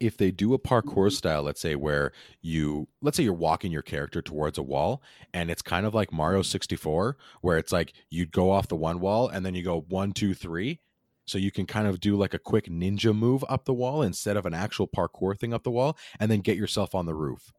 if 0.00 0.16
they 0.16 0.30
do 0.30 0.52
a 0.52 0.58
parkour 0.58 1.06
mm-hmm. 1.06 1.08
style 1.10 1.42
let's 1.42 1.60
say 1.60 1.76
where 1.76 2.12
you 2.40 2.88
let's 3.00 3.16
say 3.16 3.22
you're 3.22 3.32
walking 3.32 3.70
your 3.70 3.82
character 3.82 4.20
towards 4.20 4.58
a 4.58 4.62
wall 4.62 5.02
and 5.32 5.50
it's 5.50 5.62
kind 5.62 5.86
of 5.86 5.94
like 5.94 6.12
mario 6.12 6.40
mm-hmm. 6.40 6.50
64 6.50 7.16
where 7.40 7.56
it's 7.56 7.72
like 7.72 7.92
you'd 8.10 8.32
go 8.32 8.50
off 8.50 8.68
the 8.68 8.76
one 8.76 9.00
wall 9.00 9.28
and 9.28 9.46
then 9.46 9.54
you 9.54 9.62
go 9.62 9.84
one 9.88 10.12
two 10.12 10.34
three 10.34 10.80
so 11.24 11.38
you 11.38 11.52
can 11.52 11.66
kind 11.66 11.86
of 11.86 12.00
do 12.00 12.16
like 12.16 12.34
a 12.34 12.38
quick 12.38 12.66
ninja 12.66 13.16
move 13.16 13.44
up 13.48 13.64
the 13.64 13.72
wall 13.72 14.02
instead 14.02 14.36
of 14.36 14.44
an 14.44 14.54
actual 14.54 14.88
parkour 14.88 15.38
thing 15.38 15.54
up 15.54 15.62
the 15.62 15.70
wall 15.70 15.96
and 16.18 16.30
then 16.30 16.40
get 16.40 16.56
yourself 16.56 16.94
on 16.94 17.06
the 17.06 17.14
roof 17.14 17.52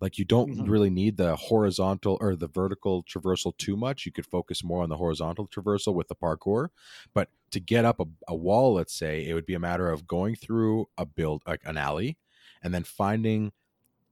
like 0.00 0.18
you 0.18 0.24
don't 0.24 0.50
Mhm. 0.50 0.66
really 0.66 0.90
need 0.90 1.16
the 1.16 1.36
horizontal 1.36 2.18
or 2.20 2.36
the 2.36 2.48
vertical 2.48 3.02
traversal 3.04 3.56
too 3.56 3.76
much. 3.76 4.06
You 4.06 4.12
could 4.12 4.26
focus 4.26 4.62
more 4.64 4.82
on 4.82 4.88
the 4.88 4.96
horizontal 4.96 5.48
traversal 5.48 5.94
with 5.94 6.08
the 6.08 6.16
parkour. 6.16 6.68
But 7.14 7.30
to 7.52 7.60
get 7.60 7.84
up 7.84 8.00
a, 8.00 8.06
a 8.28 8.34
wall 8.36 8.74
let's 8.74 8.94
say 8.94 9.26
it 9.26 9.34
would 9.34 9.46
be 9.46 9.54
a 9.54 9.58
matter 9.60 9.90
of 9.90 10.06
going 10.06 10.34
through 10.36 10.86
a 10.98 11.06
build 11.06 11.42
like 11.46 11.62
an 11.64 11.76
alley 11.78 12.18
and 12.62 12.74
then 12.74 12.84
finding 12.84 13.52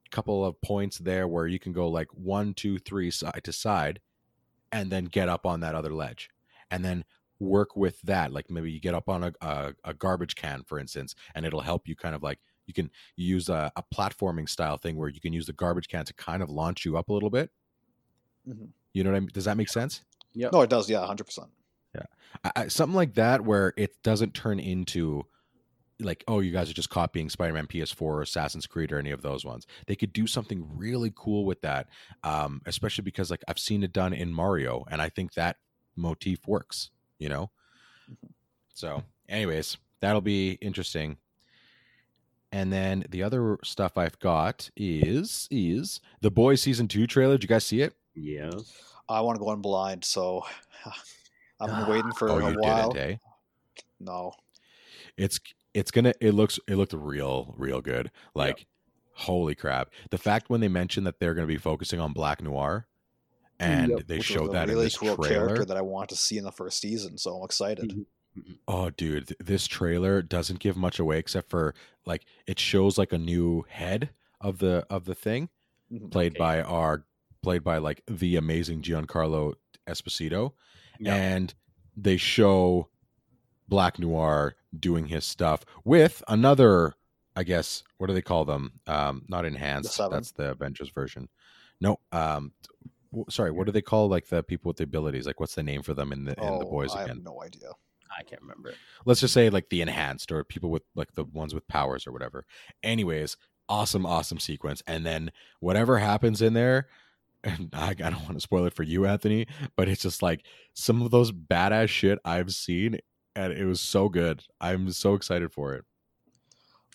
a 0.06 0.10
couple 0.10 0.44
of 0.44 0.60
points 0.62 0.98
there 0.98 1.28
where 1.28 1.46
you 1.46 1.58
can 1.58 1.72
go 1.72 1.88
like 1.88 2.08
one 2.14 2.54
two 2.54 2.78
three 2.78 3.10
side 3.10 3.42
to 3.44 3.52
side 3.52 4.00
and 4.72 4.90
then 4.90 5.04
get 5.06 5.28
up 5.28 5.46
on 5.46 5.60
that 5.60 5.74
other 5.74 5.92
ledge 5.94 6.30
and 6.70 6.84
then 6.84 7.04
work 7.40 7.76
with 7.76 8.00
that. 8.02 8.32
Like 8.32 8.50
maybe 8.50 8.72
you 8.72 8.80
get 8.80 8.94
up 8.94 9.08
on 9.08 9.24
a, 9.24 9.32
a, 9.40 9.74
a 9.84 9.94
garbage 9.94 10.34
can 10.36 10.64
for 10.64 10.78
instance 10.78 11.14
and 11.34 11.44
it'll 11.46 11.60
help 11.60 11.88
you 11.88 11.96
kind 11.96 12.14
of 12.14 12.22
like 12.22 12.40
you 12.66 12.74
can 12.74 12.90
use 13.16 13.48
a, 13.48 13.70
a 13.76 13.82
platforming 13.94 14.48
style 14.48 14.76
thing 14.78 14.96
where 14.96 15.08
you 15.08 15.20
can 15.20 15.32
use 15.32 15.46
the 15.46 15.52
garbage 15.52 15.88
can 15.88 16.04
to 16.04 16.14
kind 16.14 16.42
of 16.42 16.50
launch 16.50 16.84
you 16.84 16.96
up 16.96 17.08
a 17.08 17.12
little 17.12 17.30
bit 17.30 17.50
Mhm. 18.48 18.68
you 18.92 19.02
know 19.04 19.10
what 19.10 19.16
i 19.16 19.20
mean 19.20 19.30
does 19.32 19.44
that 19.46 19.56
make 19.56 19.68
sense 19.68 20.02
Yep. 20.36 20.52
no, 20.52 20.62
it 20.62 20.70
does. 20.70 20.90
Yeah, 20.90 21.06
hundred 21.06 21.24
percent. 21.24 21.48
I, 22.42 22.50
I, 22.56 22.66
something 22.68 22.96
like 22.96 23.14
that 23.14 23.44
where 23.44 23.72
it 23.76 24.02
doesn't 24.02 24.34
turn 24.34 24.58
into 24.58 25.22
like 26.00 26.24
oh 26.26 26.40
you 26.40 26.50
guys 26.50 26.68
are 26.68 26.74
just 26.74 26.90
copying 26.90 27.30
spider-man 27.30 27.68
ps4 27.68 28.02
or 28.02 28.22
assassin's 28.22 28.66
creed 28.66 28.90
or 28.90 28.98
any 28.98 29.12
of 29.12 29.22
those 29.22 29.44
ones 29.44 29.64
they 29.86 29.94
could 29.94 30.12
do 30.12 30.26
something 30.26 30.68
really 30.76 31.12
cool 31.14 31.44
with 31.44 31.60
that 31.60 31.86
um, 32.24 32.60
especially 32.66 33.02
because 33.02 33.30
like 33.30 33.44
i've 33.46 33.60
seen 33.60 33.84
it 33.84 33.92
done 33.92 34.12
in 34.12 34.34
mario 34.34 34.84
and 34.90 35.00
i 35.00 35.08
think 35.08 35.34
that 35.34 35.58
motif 35.94 36.48
works 36.48 36.90
you 37.20 37.28
know 37.28 37.48
Mhm. 38.10 38.30
so 38.74 39.04
anyways 39.28 39.76
that'll 40.00 40.20
be 40.20 40.54
interesting 40.54 41.16
and 42.54 42.72
then 42.72 43.04
the 43.10 43.22
other 43.22 43.58
stuff 43.64 43.98
i've 43.98 44.18
got 44.20 44.70
is 44.76 45.48
is 45.50 46.00
the 46.20 46.30
boys 46.30 46.62
season 46.62 46.86
2 46.88 47.06
trailer 47.06 47.34
did 47.34 47.42
you 47.42 47.48
guys 47.48 47.64
see 47.66 47.80
it 47.82 47.94
Yeah. 48.14 48.50
I 49.08 49.20
want 49.20 49.36
to 49.36 49.44
go 49.44 49.52
in 49.52 49.60
blind, 49.60 50.02
so 50.04 50.44
I've 51.60 51.68
been 51.68 51.86
waiting 51.88 52.12
for 52.12 52.30
oh 52.30 52.38
a 52.38 52.50
you 52.52 52.56
while. 52.58 52.90
didn't 52.92 53.10
eh 53.10 53.16
No, 54.00 54.32
it's 55.18 55.38
it's 55.74 55.90
gonna 55.90 56.14
it 56.20 56.32
looks 56.32 56.58
it 56.68 56.76
looked 56.76 56.92
real 56.94 57.54
real 57.58 57.80
good 57.82 58.10
like 58.34 58.66
holy 59.12 59.54
crap 59.54 59.90
the 60.10 60.18
fact 60.18 60.48
when 60.50 60.60
they 60.60 60.68
mentioned 60.68 61.06
that 61.06 61.18
they're 61.20 61.34
gonna 61.34 61.46
be 61.46 61.56
focusing 61.58 62.00
on 62.00 62.12
black 62.12 62.40
noir 62.42 62.86
and 63.60 63.90
Yep. 63.90 64.06
they 64.06 64.20
showed 64.20 64.52
that 64.52 64.68
really 64.68 64.80
in 64.80 64.84
this 64.86 64.96
cool 64.96 65.16
trailer 65.16 65.46
character 65.46 65.64
that 65.66 65.76
I 65.76 65.82
want 65.82 66.08
to 66.08 66.16
see 66.16 66.38
in 66.38 66.44
the 66.44 66.50
first 66.52 66.80
season. 66.80 67.16
So 67.18 67.36
I'm 67.36 67.44
excited. 67.44 67.90
Mhm. 67.90 68.06
Oh 68.68 68.90
dude 68.90 69.34
this 69.38 69.66
trailer 69.66 70.20
doesn't 70.22 70.58
give 70.58 70.76
much 70.76 70.98
away 70.98 71.18
except 71.18 71.48
for 71.50 71.74
like 72.04 72.24
it 72.46 72.58
shows 72.58 72.98
like 72.98 73.12
a 73.12 73.18
new 73.18 73.64
head 73.68 74.10
of 74.40 74.58
the 74.58 74.84
of 74.90 75.04
the 75.04 75.14
thing 75.14 75.48
Mhm. 75.92 76.10
played 76.10 76.32
Okay. 76.32 76.38
by 76.38 76.62
our 76.62 77.04
played 77.42 77.62
by 77.62 77.78
like 77.78 78.02
the 78.08 78.36
amazing 78.36 78.82
giancarlo 78.82 79.54
esposito 79.86 80.52
Yeah. 80.98 81.14
and 81.14 81.54
they 81.96 82.16
show 82.16 82.88
Black 83.68 83.98
Noir 83.98 84.56
doing 84.78 85.06
his 85.06 85.24
stuff 85.24 85.64
with 85.84 86.22
another, 86.28 86.94
I 87.36 87.44
guess, 87.44 87.82
what 87.98 88.08
do 88.08 88.14
they 88.14 88.20
call 88.22 88.44
them? 88.44 88.80
Um, 88.86 89.24
not 89.28 89.44
enhanced. 89.44 89.94
Seven. 89.94 90.12
That's 90.12 90.32
the 90.32 90.50
Avengers 90.50 90.90
version. 90.90 91.28
No, 91.80 91.98
um, 92.12 92.52
w- 93.12 93.24
sorry. 93.30 93.50
What 93.52 93.66
do 93.66 93.72
they 93.72 93.80
call 93.82 94.08
like 94.08 94.26
the 94.26 94.42
people 94.42 94.68
with 94.70 94.76
the 94.78 94.84
abilities? 94.84 95.26
Like, 95.26 95.38
what's 95.40 95.54
the 95.54 95.62
name 95.62 95.82
for 95.82 95.94
them 95.94 96.12
in 96.12 96.24
the 96.24 96.32
in 96.32 96.58
the 96.58 96.66
Oh, 96.66 96.70
boys 96.70 96.94
I 96.94 97.04
again? 97.04 97.16
have 97.16 97.24
no 97.24 97.42
idea. 97.42 97.70
I 98.18 98.22
can't 98.22 98.42
remember. 98.42 98.74
Let's 99.04 99.20
just 99.20 99.34
say 99.34 99.50
like 99.50 99.68
the 99.70 99.82
enhanced 99.82 100.30
or 100.32 100.44
people 100.44 100.70
with 100.70 100.82
like 100.94 101.12
the 101.14 101.24
ones 101.24 101.54
with 101.54 101.66
powers 101.68 102.06
or 102.06 102.12
whatever. 102.12 102.46
Anyways, 102.82 103.36
awesome, 103.68 104.06
awesome 104.06 104.38
sequence. 104.38 104.82
And 104.86 105.04
then 105.04 105.32
whatever 105.60 105.98
happens 105.98 106.40
in 106.42 106.54
there, 106.54 106.88
and 107.44 107.70
I, 107.74 107.90
I 107.90 107.94
don't 107.94 108.22
want 108.22 108.34
to 108.34 108.40
spoil 108.40 108.64
it 108.66 108.74
for 108.74 108.82
you, 108.84 109.06
Anthony, 109.06 109.46
but 109.76 109.88
it's 109.88 110.02
just 110.02 110.22
like 110.22 110.46
some 110.72 111.02
of 111.02 111.10
those 111.10 111.30
badass 111.32 111.88
shit 111.88 112.18
I've 112.24 112.54
seen, 112.54 112.98
and 113.36 113.52
it 113.52 113.66
was 113.66 113.80
so 113.80 114.08
good. 114.08 114.44
I'm 114.60 114.90
so 114.92 115.14
excited 115.14 115.52
for 115.52 115.74
it. 115.74 115.84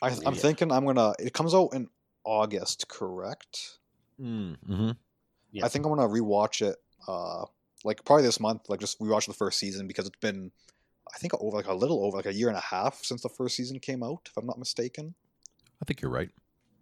I, 0.02 0.08
I'm 0.10 0.34
Yeah. 0.34 0.40
thinking 0.40 0.72
I'm 0.72 0.86
gonna. 0.86 1.14
It 1.20 1.34
comes 1.34 1.54
out 1.54 1.70
in 1.74 1.90
August, 2.24 2.88
correct? 2.88 3.80
Mm-hmm. 4.20 4.92
Yeah. 5.52 5.66
I 5.66 5.68
think 5.68 5.86
I'm 5.86 5.94
gonna 5.96 6.08
rewatch 6.08 6.62
it. 6.62 6.78
Uh, 7.08 7.46
like 7.84 8.04
probably 8.06 8.24
this 8.24 8.40
month. 8.40 8.70
Like 8.70 8.80
just 8.80 9.00
rewatch 9.00 9.28
the 9.28 9.34
first 9.34 9.60
season 9.60 9.88
because 9.88 10.08
it's 10.08 10.18
been, 10.20 10.52
I 11.14 11.18
think 11.18 11.34
over 11.40 11.58
like 11.58 11.68
a 11.68 11.74
little 11.74 12.04
over 12.06 12.18
like 12.18 12.26
a 12.26 12.34
year 12.34 12.50
and 12.50 12.58
a 12.58 12.62
half 12.62 13.04
since 13.04 13.22
the 13.22 13.30
first 13.30 13.56
season 13.56 13.80
came 13.80 14.04
out, 14.04 14.28
if 14.28 14.38
I'm 14.38 14.46
not 14.46 14.60
mistaken. 14.60 15.16
I 15.82 15.86
think 15.86 16.02
you're 16.02 16.12
right. 16.12 16.30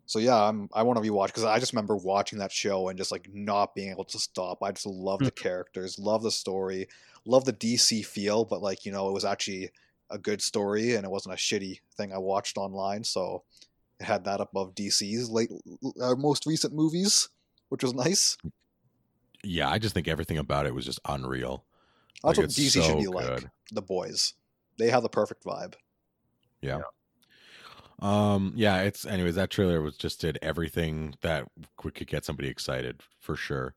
So 0.06 0.20
yeah, 0.20 0.36
I'm 0.36 0.70
I 0.74 0.84
want 0.84 1.04
to 1.04 1.10
rewatch 1.10 1.28
because 1.28 1.44
I 1.44 1.60
just 1.60 1.74
remember 1.74 1.98
watching 1.98 2.40
that 2.40 2.52
show 2.52 2.88
and 2.88 2.98
just 2.98 3.12
like 3.12 3.30
not 3.34 3.76
being 3.76 3.92
able 3.92 4.06
to 4.06 4.20
stop. 4.20 4.64
I 4.64 4.72
just 4.72 4.86
love 4.86 5.20
the 5.20 5.32
characters, 5.32 6.00
love 6.00 6.24
the 6.24 6.32
story, 6.32 6.88
love 7.26 7.46
the 7.46 7.54
DC 7.54 8.06
feel, 8.06 8.46
but 8.46 8.62
like 8.62 8.86
you 8.86 8.92
know, 8.92 9.10
it 9.10 9.14
was 9.14 9.26
actually 9.26 9.70
a 10.10 10.18
good 10.18 10.42
story 10.42 10.96
and 10.96 11.04
it 11.04 11.12
wasn't 11.12 11.36
a 11.36 11.38
shitty 11.38 11.80
thing 11.98 12.14
I 12.14 12.18
watched 12.18 12.58
online. 12.58 13.04
So 13.04 13.44
it 14.00 14.06
had 14.06 14.24
that 14.24 14.40
above 14.40 14.76
DC's 14.76 15.30
late, 15.30 15.52
uh, 16.02 16.16
most 16.16 16.46
recent 16.46 16.74
movies, 16.74 17.28
which 17.68 17.84
was 17.84 17.94
nice. 17.94 18.38
Yeah, 19.44 19.70
I 19.70 19.78
just 19.78 19.94
think 19.94 20.08
everything 20.08 20.38
about 20.38 20.66
it 20.66 20.74
was 20.74 20.86
just 20.86 21.00
unreal. 21.06 21.66
That's 22.24 22.38
Like, 22.38 22.38
what 22.38 22.45
it's 22.45 22.57
DC 22.59 22.72
should 22.74 22.84
so 22.84 22.99
be 22.99 23.07
like. 23.07 23.45
The 23.72 23.82
boys, 23.82 24.34
they 24.78 24.89
have 24.89 25.03
the 25.03 25.09
perfect 25.09 25.43
vibe. 25.43 25.76
Yeah. 26.61 26.82
Um. 27.99 28.53
Yeah. 28.55 28.82
It's 28.82 29.05
anyways. 29.05 29.36
That 29.36 29.49
trailer 29.49 29.82
was 29.82 29.97
just 29.97 30.22
did 30.22 30.38
everything 30.41 31.15
that 31.22 31.47
could 31.78 31.95
could 31.95 32.07
get 32.07 32.26
somebody 32.26 32.47
excited 32.49 33.01
for 33.20 33.36
sure. 33.36 33.76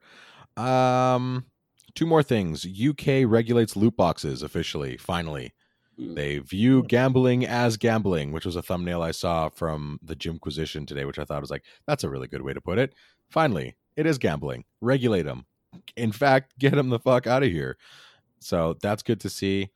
Um. 0.56 1.46
Two 1.94 2.06
more 2.06 2.22
things. 2.22 2.64
UK 2.66 3.24
regulates 3.26 3.74
loot 3.76 3.96
boxes 3.96 4.42
officially. 4.42 4.96
Finally, 4.96 5.52
Mm. 5.98 6.14
they 6.14 6.38
view 6.38 6.82
gambling 6.84 7.44
as 7.44 7.76
gambling, 7.76 8.32
which 8.32 8.46
was 8.46 8.56
a 8.56 8.62
thumbnail 8.62 9.02
I 9.02 9.10
saw 9.10 9.48
from 9.50 9.98
the 10.02 10.14
Jimquisition 10.14 10.86
today, 10.86 11.04
which 11.04 11.18
I 11.18 11.24
thought 11.24 11.40
was 11.42 11.50
like 11.50 11.64
that's 11.86 12.04
a 12.04 12.08
really 12.08 12.28
good 12.28 12.42
way 12.42 12.54
to 12.54 12.60
put 12.60 12.78
it. 12.78 12.94
Finally, 13.28 13.76
it 13.96 14.06
is 14.06 14.16
gambling. 14.16 14.64
Regulate 14.80 15.22
them. 15.22 15.46
In 15.96 16.10
fact, 16.12 16.58
get 16.58 16.74
them 16.74 16.88
the 16.88 16.98
fuck 17.00 17.26
out 17.26 17.42
of 17.42 17.50
here. 17.50 17.76
So 18.40 18.76
that's 18.80 19.02
good 19.02 19.20
to 19.20 19.30
see. 19.30 19.70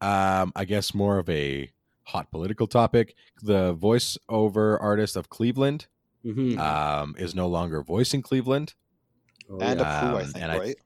Um, 0.00 0.52
I 0.56 0.64
guess 0.64 0.94
more 0.94 1.18
of 1.18 1.28
a 1.28 1.70
hot 2.04 2.30
political 2.30 2.66
topic. 2.66 3.14
The 3.42 3.74
voiceover 3.74 4.78
artist 4.80 5.16
of 5.16 5.28
Cleveland 5.28 5.86
Mhm. 6.24 6.58
um, 6.58 7.14
is 7.18 7.34
no 7.34 7.46
longer 7.48 7.82
voicing 7.82 8.22
Cleveland. 8.22 8.74
Oh, 9.50 9.58
and 9.60 9.80
yeah. 9.80 9.84
Apu, 10.02 10.16
I 10.16 10.20
Um, 10.22 10.26
think, 10.26 10.42
and 10.42 10.52
I- 10.52 10.58
right? 10.58 10.76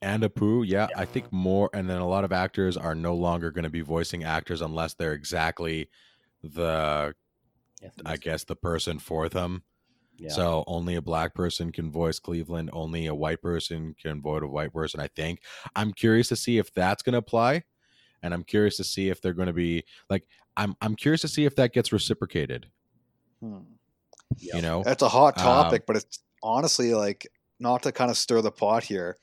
And 0.00 0.22
Apu, 0.22 0.64
yeah, 0.66 0.86
I 0.96 1.04
think 1.04 1.32
more. 1.32 1.70
And 1.74 1.90
then 1.90 2.00
a 2.00 2.06
lot 2.06 2.22
of 2.22 2.30
actors 2.32 2.76
are 2.76 2.94
no 2.94 3.14
longer 3.14 3.50
going 3.50 3.64
to 3.64 3.70
be 3.70 3.80
voicing 3.80 4.22
actors 4.22 4.60
unless 4.60 4.94
they're 4.94 5.12
exactly 5.12 5.90
the, 6.44 7.16
I 8.06 8.16
guess, 8.16 8.44
the 8.44 8.54
person 8.54 9.00
for 9.00 9.28
them. 9.28 9.64
Yeah. 10.18 10.30
So 10.30 10.64
only 10.66 10.96
a 10.96 11.02
black 11.02 11.34
person 11.34 11.70
can 11.72 11.90
voice 11.90 12.18
Cleveland. 12.18 12.70
Only 12.72 13.06
a 13.06 13.14
white 13.14 13.40
person 13.40 13.94
can 14.00 14.20
vote 14.20 14.42
a 14.42 14.48
white 14.48 14.72
person. 14.72 15.00
I 15.00 15.08
think. 15.08 15.42
I'm 15.76 15.92
curious 15.92 16.28
to 16.28 16.36
see 16.36 16.58
if 16.58 16.72
that's 16.74 17.02
going 17.02 17.12
to 17.12 17.18
apply, 17.18 17.64
and 18.22 18.34
I'm 18.34 18.42
curious 18.44 18.76
to 18.78 18.84
see 18.84 19.08
if 19.08 19.20
they're 19.20 19.32
going 19.32 19.46
to 19.46 19.52
be 19.52 19.84
like. 20.10 20.26
I'm 20.56 20.74
I'm 20.80 20.96
curious 20.96 21.20
to 21.20 21.28
see 21.28 21.44
if 21.44 21.54
that 21.54 21.72
gets 21.72 21.92
reciprocated. 21.92 22.66
Hmm. 23.40 23.58
You 24.36 24.60
know, 24.60 24.82
It's 24.84 25.02
a 25.02 25.08
hot 25.08 25.38
Um, 25.38 25.44
topic, 25.44 25.86
but 25.86 25.94
it's 25.96 26.18
honestly 26.42 26.94
like 26.94 27.28
not 27.60 27.84
to 27.84 27.92
kind 27.92 28.10
of 28.10 28.16
stir 28.16 28.42
the 28.42 28.50
pot 28.50 28.82
here. 28.82 29.16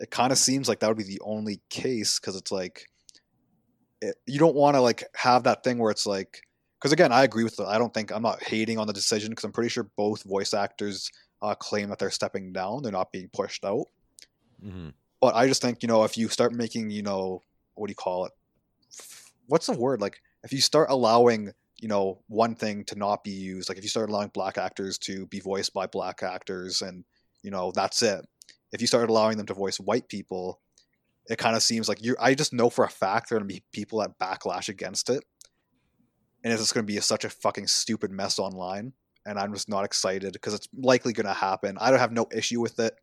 It 0.00 0.10
kind 0.10 0.32
of 0.32 0.38
seems 0.38 0.68
like 0.68 0.80
that 0.80 0.88
would 0.88 0.98
be 0.98 1.02
the 1.02 1.20
only 1.24 1.62
case 1.70 2.20
because 2.20 2.36
it's 2.36 2.52
like 2.52 2.86
it, 4.02 4.16
you 4.26 4.38
don't 4.38 4.54
want 4.54 4.76
to 4.76 4.82
like 4.82 5.04
have 5.14 5.44
that 5.44 5.64
thing 5.64 5.78
where 5.78 5.90
it's 5.90 6.06
like 6.06 6.45
because 6.86 6.92
again, 6.92 7.10
I 7.10 7.24
agree 7.24 7.42
with. 7.42 7.56
The, 7.56 7.64
I 7.64 7.78
don't 7.78 7.92
think 7.92 8.12
I'm 8.12 8.22
not 8.22 8.40
hating 8.44 8.78
on 8.78 8.86
the 8.86 8.92
decision 8.92 9.30
because 9.30 9.42
I'm 9.42 9.50
pretty 9.50 9.70
sure 9.70 9.90
both 9.96 10.22
voice 10.22 10.54
actors 10.54 11.10
uh, 11.42 11.56
claim 11.56 11.88
that 11.88 11.98
they're 11.98 12.12
stepping 12.12 12.52
down. 12.52 12.84
They're 12.84 12.92
not 12.92 13.10
being 13.10 13.28
pushed 13.32 13.64
out. 13.64 13.86
Mhm. 14.64 14.94
But 15.20 15.34
I 15.34 15.48
just 15.48 15.60
think 15.60 15.82
you 15.82 15.88
know 15.88 16.04
if 16.04 16.16
you 16.16 16.28
start 16.28 16.52
making 16.52 16.90
you 16.90 17.02
know 17.02 17.42
what 17.74 17.88
do 17.88 17.90
you 17.90 17.96
call 17.96 18.26
it? 18.26 18.32
What's 19.48 19.66
the 19.66 19.72
word 19.72 20.00
like? 20.00 20.20
If 20.44 20.52
you 20.52 20.60
start 20.60 20.88
allowing 20.88 21.50
you 21.76 21.88
know 21.88 22.20
one 22.28 22.54
thing 22.54 22.84
to 22.84 22.94
not 22.94 23.24
be 23.24 23.32
used, 23.32 23.68
like 23.68 23.78
if 23.78 23.82
you 23.82 23.90
start 23.90 24.08
allowing 24.08 24.28
black 24.28 24.56
actors 24.56 24.96
to 24.98 25.26
be 25.26 25.40
voiced 25.40 25.74
by 25.74 25.88
black 25.88 26.22
actors, 26.22 26.82
and 26.82 27.04
you 27.42 27.50
know 27.50 27.72
that's 27.72 28.00
it. 28.00 28.24
If 28.70 28.80
you 28.80 28.86
start 28.86 29.10
allowing 29.10 29.38
them 29.38 29.46
to 29.46 29.54
voice 29.54 29.80
white 29.80 30.08
people, 30.08 30.60
it 31.28 31.38
kind 31.38 31.56
of 31.56 31.64
seems 31.64 31.88
like 31.88 32.04
you. 32.04 32.14
I 32.20 32.34
just 32.34 32.52
know 32.52 32.70
for 32.70 32.84
a 32.84 32.88
fact 32.88 33.28
there 33.28 33.38
are 33.38 33.40
going 33.40 33.48
to 33.48 33.54
be 33.56 33.64
people 33.72 33.98
that 33.98 34.16
backlash 34.20 34.68
against 34.68 35.10
it, 35.10 35.24
and 36.46 36.52
it's 36.52 36.62
just 36.62 36.74
going 36.74 36.86
to 36.86 36.92
be 36.92 37.00
such 37.00 37.24
a 37.24 37.28
fucking 37.28 37.66
stupid 37.66 38.12
mess 38.12 38.38
online. 38.38 38.92
And 39.26 39.36
I'm 39.36 39.52
just 39.52 39.68
not 39.68 39.84
excited 39.84 40.32
because 40.32 40.54
it's 40.54 40.68
likely 40.78 41.12
going 41.12 41.26
to 41.26 41.32
happen. 41.32 41.76
I 41.80 41.90
don't 41.90 41.98
have 41.98 42.12
no 42.12 42.28
issue 42.32 42.60
with 42.60 42.78
it. 42.78 42.94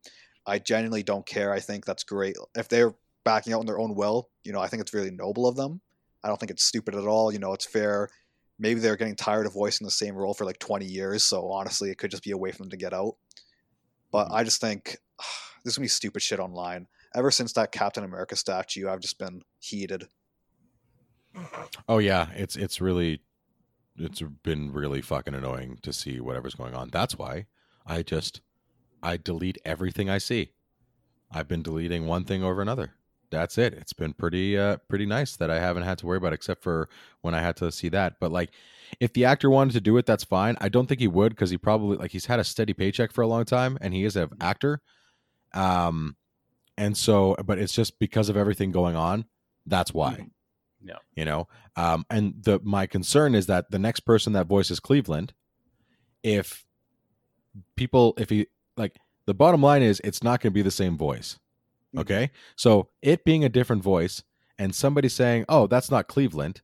I 0.48 0.60
genuinely 0.60 1.04
don't 1.04 1.26
care. 1.26 1.52
I 1.52 1.60
think 1.60 1.84
that's 1.86 2.06
great. 2.06 2.38
If 2.56 2.70
they're 2.70 2.96
backing 3.26 3.52
out 3.52 3.60
on 3.60 3.66
their 3.66 3.80
own 3.80 3.96
will, 3.96 4.30
you 4.46 4.54
know, 4.54 4.62
I 4.62 4.68
think 4.68 4.80
it's 4.80 4.94
really 4.94 5.12
noble 5.12 5.46
of 5.46 5.58
them. 5.58 5.82
I 6.24 6.30
don't 6.30 6.40
think 6.40 6.52
it's 6.52 6.64
stupid 6.64 6.96
at 6.96 7.06
all. 7.06 7.34
You 7.34 7.40
know, 7.40 7.52
it's 7.52 7.66
fair. 7.66 8.08
Maybe 8.60 8.80
they're 8.80 8.96
getting 8.96 9.18
tired 9.18 9.46
of 9.46 9.52
voicing 9.52 9.84
the 9.84 9.92
same 9.92 10.16
role 10.16 10.34
for 10.34 10.46
like 10.46 10.60
20 10.60 10.86
years. 10.86 11.24
So 11.24 11.52
honestly, 11.52 11.90
it 11.90 11.98
could 11.98 12.12
just 12.12 12.24
be 12.24 12.32
a 12.32 12.38
way 12.38 12.54
for 12.54 12.60
them 12.60 12.70
to 12.70 12.78
get 12.78 12.94
out. 12.94 13.18
But 14.10 14.30
Mhm. 14.30 14.36
I 14.36 14.44
just 14.46 14.62
think 14.62 15.00
there's 15.66 15.76
gonna 15.76 15.84
be 15.84 15.90
stupid 15.90 16.22
shit 16.22 16.40
online. 16.40 16.88
Ever 17.14 17.30
since 17.30 17.52
that 17.54 17.74
Captain 17.74 18.06
America 18.06 18.38
statue, 18.38 18.88
I've 18.88 19.02
just 19.02 19.18
been 19.18 19.42
heated. 19.60 20.08
Oh 21.90 21.98
yeah, 21.98 22.30
it's 22.36 22.56
it's 22.56 22.80
really 22.80 23.22
it's 23.98 24.22
been 24.44 24.72
really 24.72 25.02
fucking 25.02 25.34
annoying 25.36 25.80
to 25.84 25.94
see 25.94 26.20
whatever's 26.20 26.56
going 26.56 26.74
on. 26.74 26.90
That's 26.92 27.18
why 27.18 27.46
I 27.86 28.04
just 28.04 28.42
I 29.02 29.18
delete 29.18 29.58
everything 29.66 30.10
I 30.10 30.18
see. 30.18 30.52
I've 31.32 31.48
been 31.48 31.64
deleting 31.64 32.08
one 32.08 32.26
thing 32.26 32.44
over 32.44 32.62
another. 32.62 32.94
That's 33.30 33.58
it. 33.58 33.74
It's 33.74 33.94
been 33.94 34.14
pretty 34.14 34.58
uh 34.58 34.78
pretty 34.88 35.06
nice 35.06 35.36
that 35.38 35.50
I 35.50 35.60
haven't 35.60 35.84
had 35.84 35.98
to 36.00 36.06
worry 36.06 36.18
about 36.18 36.34
except 36.34 36.62
for 36.64 36.88
when 37.22 37.34
I 37.34 37.42
had 37.42 37.56
to 37.58 37.72
see 37.72 37.90
that. 37.90 38.16
But 38.20 38.32
like 38.32 38.52
if 39.00 39.14
the 39.14 39.26
actor 39.26 39.50
wanted 39.50 39.74
to 39.74 39.82
do 39.82 39.98
it, 39.98 40.06
that's 40.06 40.24
fine. 40.24 40.56
I 40.62 40.70
don't 40.70 40.88
think 40.88 41.02
he 41.02 41.08
would 41.08 41.32
because 41.32 41.50
he 41.50 41.58
probably 41.58 41.98
like 41.98 42.12
he's 42.12 42.28
had 42.28 42.40
a 42.40 42.44
steady 42.44 42.74
paycheck 42.74 43.12
for 43.12 43.22
a 43.22 43.28
long 43.28 43.46
time 43.46 43.78
and 43.82 43.94
he 43.94 44.06
is 44.06 44.16
an 44.16 44.30
actor. 44.40 44.82
Um 45.54 46.16
and 46.78 46.96
so 46.96 47.36
but 47.44 47.58
it's 47.58 47.74
just 47.74 48.00
because 48.00 48.30
of 48.30 48.38
everything 48.38 48.72
going 48.72 48.96
on, 48.96 49.26
that's 49.66 49.94
why 49.94 50.28
Yeah. 50.84 50.98
you 51.16 51.26
know? 51.26 51.48
Um 51.76 52.06
and 52.10 52.34
the 52.42 52.60
my 52.64 52.86
concern 52.88 53.36
is 53.36 53.46
that 53.48 53.72
the 53.72 53.80
next 53.80 54.02
person 54.02 54.34
that 54.34 54.48
voices 54.48 54.80
cleveland 54.80 55.34
if 56.24 56.66
people 57.76 58.14
if 58.18 58.30
he 58.30 58.48
like 58.78 58.96
the 59.26 59.34
bottom 59.34 59.62
line 59.62 59.82
is 59.82 60.02
it's 60.04 60.24
not 60.24 60.42
going 60.42 60.52
to 60.52 60.56
be 60.56 60.62
the 60.62 60.72
same 60.72 60.98
voice 60.98 61.40
Mhm. 61.96 62.02
okay? 62.02 62.32
So 62.56 62.90
it 63.02 63.24
being 63.24 63.44
a 63.44 63.50
different 63.50 63.84
voice 63.84 64.24
and 64.58 64.74
somebody 64.74 65.10
saying 65.10 65.46
oh 65.50 65.68
that's 65.68 65.92
not 65.92 66.08
cleveland 66.08 66.62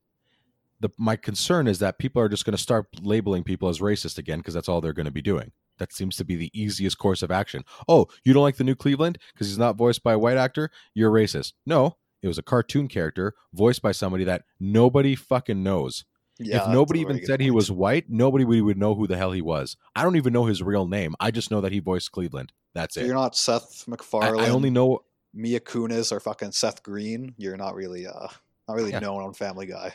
the 0.80 0.90
my 0.98 1.14
concern 1.16 1.66
is 1.66 1.78
that 1.80 1.98
people 1.98 2.22
are 2.22 2.28
just 2.28 2.44
going 2.44 2.56
to 2.56 2.62
start 2.62 2.86
labeling 3.02 3.44
people 3.44 3.68
as 3.68 3.80
racist 3.80 4.16
again 4.18 4.38
because 4.38 4.54
that's 4.54 4.68
all 4.68 4.80
they're 4.80 4.94
going 4.94 5.04
to 5.04 5.10
be 5.12 5.20
doing. 5.20 5.52
That 5.78 5.92
seems 5.92 6.16
to 6.16 6.24
be 6.24 6.36
the 6.36 6.50
easiest 6.58 6.96
course 6.98 7.22
of 7.22 7.30
action. 7.30 7.64
Oh 7.86 8.06
you 8.24 8.32
don't 8.32 8.42
like 8.42 8.56
the 8.56 8.64
new 8.64 8.74
cleveland 8.74 9.18
because 9.32 9.46
he's 9.48 9.58
not 9.58 9.76
voiced 9.76 10.02
by 10.02 10.14
a 10.14 10.18
white 10.18 10.38
actor? 10.38 10.70
You're 10.94 11.10
racist. 11.10 11.52
No 11.66 11.96
it 12.22 12.28
was 12.28 12.38
a 12.38 12.42
cartoon 12.42 12.88
character 12.88 13.34
voiced 13.52 13.82
by 13.82 13.92
somebody 13.92 14.24
that 14.24 14.44
nobody 14.58 15.14
fucking 15.14 15.62
knows. 15.62 16.04
Yeah, 16.38 16.62
if 16.62 16.68
nobody 16.72 17.00
even 17.00 17.16
very 17.16 17.20
good 17.20 17.26
said 17.26 17.40
he 17.40 17.50
was 17.50 17.70
white, 17.70 18.06
nobody 18.08 18.44
would 18.44 18.62
would 18.62 18.78
know 18.78 18.94
who 18.94 19.06
the 19.06 19.16
hell 19.16 19.32
he 19.32 19.42
was. 19.42 19.76
I 19.94 20.02
don't 20.02 20.16
even 20.16 20.32
know 20.32 20.46
his 20.46 20.62
real 20.62 20.86
name. 20.86 21.14
I 21.20 21.30
just 21.30 21.50
know 21.50 21.60
that 21.60 21.72
he 21.72 21.80
voiced 21.80 22.12
Cleveland. 22.12 22.52
That's 22.72 22.94
So 22.94 23.00
it. 23.02 23.06
you're 23.06 23.14
not 23.14 23.36
Seth 23.36 23.84
I, 23.86 23.90
MacFarlane, 23.90 24.40
I 24.44 24.48
only 24.50 24.70
know. 24.70 25.02
Mia 25.34 25.60
Kunis, 25.60 26.10
or 26.12 26.18
fucking 26.18 26.52
Seth 26.52 26.82
Green. 26.82 27.34
You're 27.36 27.56
not 27.56 27.74
really, 27.74 28.06
uh, 28.06 28.26
not 28.66 28.74
really 28.76 28.90
Yeah. 28.90 28.98
known 29.00 29.22
on 29.22 29.32
Family 29.34 29.66
Guy. 29.66 29.92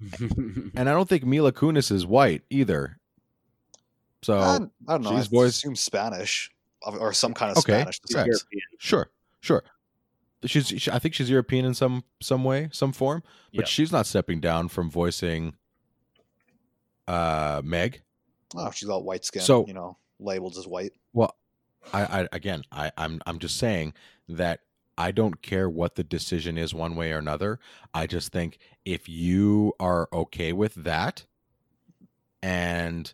And 0.76 0.88
I 0.88 0.92
don't 0.92 1.08
think 1.08 1.24
Mila 1.24 1.52
Kunis 1.52 1.90
is 1.90 2.04
white 2.06 2.42
either. 2.50 2.98
So 4.22 4.38
I, 4.38 4.56
I 4.56 4.58
don't 4.58 5.02
know. 5.02 5.10
I 5.10 5.16
she's 5.16 5.26
voiced- 5.28 5.56
assume 5.58 5.76
Spanish 5.76 6.50
or- 6.82 6.98
or 6.98 7.12
some 7.12 7.32
kind 7.34 7.50
of 7.52 7.58
Okay, 7.58 7.72
Spanish. 7.80 8.00
yeah. 8.10 8.24
descent. 8.24 8.26
European. 8.26 8.62
sure, 8.78 9.10
sure. 9.40 9.64
She's. 10.44 10.68
She, 10.68 10.90
I 10.90 10.98
think 10.98 11.14
she's 11.14 11.30
European 11.30 11.64
in 11.64 11.74
some 11.74 12.04
some 12.20 12.44
way, 12.44 12.68
some 12.72 12.92
form. 12.92 13.22
But 13.54 13.60
Yeah. 13.62 13.64
she's 13.66 13.90
not 13.90 14.06
stepping 14.06 14.40
down 14.40 14.68
from 14.68 14.90
voicing 14.90 15.54
uh 17.08 17.62
Meg. 17.64 18.02
Oh, 18.54 18.70
she's 18.70 18.88
all 18.88 19.02
white 19.02 19.24
skin. 19.24 19.42
So- 19.42 19.66
you 19.66 19.74
know, 19.74 19.96
labeled 20.18 20.56
as 20.56 20.66
white. 20.66 20.92
Well, 21.12 21.34
I, 21.92 22.02
I 22.22 22.28
again, 22.32 22.62
I, 22.72 22.90
I'm 22.96 23.20
I'm 23.26 23.38
just 23.38 23.56
saying 23.56 23.94
that 24.28 24.60
I 24.98 25.10
don't 25.12 25.40
care 25.42 25.68
what 25.68 25.94
the 25.94 26.04
decision 26.04 26.56
is 26.58 26.74
one 26.74 26.96
way 26.96 27.12
or 27.12 27.18
another. 27.18 27.58
I 27.94 28.06
just 28.06 28.32
think 28.32 28.58
if 28.84 29.08
you 29.08 29.72
are 29.78 30.08
okay 30.12 30.52
with 30.52 30.74
that, 30.74 31.26
and 32.42 33.12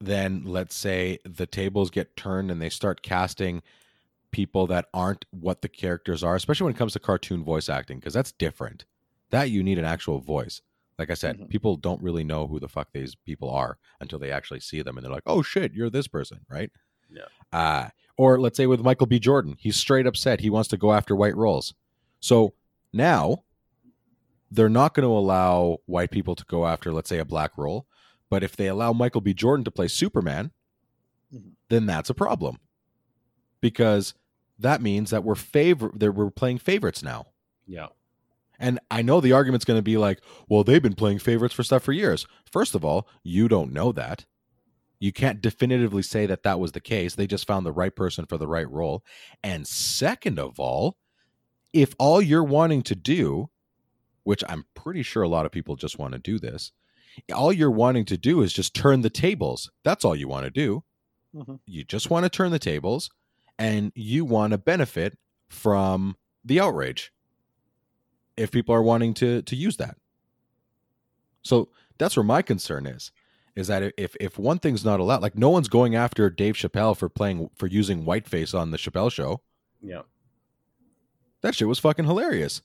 then 0.00 0.42
let's 0.44 0.74
say 0.74 1.18
the 1.24 1.46
tables 1.46 1.90
get 1.90 2.16
turned 2.16 2.50
and 2.50 2.60
they 2.60 2.68
start 2.68 3.02
casting 3.02 3.62
people 4.34 4.66
that 4.66 4.86
aren't 4.92 5.24
what 5.30 5.62
the 5.62 5.68
characters 5.68 6.24
are, 6.24 6.34
especially 6.34 6.64
when 6.64 6.74
it 6.74 6.78
comes 6.78 6.92
to 6.94 6.98
cartoon 6.98 7.44
voice 7.44 7.68
acting, 7.68 8.00
because 8.00 8.12
that's 8.14 8.32
different. 8.32 8.84
That 9.30 9.48
you 9.50 9.62
need 9.62 9.78
an 9.78 9.84
actual 9.84 10.18
voice. 10.18 10.60
Like 10.98 11.08
I 11.08 11.14
said, 11.14 11.38
Mhm. 11.38 11.48
people 11.48 11.76
don't 11.76 12.02
really 12.02 12.24
know 12.24 12.48
who 12.48 12.58
the 12.58 12.68
fuck 12.68 12.88
these 12.92 13.14
people 13.14 13.48
are 13.48 13.78
until 14.00 14.18
they 14.18 14.32
actually 14.32 14.58
see 14.58 14.82
them 14.82 14.96
and 14.96 15.04
they're 15.04 15.12
like, 15.12 15.22
"Oh 15.26 15.40
shit, 15.42 15.72
you're 15.72 15.88
this 15.88 16.08
person," 16.08 16.40
right? 16.48 16.72
Yeah. 17.08 17.26
Uh, 17.52 17.90
or 18.18 18.40
let's 18.40 18.56
say 18.56 18.66
with 18.66 18.80
Michael 18.80 19.06
B. 19.06 19.20
Jordan, 19.20 19.54
he's 19.58 19.76
straight 19.76 20.06
up 20.06 20.16
said 20.16 20.40
he 20.40 20.50
wants 20.50 20.68
to 20.70 20.76
go 20.76 20.92
after 20.92 21.14
white 21.14 21.36
roles. 21.36 21.74
So 22.20 22.54
now 22.92 23.44
they're 24.50 24.68
not 24.68 24.94
going 24.94 25.04
to 25.06 25.12
allow 25.12 25.78
white 25.86 26.10
people 26.10 26.34
to 26.34 26.44
go 26.46 26.66
after, 26.66 26.92
let's 26.92 27.08
say, 27.08 27.18
a 27.18 27.24
black 27.24 27.56
role. 27.56 27.86
But 28.30 28.42
if 28.42 28.56
they 28.56 28.66
allow 28.68 28.92
Michael 28.92 29.20
B. 29.20 29.32
Jordan 29.32 29.64
to 29.64 29.70
play 29.70 29.86
Superman, 29.88 30.50
Mhm. 31.32 31.52
then 31.68 31.86
that's 31.86 32.10
a 32.10 32.14
problem. 32.14 32.58
Because 33.60 34.14
that 34.58 34.80
means 34.82 35.10
that 35.10 35.24
we're 35.24 35.34
favor 35.34 35.90
that 35.94 36.12
we're 36.12 36.30
playing 36.30 36.58
favorites 36.58 37.02
now. 37.02 37.26
Yeah. 37.66 37.88
And 38.58 38.78
I 38.90 39.02
know 39.02 39.20
the 39.20 39.32
argument's 39.32 39.64
going 39.64 39.78
to 39.78 39.82
be 39.82 39.96
like, 39.96 40.20
well, 40.48 40.62
they've 40.62 40.82
been 40.82 40.94
playing 40.94 41.18
favorites 41.18 41.54
for 41.54 41.64
stuff 41.64 41.82
for 41.82 41.92
years. 41.92 42.26
First 42.50 42.74
of 42.74 42.84
all, 42.84 43.08
you 43.24 43.48
don't 43.48 43.72
know 43.72 43.90
that. 43.92 44.26
You 45.00 45.12
can't 45.12 45.40
definitively 45.40 46.02
say 46.02 46.24
that 46.26 46.44
that 46.44 46.60
was 46.60 46.72
the 46.72 46.80
case. 46.80 47.14
They 47.14 47.26
just 47.26 47.46
found 47.46 47.66
the 47.66 47.72
right 47.72 47.94
person 47.94 48.26
for 48.26 48.38
the 48.38 48.46
right 48.46 48.70
role. 48.70 49.04
And 49.42 49.66
second 49.66 50.38
of 50.38 50.60
all, 50.60 50.96
if 51.72 51.94
all 51.98 52.22
you're 52.22 52.44
wanting 52.44 52.82
to 52.82 52.94
do, 52.94 53.50
which 54.22 54.44
I'm 54.48 54.64
pretty 54.74 55.02
sure 55.02 55.24
a 55.24 55.28
lot 55.28 55.46
of 55.46 55.52
people 55.52 55.74
just 55.74 55.98
want 55.98 56.12
to 56.12 56.18
do 56.20 56.38
this, 56.38 56.70
all 57.34 57.52
you're 57.52 57.70
wanting 57.70 58.04
to 58.06 58.16
do 58.16 58.40
is 58.40 58.52
just 58.52 58.72
turn 58.74 59.02
the 59.02 59.10
tables. 59.10 59.70
That's 59.82 60.04
all 60.04 60.16
you 60.16 60.28
want 60.28 60.44
to 60.44 60.50
do. 60.50 60.84
Mhm. 61.34 61.58
You 61.66 61.84
just 61.84 62.08
want 62.08 62.24
to 62.24 62.30
turn 62.30 62.52
the 62.52 62.58
tables 62.60 63.10
and 63.58 63.92
you 63.94 64.24
want 64.24 64.52
to 64.52 64.58
benefit 64.58 65.18
from 65.48 66.16
the 66.44 66.60
outrage 66.60 67.12
if 68.36 68.50
people 68.50 68.74
are 68.74 68.82
wanting 68.82 69.14
to 69.14 69.42
to 69.42 69.56
use 69.56 69.76
that. 69.76 69.96
So 71.42 71.68
that's 71.98 72.16
where 72.16 72.24
my 72.24 72.42
concern 72.42 72.86
is 72.86 73.12
is 73.56 73.68
that 73.68 73.94
if 73.96 74.16
if 74.20 74.38
one 74.38 74.58
thing's 74.58 74.84
not 74.84 75.00
allowed, 75.00 75.22
like 75.22 75.36
no 75.36 75.50
one's 75.50 75.68
going 75.68 75.94
after 75.94 76.28
Dave 76.30 76.54
Chappelle 76.54 76.96
for 76.96 77.08
playing 77.08 77.50
for 77.54 77.66
using 77.66 78.04
whiteface 78.04 78.58
on 78.58 78.70
the 78.70 78.78
Chappelle 78.78 79.12
show. 79.12 79.40
Yeah. 79.80 80.02
That 81.42 81.54
shit 81.54 81.68
was 81.68 81.78
fucking 81.78 82.06
hilarious. 82.06 82.62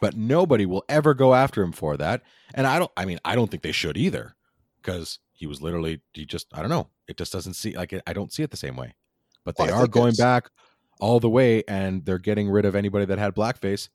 But 0.00 0.16
nobody 0.16 0.64
will 0.64 0.84
ever 0.88 1.12
go 1.14 1.34
after 1.34 1.62
him 1.62 1.72
for 1.72 1.96
that. 1.96 2.22
And 2.54 2.66
I 2.66 2.78
don't 2.78 2.90
I 2.96 3.04
mean, 3.04 3.18
I 3.24 3.34
don't 3.34 3.50
think 3.50 3.62
they 3.62 3.72
should 3.72 3.96
either 3.96 4.34
cuz 4.82 5.18
he 5.32 5.46
was 5.46 5.62
literally 5.62 6.02
he 6.12 6.26
just 6.26 6.46
I 6.52 6.60
don't 6.60 6.70
know. 6.70 6.90
It 7.06 7.16
just 7.16 7.32
doesn't 7.32 7.54
see 7.54 7.76
like 7.76 7.94
I 8.06 8.12
don't 8.12 8.32
see 8.32 8.42
it 8.42 8.50
the 8.50 8.56
same 8.56 8.76
way. 8.76 8.94
But 9.48 9.56
they 9.56 9.72
Well, 9.72 9.84
are 9.84 9.86
going 9.86 10.12
back 10.14 10.50
all 11.00 11.20
the 11.20 11.30
way 11.30 11.64
and 11.66 12.04
they're 12.04 12.18
getting 12.18 12.50
rid 12.50 12.66
of 12.66 12.74
anybody 12.74 13.06
that 13.06 13.18
had 13.18 13.34
blackface. 13.34 13.88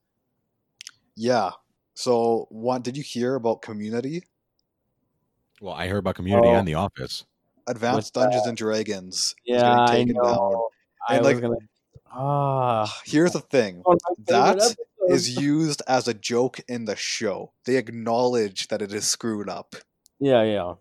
Yeah. 1.16 1.52
So, 1.94 2.48
what 2.50 2.82
did 2.82 2.98
you 2.98 3.04
hear 3.04 3.36
about 3.36 3.62
Community? 3.62 4.24
Well, 5.62 5.76
I 5.76 5.88
heard 5.90 6.00
about 6.00 6.16
community 6.16 6.48
Oh. 6.48 6.56
and 6.56 6.68
the 6.68 6.74
office. 6.74 7.24
Advanced 7.68 7.96
What's 7.96 8.10
Dungeons 8.12 8.48
and 8.48 8.58
Dragons 8.58 9.36
is 9.46 9.62
Yeah, 9.62 9.84
I 9.84 9.86
taken 9.98 10.16
down. 10.16 10.24
know. 10.24 10.70
I 11.08 11.18
And, 11.18 11.26
was 11.26 11.34
like- 11.36 11.42
gonna. 11.44 11.56
Ah, 12.12 13.02
Here's 13.06 13.34
the 13.34 13.42
thing 13.42 13.82
one 13.84 13.98
of 13.98 14.02
my 14.28 14.34
favorite 14.56 14.60
That 15.08 15.14
is 15.14 15.38
used 15.40 15.84
as 15.88 16.08
a 16.08 16.16
joke 16.16 16.62
in 16.68 16.86
the 16.86 16.96
show. 16.96 17.54
They 17.66 17.76
acknowledge 17.78 18.70
that 18.70 18.82
it 18.82 18.92
is 18.92 19.06
screwed 19.08 19.50
up. 19.50 19.76
Yeah, 20.20 20.42
yeah. 20.42 20.74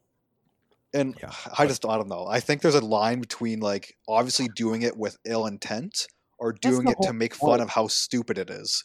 And 0.95 1.17
Yeah, 1.23 1.33
I 1.59 1.67
just 1.67 1.85
I 1.87 1.97
don't 1.97 2.09
know. 2.09 2.27
I 2.27 2.41
think 2.41 2.61
there's 2.63 2.75
a 2.75 2.81
line 2.85 3.21
between 3.21 3.61
like 3.61 3.97
obviously 4.09 4.49
doing 4.55 4.83
it 4.83 4.97
with 4.97 5.17
ill 5.25 5.47
intent 5.47 6.07
or 6.39 6.53
doing 6.53 6.89
it 6.89 6.97
to 7.03 7.09
whole 7.09 7.13
make 7.15 7.35
fun 7.35 7.49
point. 7.51 7.63
of 7.63 7.71
how 7.71 7.87
stupid 7.87 8.37
it 8.39 8.51
is, 8.51 8.83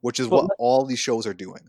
which 0.00 0.18
is 0.20 0.28
But 0.28 0.44
what 0.44 0.50
all 0.58 0.84
these 0.86 0.98
shows 1.00 1.26
are 1.26 1.34
doing. 1.34 1.68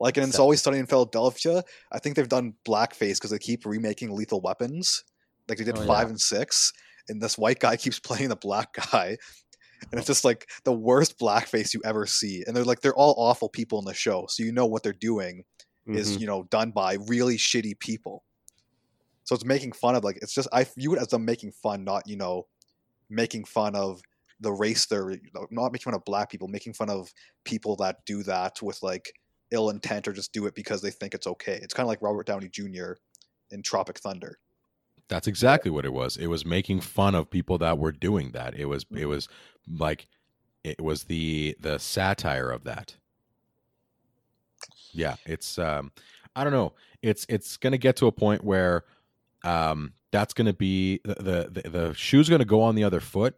Like 0.00 0.16
in 0.18 0.24
It's 0.24 0.38
Always 0.38 0.60
Sunny 0.60 0.78
in 0.78 0.86
Philadelphia, 0.86 1.62
I 1.90 1.98
think 1.98 2.16
they've 2.16 2.28
done 2.28 2.54
blackface 2.66 3.14
because 3.14 3.30
they 3.30 3.38
keep 3.38 3.64
remaking 3.64 4.10
Lethal 4.14 4.40
Weapons, 4.40 5.04
like 5.48 5.58
they 5.58 5.64
did 5.64 5.78
Oh, 5.78 5.86
five 5.86 6.06
yeah. 6.06 6.10
and 6.10 6.20
six, 6.20 6.72
and 7.08 7.22
this 7.22 7.38
white 7.38 7.60
guy 7.60 7.76
keeps 7.84 7.98
playing 8.00 8.28
the 8.28 8.36
black 8.36 8.74
guy, 8.90 9.16
and 9.90 9.98
it's 9.98 10.06
just 10.06 10.24
like 10.24 10.48
the 10.64 10.72
worst 10.72 11.18
blackface 11.18 11.72
you 11.74 11.80
ever 11.84 12.06
see. 12.06 12.42
And 12.46 12.56
they're 12.56 12.64
like 12.64 12.80
they're 12.80 12.94
all 12.94 13.14
awful 13.16 13.48
people 13.48 13.78
in 13.78 13.84
the 13.84 13.94
show, 13.94 14.26
so 14.28 14.42
you 14.42 14.52
know 14.52 14.66
what 14.66 14.82
they're 14.82 14.92
doing 14.92 15.44
is 15.86 16.16
Mhm. 16.16 16.20
you 16.20 16.26
know 16.26 16.42
done 16.44 16.70
by 16.72 16.94
really 17.06 17.36
shitty 17.36 17.78
people. 17.78 18.24
So 19.24 19.34
it's 19.34 19.44
making 19.44 19.72
fun 19.72 19.94
of 19.94 20.04
like 20.04 20.18
it's 20.22 20.34
just 20.34 20.48
I 20.52 20.64
view 20.64 20.94
it 20.94 21.00
as 21.00 21.08
them 21.08 21.24
making 21.24 21.52
fun, 21.52 21.84
not 21.84 22.06
you 22.06 22.16
know 22.16 22.46
making 23.10 23.44
fun 23.44 23.74
of 23.74 24.00
the 24.40 24.52
race 24.52 24.86
they're 24.86 25.14
not 25.50 25.72
making 25.72 25.84
fun 25.84 25.94
of 25.94 26.04
black 26.04 26.30
people, 26.30 26.48
making 26.48 26.74
fun 26.74 26.90
of 26.90 27.12
people 27.44 27.76
that 27.76 27.98
do 28.06 28.22
that 28.24 28.60
with 28.62 28.82
like 28.82 29.12
ill 29.50 29.70
intent 29.70 30.08
or 30.08 30.12
just 30.12 30.32
do 30.32 30.46
it 30.46 30.54
because 30.54 30.82
they 30.82 30.90
think 30.90 31.14
it's 31.14 31.26
okay. 31.26 31.58
It's 31.62 31.72
kind 31.72 31.84
of 31.84 31.88
like 31.88 32.02
Robert 32.02 32.26
Downey 32.26 32.48
Jr. 32.48 32.92
in 33.50 33.62
Tropic 33.62 33.98
Thunder. 33.98 34.38
That's 35.08 35.26
exactly 35.26 35.70
what 35.70 35.84
it 35.84 35.92
was. 35.92 36.16
It 36.16 36.26
was 36.26 36.44
making 36.44 36.80
fun 36.80 37.14
of 37.14 37.30
people 37.30 37.58
that 37.58 37.78
were 37.78 37.92
doing 37.92 38.32
that. 38.32 38.54
It 38.54 38.66
was 38.66 38.84
it 38.94 39.06
was 39.06 39.28
like 39.68 40.06
it 40.62 40.80
was 40.80 41.04
the 41.04 41.56
the 41.60 41.78
satire 41.78 42.50
of 42.50 42.64
that. 42.64 42.96
Yeah, 44.92 45.16
it's 45.26 45.58
um 45.58 45.92
I 46.36 46.42
don't 46.42 46.52
know. 46.52 46.72
It's 47.02 47.26
it's 47.28 47.56
going 47.56 47.72
to 47.72 47.78
get 47.78 47.96
to 47.96 48.06
a 48.06 48.12
point 48.12 48.44
where 48.44 48.84
um 49.44 49.92
that's 50.12 50.34
going 50.34 50.46
to 50.46 50.52
be 50.52 51.00
the 51.04 51.50
the 51.50 51.68
the, 51.68 51.94
shoe's 51.94 52.28
going 52.28 52.38
to 52.38 52.44
go 52.44 52.62
on 52.62 52.76
the 52.76 52.84
other 52.84 53.00
foot, 53.00 53.34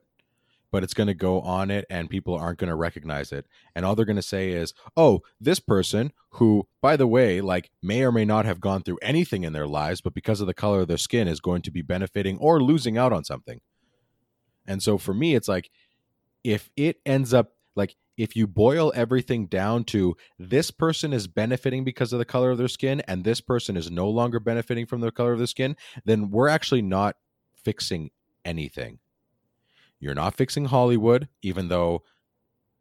but 0.70 0.84
it's 0.84 0.92
going 0.94 1.06
to 1.06 1.14
go 1.14 1.40
on 1.40 1.70
it 1.70 1.86
and 1.88 2.10
people 2.10 2.34
aren't 2.34 2.58
going 2.58 2.68
to 2.68 2.76
recognize 2.76 3.32
it. 3.32 3.46
And 3.74 3.84
all 3.84 3.94
they're 3.94 4.04
going 4.04 4.16
to 4.16 4.22
say 4.22 4.50
is, 4.50 4.74
"Oh, 4.96 5.22
this 5.40 5.58
person 5.60 6.12
who 6.32 6.68
by 6.82 6.96
the 6.96 7.06
way, 7.06 7.40
like 7.40 7.70
may 7.82 8.02
or 8.02 8.12
may 8.12 8.24
not 8.24 8.44
have 8.44 8.60
gone 8.60 8.82
through 8.82 8.98
anything 9.02 9.44
in 9.44 9.52
their 9.52 9.66
lives, 9.66 10.00
but 10.00 10.14
because 10.14 10.40
of 10.40 10.46
the 10.46 10.54
color 10.54 10.80
of 10.80 10.88
their 10.88 10.98
skin 10.98 11.28
is 11.28 11.40
going 11.40 11.62
to 11.62 11.70
be 11.70 11.82
benefiting 11.82 12.38
or 12.38 12.62
losing 12.62 12.98
out 12.98 13.12
on 13.12 13.24
something." 13.24 13.60
And 14.66 14.82
so 14.82 14.98
for 14.98 15.14
me 15.14 15.34
it's 15.34 15.48
like 15.48 15.70
if 16.44 16.70
it 16.76 17.00
ends 17.04 17.34
up 17.34 17.55
like 17.76 17.96
if 18.16 18.34
you 18.34 18.46
boil 18.46 18.92
everything 18.94 19.46
down 19.46 19.84
to 19.84 20.16
this 20.38 20.70
person 20.70 21.12
is 21.12 21.26
benefiting 21.26 21.84
because 21.84 22.12
of 22.12 22.18
the 22.18 22.24
color 22.24 22.50
of 22.50 22.58
their 22.58 22.68
skin 22.68 23.00
and 23.02 23.22
this 23.22 23.40
person 23.40 23.76
is 23.76 23.90
no 23.90 24.08
longer 24.08 24.40
benefiting 24.40 24.86
from 24.86 25.00
the 25.00 25.12
color 25.12 25.32
of 25.32 25.38
their 25.38 25.46
skin, 25.46 25.76
then 26.04 26.30
we're 26.30 26.48
actually 26.48 26.82
not 26.82 27.16
fixing 27.54 28.10
anything. 28.44 28.98
You're 30.00 30.14
not 30.14 30.34
fixing 30.34 30.66
Hollywood, 30.66 31.28
even 31.42 31.68
though 31.68 32.02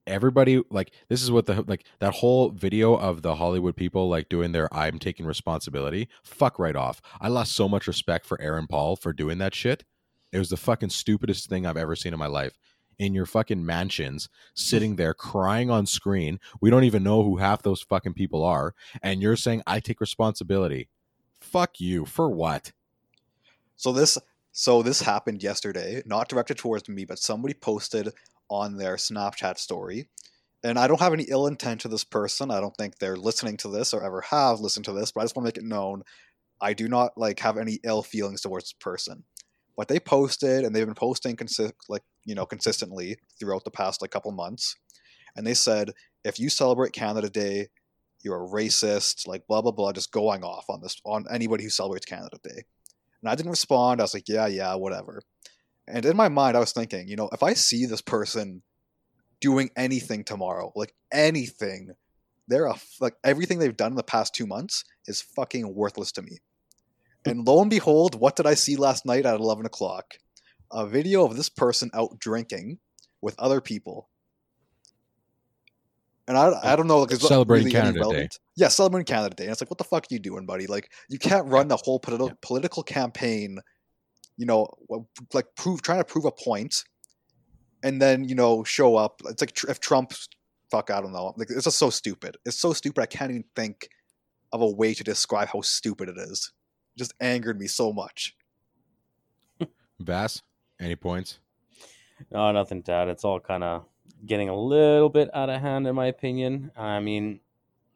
everybody 0.08 0.64
like 0.70 0.92
this 1.10 1.24
is 1.24 1.32
what 1.32 1.48
the 1.48 1.64
like 1.68 1.84
that 2.00 2.14
whole 2.16 2.50
video 2.50 2.94
of 2.96 3.22
the 3.22 3.36
Hollywood 3.36 3.76
people 3.76 4.08
like 4.08 4.30
doing 4.30 4.52
their 4.52 4.74
I'm 4.74 5.00
taking 5.00 5.26
responsibility. 5.26 6.08
Fuck 6.24 6.60
right 6.60 6.76
off. 6.76 7.02
I 7.20 7.28
lost 7.28 7.54
so 7.54 7.68
much 7.68 7.88
respect 7.88 8.26
for 8.26 8.40
Aaron 8.40 8.68
Paul 8.68 8.96
for 8.96 9.14
doing 9.14 9.38
that 9.40 9.56
shit. 9.56 9.84
It 10.32 10.40
was 10.40 10.50
the 10.50 10.58
fucking 10.58 10.90
stupidest 10.90 11.50
thing 11.50 11.66
I've 11.66 11.78
ever 11.78 11.96
seen 11.96 12.14
in 12.14 12.20
my 12.20 12.28
life. 12.28 12.58
In 12.98 13.14
your 13.14 13.26
fucking 13.26 13.66
mansions, 13.66 14.28
mm. 14.28 14.30
sitting 14.54 14.96
there 14.96 15.14
crying 15.14 15.70
on 15.70 15.86
screen. 15.86 16.40
We 16.62 16.70
don't 16.70 16.84
even 16.84 17.04
know 17.04 17.24
who 17.24 17.38
half 17.38 17.62
those 17.62 17.82
fucking 17.82 18.14
people 18.14 18.44
are. 18.44 18.74
And 19.02 19.22
you're 19.22 19.36
saying, 19.36 19.64
I 19.68 19.80
take 19.80 20.02
responsibility. 20.02 20.90
Fuck 21.40 21.80
you. 21.80 22.06
For 22.06 22.30
what? 22.30 22.72
So 23.76 23.92
this 23.92 24.18
so 24.52 24.82
this 24.82 25.02
happened 25.02 25.44
yesterday, 25.44 26.02
not 26.06 26.30
directed 26.30 26.58
towards 26.58 26.88
me, 26.88 27.04
but 27.04 27.20
somebody 27.20 27.54
posted 27.54 28.14
on 28.50 28.78
their 28.78 28.96
Snapchat 28.96 29.58
story. 29.58 30.08
And 30.64 30.80
I 30.80 30.88
don't 30.88 31.02
have 31.02 31.14
any 31.14 31.26
ill 31.28 31.46
intent 31.46 31.82
to 31.82 31.90
this 31.90 32.06
person. 32.06 32.50
I 32.50 32.62
don't 32.62 32.76
think 32.78 32.98
they're 32.98 33.18
listening 33.18 33.58
to 33.58 33.68
this 33.68 33.94
or 33.94 34.04
ever 34.04 34.22
have 34.22 34.62
listened 34.62 34.86
to 34.86 34.94
this, 34.94 35.12
but 35.12 35.22
I 35.22 35.24
just 35.26 35.36
want 35.36 35.46
to 35.46 35.48
make 35.50 35.58
it 35.58 35.68
known 35.68 36.04
I 36.62 36.74
do 36.74 36.88
not 36.88 37.18
like 37.18 37.40
have 37.42 37.58
any 37.58 37.80
ill 37.84 38.02
feelings 38.02 38.42
towards 38.42 38.66
this 38.66 38.74
person. 38.74 39.24
But 39.78 39.88
they 39.88 40.00
posted 40.00 40.64
and 40.64 40.74
they've 40.74 40.86
been 40.86 40.96
posting 40.96 41.36
consi- 41.36 41.74
like, 41.90 42.04
you 42.24 42.36
know, 42.36 42.46
consistently 42.46 43.18
throughout 43.40 43.66
the 43.66 43.72
past 43.72 44.02
like 44.02 44.12
couple 44.12 44.32
months. 44.32 44.76
And 45.36 45.46
they 45.46 45.54
said 45.54 45.92
if 46.24 46.40
you 46.40 46.50
celebrate 46.50 46.94
Canada 46.94 47.30
Day, 47.30 47.68
you're 48.24 48.44
a 48.44 48.48
racist, 48.48 49.28
like 49.28 49.46
blah 49.48 49.62
blah 49.62 49.72
blah, 49.72 49.92
just 49.92 50.12
going 50.12 50.44
off 50.44 50.66
on 50.70 50.82
this 50.82 51.00
on 51.06 51.26
anybody 51.30 51.64
who 51.64 51.70
celebrates 51.70 52.06
Canada 52.06 52.38
Day. 52.44 52.64
And 53.22 53.30
I 53.30 53.36
didn't 53.36 53.52
respond. 53.52 54.02
I 54.02 54.04
was 54.04 54.14
like, 54.14 54.28
yeah, 54.28 54.48
yeah, 54.48 54.76
whatever. 54.76 55.22
And 55.88 56.06
in 56.06 56.18
my 56.18 56.30
mind, 56.30 56.58
I 56.58 56.60
was 56.60 56.74
thinking, 56.74 57.08
you 57.08 57.16
know, 57.16 57.30
if 57.32 57.44
I 57.44 57.54
see 57.54 57.86
this 57.86 58.02
person 58.02 58.64
doing 59.40 59.70
anything 59.76 60.24
tomorrow, 60.24 60.72
like 60.76 60.94
anything, 61.14 61.92
they're 62.48 62.66
a 62.66 62.76
like 63.00 63.16
everything 63.24 63.60
they've 63.60 63.78
done 63.78 63.92
in 63.92 63.98
the 63.98 64.04
past 64.04 64.34
two 64.34 64.48
months 64.48 64.84
is 65.06 65.22
fucking 65.22 65.76
worthless 65.76 66.12
to 66.14 66.22
me. 66.22 66.40
And 67.26 67.46
lo 67.48 67.62
and 67.62 67.70
behold, 67.70 68.16
what 68.16 68.36
did 68.36 68.46
I 68.46 68.54
see 68.54 68.76
last 68.76 69.06
night 69.06 69.26
at 69.26 69.40
eleven 69.40 69.66
o'clock? 69.66 70.16
A 70.72 70.86
video 70.86 71.26
of 71.26 71.36
this 71.36 71.50
person 71.50 71.90
out 71.94 72.20
drinking 72.20 72.80
with 73.22 73.36
other 73.40 73.62
people. 73.62 74.10
And 76.28 76.38
I, 76.38 76.74
I 76.74 76.76
don't 76.76 76.88
know, 76.88 77.02
like, 77.02 77.12
Celebrating 77.12 77.68
really 77.68 77.80
Canada 77.80 78.10
Day. 78.12 78.30
Yeah, 78.56 78.70
celebrating 78.70 79.06
Canada 79.06 79.36
Day. 79.36 79.44
And 79.44 79.52
it's 79.52 79.62
like, 79.62 79.70
what 79.70 79.78
the 79.78 79.84
fuck 79.84 80.06
are 80.06 80.14
you 80.14 80.18
doing, 80.18 80.48
buddy? 80.48 80.66
Like, 80.66 80.92
you 81.08 81.20
can't 81.20 81.46
run 81.48 81.68
the 81.68 81.78
whole 81.78 82.00
politi- 82.00 82.30
Yeah. 82.30 82.34
political 82.42 82.82
campaign, 82.82 83.60
you 84.36 84.48
know, 84.48 84.68
like 85.34 85.46
prove 85.56 85.84
trying 85.84 86.00
to 86.00 86.04
prove 86.04 86.26
a 86.26 86.32
point, 86.32 86.84
and 87.84 88.02
then 88.02 88.28
you 88.28 88.34
know 88.34 88.64
show 88.64 88.96
up. 88.96 89.22
It's 89.26 89.42
like 89.42 89.52
tr- 89.54 89.70
if 89.70 89.80
Trump, 89.80 90.14
fuck, 90.72 90.90
I 90.90 91.00
don't 91.00 91.14
know. 91.14 91.34
Like, 91.38 91.50
it's 91.52 91.66
just 91.66 91.78
so 91.78 91.92
stupid. 91.92 92.38
It's 92.44 92.60
so 92.60 92.74
stupid. 92.74 93.02
I 93.02 93.06
can't 93.06 93.30
even 93.30 93.46
think 93.56 93.88
of 94.52 94.62
a 94.62 94.68
way 94.68 94.96
to 94.96 95.04
describe 95.04 95.50
how 95.50 95.62
stupid 95.62 96.10
it 96.10 96.18
is. 96.18 96.52
It 96.96 97.00
just 97.00 97.14
angered 97.20 97.60
me 97.60 97.68
so 97.68 97.92
much. 97.94 98.36
Vass, 100.00 100.42
any 100.80 100.96
points? 100.96 101.40
No, 102.32 102.52
nothing 102.52 102.84
to 102.84 102.92
add. 102.92 103.08
It's 103.08 103.24
all 103.24 103.40
kind 103.40 103.64
of 103.64 103.86
getting 104.26 104.50
a 104.50 104.56
little 104.56 105.10
bit 105.10 105.30
out 105.34 105.50
of 105.50 105.62
hand, 105.62 105.88
in 105.88 105.96
my 105.96 106.08
opinion. 106.08 106.72
I 106.76 107.00
mean, 107.00 107.40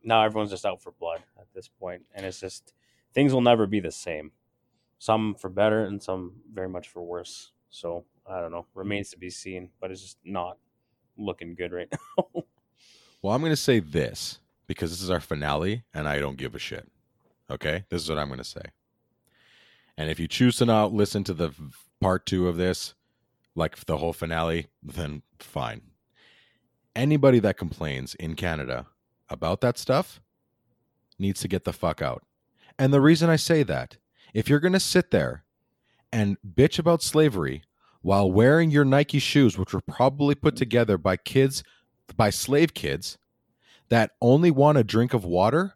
now 0.04 0.24
everyone's 0.24 0.52
just 0.52 0.66
out 0.66 0.82
for 0.82 0.91
blood 0.91 1.22
at 1.38 1.47
this 1.54 1.68
point, 1.68 2.04
and 2.14 2.26
it's 2.26 2.39
just 2.39 2.74
things 3.14 3.34
will 3.34 3.41
never 3.41 3.68
be 3.68 3.80
the 3.80 3.91
same. 3.91 4.32
some 4.97 5.36
for 5.36 5.50
better 5.50 5.86
and 5.86 6.02
some 6.04 6.34
very 6.54 6.70
much 6.70 6.88
for 6.89 7.02
worse. 7.02 7.52
So 7.70 8.06
I 8.30 8.39
don't 8.41 8.52
know. 8.52 8.66
Remains 8.76 9.10
to 9.12 9.18
be 9.18 9.30
seen, 9.30 9.70
but 9.80 9.91
it's 9.91 10.02
just 10.02 10.18
not 10.26 10.58
looking 11.18 11.56
good 11.56 11.72
right 11.72 11.91
now. 12.18 12.43
Well, 13.22 13.34
I'm 13.36 13.41
going 13.41 13.52
to 13.52 13.56
say 13.58 13.80
this 13.80 14.39
because 14.68 14.91
this 14.91 15.02
is 15.02 15.10
our 15.10 15.20
finale 15.20 15.84
and 15.93 16.08
I 16.08 16.20
don't 16.20 16.38
give 16.38 16.56
a 16.56 16.60
shit. 16.60 16.88
Okay? 17.50 17.86
This 17.89 18.04
is 18.04 18.10
what 18.10 18.18
I'm 18.20 18.28
going 18.28 18.39
to 18.39 18.43
say. 18.43 18.62
And 20.00 20.10
if 20.10 20.18
you 20.18 20.30
choose 20.30 20.56
to 20.56 20.66
not 20.66 20.93
listen 20.93 21.26
to 21.26 21.34
the 21.34 21.52
part 22.00 22.26
two 22.26 22.47
of 22.47 22.56
this, 22.56 22.93
like 23.54 23.76
the 23.86 23.97
whole 23.97 24.14
finale, 24.14 24.68
then 24.82 25.24
fine. 25.39 25.82
Anybody 26.95 27.39
that 27.39 27.58
complains 27.58 28.16
in 28.16 28.36
Canada 28.36 28.86
about 29.28 29.60
that 29.60 29.78
stuff 29.78 30.22
needs 31.20 31.41
to 31.41 31.50
get 31.50 31.66
the 31.66 31.74
fuck 31.74 32.02
out. 32.02 32.24
And 32.80 32.93
the 32.93 33.02
reason 33.02 33.30
I 33.30 33.36
say 33.36 33.62
that, 33.64 33.97
if 34.34 34.47
you're 34.47 34.62
going 34.62 34.72
to 34.72 34.80
sit 34.80 35.12
there 35.12 35.43
and 36.14 36.38
bitch 36.50 36.80
about 36.80 37.04
slavery 37.04 37.64
while 38.02 38.32
wearing 38.32 38.72
your 38.72 38.86
Nike 38.86 39.20
shoes, 39.20 39.58
which 39.58 39.74
were 39.74 39.82
probably 39.82 40.34
put 40.34 40.56
together 40.56 40.97
by 40.97 41.18
kids, 41.18 41.62
by 42.16 42.30
slave 42.30 42.74
kids 42.74 43.18
that 43.89 44.12
only 44.22 44.50
want 44.50 44.78
a 44.78 44.84
drink 44.86 45.14
of 45.14 45.26
water, 45.26 45.74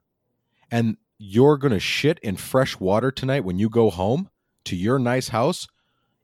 and 0.71 0.95
you're 1.17 1.57
going 1.57 1.73
to 1.73 1.79
shit 1.79 2.19
in 2.19 2.35
fresh 2.35 2.79
water 2.79 3.11
tonight 3.11 3.45
when 3.45 3.59
you 3.59 3.69
go 3.69 3.89
home 3.89 4.29
to 4.65 4.75
your 4.75 4.99
nice 4.99 5.29
house 5.29 5.67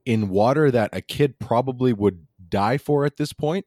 in 0.06 0.30
water 0.30 0.72
that 0.72 0.90
a 0.94 1.02
kid 1.02 1.40
probably 1.40 1.94
would 1.94 2.26
die 2.50 2.78
for 2.78 3.06
at 3.06 3.18
this 3.18 3.34
point, 3.34 3.66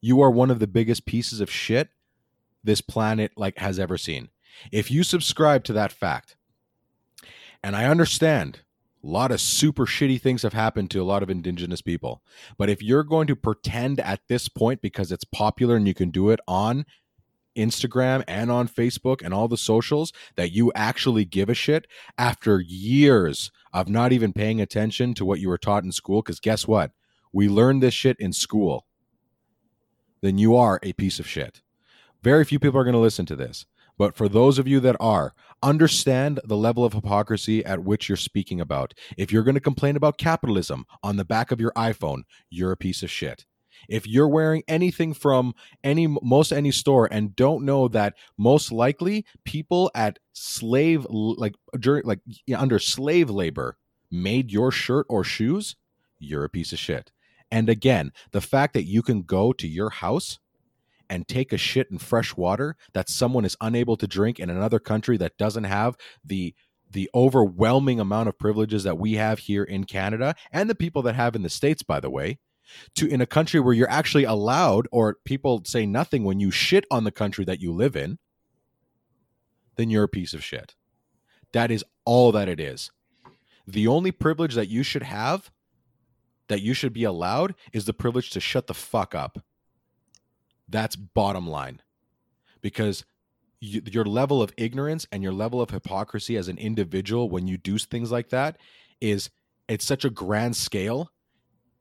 you 0.00 0.20
are 0.20 0.30
one 0.30 0.50
of 0.50 0.58
the 0.58 0.66
biggest 0.66 1.06
pieces 1.06 1.40
of 1.40 1.50
shit 1.50 1.88
this 2.62 2.80
planet 2.80 3.32
like 3.36 3.58
has 3.58 3.78
ever 3.78 3.98
seen. 3.98 4.30
If 4.72 4.90
you 4.90 5.02
subscribe 5.02 5.64
to 5.64 5.72
that 5.74 5.92
fact, 5.92 6.36
and 7.62 7.74
I 7.74 7.86
understand 7.86 8.60
a 9.02 9.06
lot 9.06 9.30
of 9.30 9.40
super 9.40 9.84
shitty 9.84 10.20
things 10.20 10.42
have 10.42 10.52
happened 10.52 10.90
to 10.92 11.02
a 11.02 11.04
lot 11.04 11.22
of 11.22 11.30
indigenous 11.30 11.82
people, 11.82 12.22
but 12.56 12.70
if 12.70 12.82
you're 12.82 13.02
going 13.02 13.26
to 13.26 13.36
pretend 13.36 14.00
at 14.00 14.20
this 14.28 14.48
point 14.48 14.80
because 14.80 15.12
it's 15.12 15.24
popular 15.24 15.76
and 15.76 15.86
you 15.86 15.94
can 15.94 16.10
do 16.10 16.30
it 16.30 16.40
on 16.48 16.86
Instagram 17.56 18.24
and 18.26 18.50
on 18.50 18.68
Facebook 18.68 19.22
and 19.22 19.32
all 19.32 19.48
the 19.48 19.56
socials 19.56 20.12
that 20.36 20.52
you 20.52 20.72
actually 20.74 21.24
give 21.24 21.48
a 21.48 21.54
shit 21.54 21.86
after 22.18 22.60
years 22.60 23.50
of 23.72 23.88
not 23.88 24.12
even 24.12 24.32
paying 24.32 24.60
attention 24.60 25.14
to 25.14 25.24
what 25.24 25.40
you 25.40 25.48
were 25.48 25.58
taught 25.58 25.84
in 25.84 25.92
school. 25.92 26.22
Because 26.22 26.40
guess 26.40 26.66
what? 26.66 26.92
We 27.32 27.48
learned 27.48 27.82
this 27.82 27.94
shit 27.94 28.18
in 28.20 28.32
school. 28.32 28.86
Then 30.22 30.38
you 30.38 30.56
are 30.56 30.80
a 30.82 30.92
piece 30.92 31.18
of 31.18 31.26
shit. 31.26 31.62
Very 32.22 32.44
few 32.44 32.58
people 32.58 32.80
are 32.80 32.84
going 32.84 32.94
to 32.94 33.00
listen 33.00 33.26
to 33.26 33.36
this. 33.36 33.66
But 33.96 34.16
for 34.16 34.28
those 34.28 34.58
of 34.58 34.66
you 34.66 34.80
that 34.80 34.96
are, 34.98 35.34
understand 35.62 36.40
the 36.44 36.56
level 36.56 36.84
of 36.84 36.92
hypocrisy 36.92 37.64
at 37.64 37.84
which 37.84 38.08
you're 38.08 38.16
speaking 38.16 38.60
about. 38.60 38.94
If 39.16 39.32
you're 39.32 39.44
going 39.44 39.54
to 39.54 39.60
complain 39.60 39.96
about 39.96 40.18
capitalism 40.18 40.84
on 41.02 41.16
the 41.16 41.24
back 41.24 41.50
of 41.50 41.60
your 41.60 41.72
iPhone, 41.72 42.22
you're 42.50 42.72
a 42.72 42.76
piece 42.76 43.02
of 43.02 43.10
shit. 43.10 43.46
If 43.88 44.06
you're 44.06 44.28
wearing 44.28 44.62
anything 44.68 45.14
from 45.14 45.54
any 45.82 46.06
most 46.06 46.52
any 46.52 46.70
store 46.70 47.08
and 47.10 47.34
don't 47.36 47.64
know 47.64 47.88
that 47.88 48.14
most 48.36 48.72
likely 48.72 49.24
people 49.44 49.90
at 49.94 50.18
slave 50.32 51.06
like 51.10 51.54
during 51.78 52.04
like 52.04 52.20
under 52.56 52.78
slave 52.78 53.30
labor 53.30 53.76
made 54.10 54.50
your 54.50 54.70
shirt 54.70 55.06
or 55.08 55.24
shoes, 55.24 55.76
you're 56.18 56.44
a 56.44 56.48
piece 56.48 56.72
of 56.72 56.78
shit. 56.78 57.10
And 57.50 57.68
again, 57.68 58.12
the 58.32 58.40
fact 58.40 58.74
that 58.74 58.84
you 58.84 59.02
can 59.02 59.22
go 59.22 59.52
to 59.52 59.68
your 59.68 59.90
house 59.90 60.38
and 61.08 61.28
take 61.28 61.52
a 61.52 61.58
shit 61.58 61.90
in 61.90 61.98
fresh 61.98 62.36
water 62.36 62.76
that 62.92 63.08
someone 63.08 63.44
is 63.44 63.56
unable 63.60 63.96
to 63.96 64.06
drink 64.06 64.40
in 64.40 64.50
another 64.50 64.78
country 64.78 65.16
that 65.18 65.36
doesn't 65.36 65.64
have 65.64 65.96
the 66.24 66.54
the 66.90 67.10
overwhelming 67.14 67.98
amount 67.98 68.28
of 68.28 68.38
privileges 68.38 68.84
that 68.84 68.98
we 68.98 69.14
have 69.14 69.40
here 69.40 69.64
in 69.64 69.84
Canada 69.84 70.34
and 70.52 70.70
the 70.70 70.74
people 70.74 71.02
that 71.02 71.16
have 71.16 71.34
in 71.34 71.42
the 71.42 71.50
states 71.50 71.82
by 71.82 71.98
the 71.98 72.10
way 72.10 72.38
to 72.94 73.06
in 73.06 73.20
a 73.20 73.26
country 73.26 73.60
where 73.60 73.74
you're 73.74 73.90
actually 73.90 74.24
allowed 74.24 74.86
or 74.90 75.18
people 75.24 75.62
say 75.64 75.86
nothing 75.86 76.24
when 76.24 76.40
you 76.40 76.50
shit 76.50 76.84
on 76.90 77.04
the 77.04 77.10
country 77.10 77.44
that 77.44 77.60
you 77.60 77.72
live 77.72 77.96
in 77.96 78.18
then 79.76 79.90
you're 79.90 80.04
a 80.04 80.08
piece 80.08 80.34
of 80.34 80.44
shit. 80.44 80.74
That 81.52 81.70
is 81.70 81.84
all 82.04 82.32
that 82.32 82.48
it 82.48 82.60
is. 82.60 82.90
The 83.66 83.86
only 83.86 84.12
privilege 84.12 84.54
that 84.54 84.68
you 84.68 84.82
should 84.82 85.02
have 85.02 85.50
that 86.48 86.60
you 86.60 86.74
should 86.74 86.92
be 86.92 87.04
allowed 87.04 87.54
is 87.72 87.86
the 87.86 87.94
privilege 87.94 88.30
to 88.30 88.40
shut 88.40 88.66
the 88.66 88.74
fuck 88.74 89.14
up. 89.14 89.38
That's 90.68 90.94
bottom 90.94 91.48
line. 91.48 91.80
Because 92.60 93.04
you, 93.60 93.80
your 93.90 94.04
level 94.04 94.42
of 94.42 94.52
ignorance 94.58 95.06
and 95.10 95.22
your 95.22 95.32
level 95.32 95.62
of 95.62 95.70
hypocrisy 95.70 96.36
as 96.36 96.48
an 96.48 96.58
individual 96.58 97.30
when 97.30 97.46
you 97.46 97.56
do 97.56 97.78
things 97.78 98.12
like 98.12 98.28
that 98.28 98.58
is 99.00 99.30
it's 99.68 99.86
such 99.86 100.04
a 100.04 100.10
grand 100.10 100.54
scale 100.56 101.10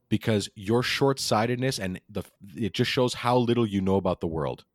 because 0.09 0.49
your 0.55 0.83
short-sightedness 0.83 1.79
and 1.79 1.99
the 2.09 2.23
it 2.55 2.73
just 2.73 2.91
shows 2.91 3.13
how 3.15 3.37
little 3.37 3.65
you 3.65 3.81
know 3.81 3.95
about 3.95 4.21
the 4.21 4.27
world. 4.27 4.65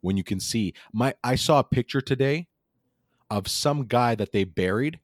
When 0.00 0.16
you 0.16 0.24
can 0.24 0.40
see 0.40 0.74
my 0.92 1.14
I 1.24 1.34
saw 1.34 1.58
a 1.58 1.64
picture 1.64 2.00
today 2.00 2.48
of 3.30 3.48
some 3.48 3.86
guy 3.86 4.14
that 4.14 4.32
they 4.32 4.44
buried. 4.44 5.00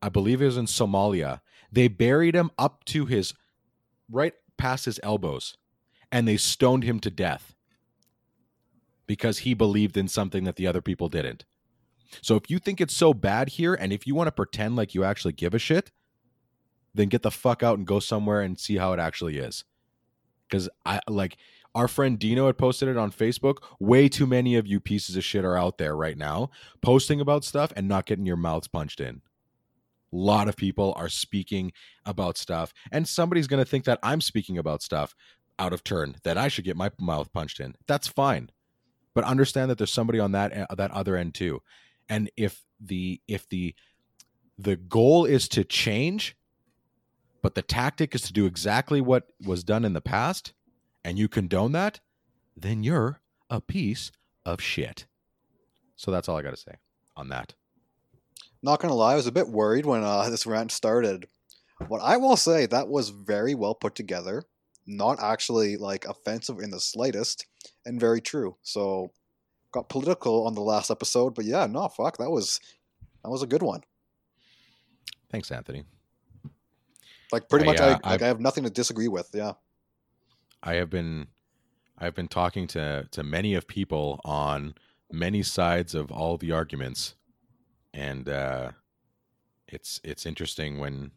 I 0.00 0.08
believe 0.08 0.42
it 0.42 0.46
was 0.46 0.56
in 0.56 0.66
Somalia. 0.66 1.40
They 1.70 1.88
buried 1.88 2.34
him 2.34 2.50
up 2.58 2.84
to 2.86 3.06
his 3.06 3.34
right 4.10 4.34
past 4.56 4.84
his 4.84 5.00
elbows 5.02 5.56
and 6.10 6.28
they 6.28 6.36
stoned 6.36 6.84
him 6.84 7.00
to 7.00 7.10
death 7.10 7.54
because 9.06 9.38
he 9.38 9.54
believed 9.54 9.96
in 9.96 10.08
something 10.08 10.44
that 10.44 10.56
the 10.56 10.66
other 10.66 10.80
people 10.80 11.08
didn't. 11.08 11.44
So 12.20 12.36
if 12.36 12.50
you 12.50 12.58
think 12.58 12.80
it's 12.80 12.94
so 12.94 13.14
bad 13.14 13.50
here 13.50 13.74
and 13.74 13.92
if 13.92 14.06
you 14.06 14.14
want 14.14 14.28
to 14.28 14.32
pretend 14.32 14.76
like 14.76 14.94
you 14.94 15.02
actually 15.02 15.32
give 15.32 15.54
a 15.54 15.58
shit 15.58 15.90
then 16.94 17.08
get 17.08 17.22
the 17.22 17.30
fuck 17.30 17.62
out 17.62 17.78
and 17.78 17.86
go 17.86 18.00
somewhere 18.00 18.40
and 18.40 18.58
see 18.58 18.76
how 18.76 18.92
it 18.92 19.00
actually 19.00 19.38
is. 19.38 19.64
Because 20.48 20.68
I 20.84 21.00
like 21.08 21.36
our 21.74 21.88
friend 21.88 22.18
Dino 22.18 22.46
had 22.46 22.58
posted 22.58 22.88
it 22.88 22.96
on 22.96 23.10
Facebook. 23.10 23.58
Way 23.80 24.08
too 24.08 24.26
many 24.26 24.56
of 24.56 24.66
you 24.66 24.80
pieces 24.80 25.16
of 25.16 25.24
shit 25.24 25.44
are 25.44 25.56
out 25.56 25.78
there 25.78 25.96
right 25.96 26.18
now 26.18 26.50
posting 26.82 27.20
about 27.20 27.44
stuff 27.44 27.72
and 27.76 27.88
not 27.88 28.06
getting 28.06 28.26
your 28.26 28.36
mouths 28.36 28.68
punched 28.68 29.00
in. 29.00 29.22
A 30.12 30.16
lot 30.16 30.48
of 30.48 30.56
people 30.56 30.92
are 30.96 31.08
speaking 31.08 31.72
about 32.04 32.36
stuff, 32.36 32.74
and 32.90 33.08
somebody's 33.08 33.46
going 33.46 33.64
to 33.64 33.68
think 33.68 33.84
that 33.84 33.98
I'm 34.02 34.20
speaking 34.20 34.58
about 34.58 34.82
stuff 34.82 35.14
out 35.58 35.72
of 35.72 35.82
turn, 35.82 36.16
that 36.24 36.36
I 36.36 36.48
should 36.48 36.66
get 36.66 36.76
my 36.76 36.90
mouth 37.00 37.32
punched 37.32 37.60
in. 37.60 37.74
That's 37.86 38.08
fine. 38.08 38.50
But 39.14 39.24
understand 39.24 39.70
that 39.70 39.78
there's 39.78 39.92
somebody 39.92 40.18
on 40.18 40.32
that 40.32 40.52
eh, 40.52 40.66
that 40.76 40.90
other 40.90 41.16
end 41.16 41.34
too. 41.34 41.62
And 42.08 42.30
if 42.36 42.62
the 42.78 43.20
if 43.26 43.48
the 43.48 43.74
the 44.58 44.76
goal 44.76 45.24
is 45.24 45.48
to 45.48 45.64
change, 45.64 46.36
but 47.42 47.54
the 47.54 47.62
tactic 47.62 48.14
is 48.14 48.22
to 48.22 48.32
do 48.32 48.46
exactly 48.46 49.00
what 49.00 49.28
was 49.44 49.64
done 49.64 49.84
in 49.84 49.92
the 49.92 50.00
past, 50.00 50.52
and 51.04 51.18
you 51.18 51.28
condone 51.28 51.72
that, 51.72 52.00
then 52.56 52.82
you're 52.84 53.20
a 53.50 53.60
piece 53.60 54.12
of 54.46 54.60
shit. 54.60 55.06
So 55.96 56.10
that's 56.10 56.28
all 56.28 56.36
I 56.36 56.42
got 56.42 56.50
to 56.50 56.56
say 56.56 56.76
on 57.16 57.28
that. 57.28 57.54
Not 58.62 58.80
gonna 58.80 58.94
lie, 58.94 59.12
I 59.12 59.16
was 59.16 59.26
a 59.26 59.32
bit 59.32 59.48
worried 59.48 59.86
when 59.86 60.04
uh, 60.04 60.28
this 60.30 60.46
rant 60.46 60.70
started. 60.70 61.26
What 61.88 62.00
I 62.00 62.16
will 62.16 62.36
say, 62.36 62.66
that 62.66 62.88
was 62.88 63.08
very 63.08 63.56
well 63.56 63.74
put 63.74 63.96
together, 63.96 64.44
not 64.86 65.20
actually 65.20 65.76
like 65.76 66.04
offensive 66.04 66.60
in 66.60 66.70
the 66.70 66.78
slightest, 66.78 67.46
and 67.84 67.98
very 67.98 68.20
true. 68.20 68.56
So, 68.62 69.10
got 69.72 69.88
political 69.88 70.46
on 70.46 70.54
the 70.54 70.60
last 70.60 70.92
episode, 70.92 71.34
but 71.34 71.44
yeah, 71.44 71.66
no, 71.66 71.88
fuck, 71.88 72.18
that 72.18 72.30
was 72.30 72.60
that 73.24 73.30
was 73.30 73.42
a 73.42 73.48
good 73.48 73.62
one. 73.62 73.82
Thanks, 75.28 75.50
Anthony. 75.50 75.84
Like 77.32 77.48
pretty 77.48 77.64
I, 77.64 77.66
much, 77.66 77.80
uh, 77.80 77.98
I 78.04 78.10
like 78.10 78.22
I 78.22 78.26
have 78.26 78.40
nothing 78.40 78.64
to 78.64 78.70
disagree 78.70 79.08
with. 79.08 79.30
Yeah, 79.32 79.54
I 80.62 80.74
have 80.74 80.90
been, 80.90 81.28
I've 81.98 82.14
been 82.14 82.28
talking 82.28 82.66
to 82.68 83.08
to 83.10 83.22
many 83.22 83.54
of 83.54 83.66
people 83.66 84.20
on 84.24 84.74
many 85.10 85.42
sides 85.42 85.94
of 85.94 86.10
all 86.12 86.36
the 86.36 86.52
arguments, 86.52 87.14
and 87.94 88.28
uh, 88.28 88.72
it's 89.66 90.00
it's 90.04 90.26
interesting 90.26 90.78
when 90.78 91.12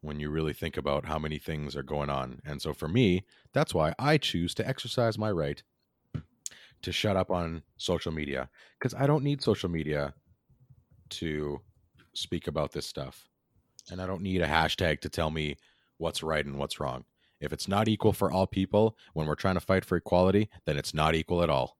when 0.00 0.18
you 0.18 0.30
really 0.30 0.54
think 0.54 0.78
about 0.78 1.04
how 1.04 1.18
many 1.18 1.38
things 1.38 1.76
are 1.76 1.82
going 1.82 2.08
on. 2.08 2.40
And 2.44 2.62
so 2.62 2.72
for 2.72 2.88
me, 2.88 3.26
that's 3.52 3.74
why 3.74 3.94
I 3.98 4.16
choose 4.16 4.54
to 4.54 4.66
exercise 4.66 5.18
my 5.18 5.30
right 5.30 5.62
to 6.82 6.92
shut 6.92 7.16
up 7.16 7.30
on 7.30 7.62
social 7.76 8.10
media 8.10 8.48
because 8.78 8.94
I 8.94 9.06
don't 9.06 9.22
need 9.22 9.42
social 9.42 9.68
media 9.68 10.14
to 11.10 11.60
speak 12.14 12.46
about 12.46 12.72
this 12.72 12.86
stuff 12.86 13.29
and 13.90 14.00
I 14.00 14.06
don't 14.06 14.22
need 14.22 14.42
a 14.42 14.46
hashtag 14.46 15.00
to 15.00 15.08
tell 15.08 15.30
me 15.30 15.56
what's 15.98 16.22
right 16.22 16.44
and 16.44 16.58
what's 16.58 16.80
wrong. 16.80 17.04
If 17.40 17.52
it's 17.52 17.68
not 17.68 17.88
equal 17.88 18.12
for 18.12 18.30
all 18.30 18.46
people 18.46 18.96
when 19.14 19.26
we're 19.26 19.34
trying 19.34 19.54
to 19.54 19.60
fight 19.60 19.84
for 19.84 19.96
equality, 19.96 20.48
then 20.66 20.76
it's 20.76 20.92
not 20.92 21.14
equal 21.14 21.42
at 21.42 21.50
all. 21.50 21.78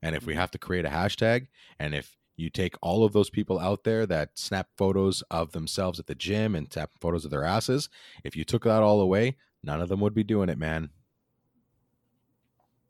And 0.00 0.14
if 0.16 0.26
we 0.26 0.34
have 0.34 0.50
to 0.52 0.58
create 0.58 0.84
a 0.84 0.90
hashtag, 0.90 1.48
and 1.78 1.94
if 1.94 2.16
you 2.36 2.50
take 2.50 2.74
all 2.80 3.04
of 3.04 3.12
those 3.12 3.30
people 3.30 3.58
out 3.58 3.84
there 3.84 4.06
that 4.06 4.38
snap 4.38 4.68
photos 4.76 5.22
of 5.30 5.52
themselves 5.52 6.00
at 6.00 6.06
the 6.06 6.14
gym 6.14 6.54
and 6.54 6.70
tap 6.70 6.90
photos 7.00 7.24
of 7.24 7.30
their 7.30 7.44
asses, 7.44 7.88
if 8.24 8.36
you 8.36 8.44
took 8.44 8.64
that 8.64 8.82
all 8.82 9.00
away, 9.00 9.36
none 9.62 9.80
of 9.80 9.88
them 9.88 10.00
would 10.00 10.14
be 10.14 10.24
doing 10.24 10.48
it, 10.48 10.58
man. 10.58 10.90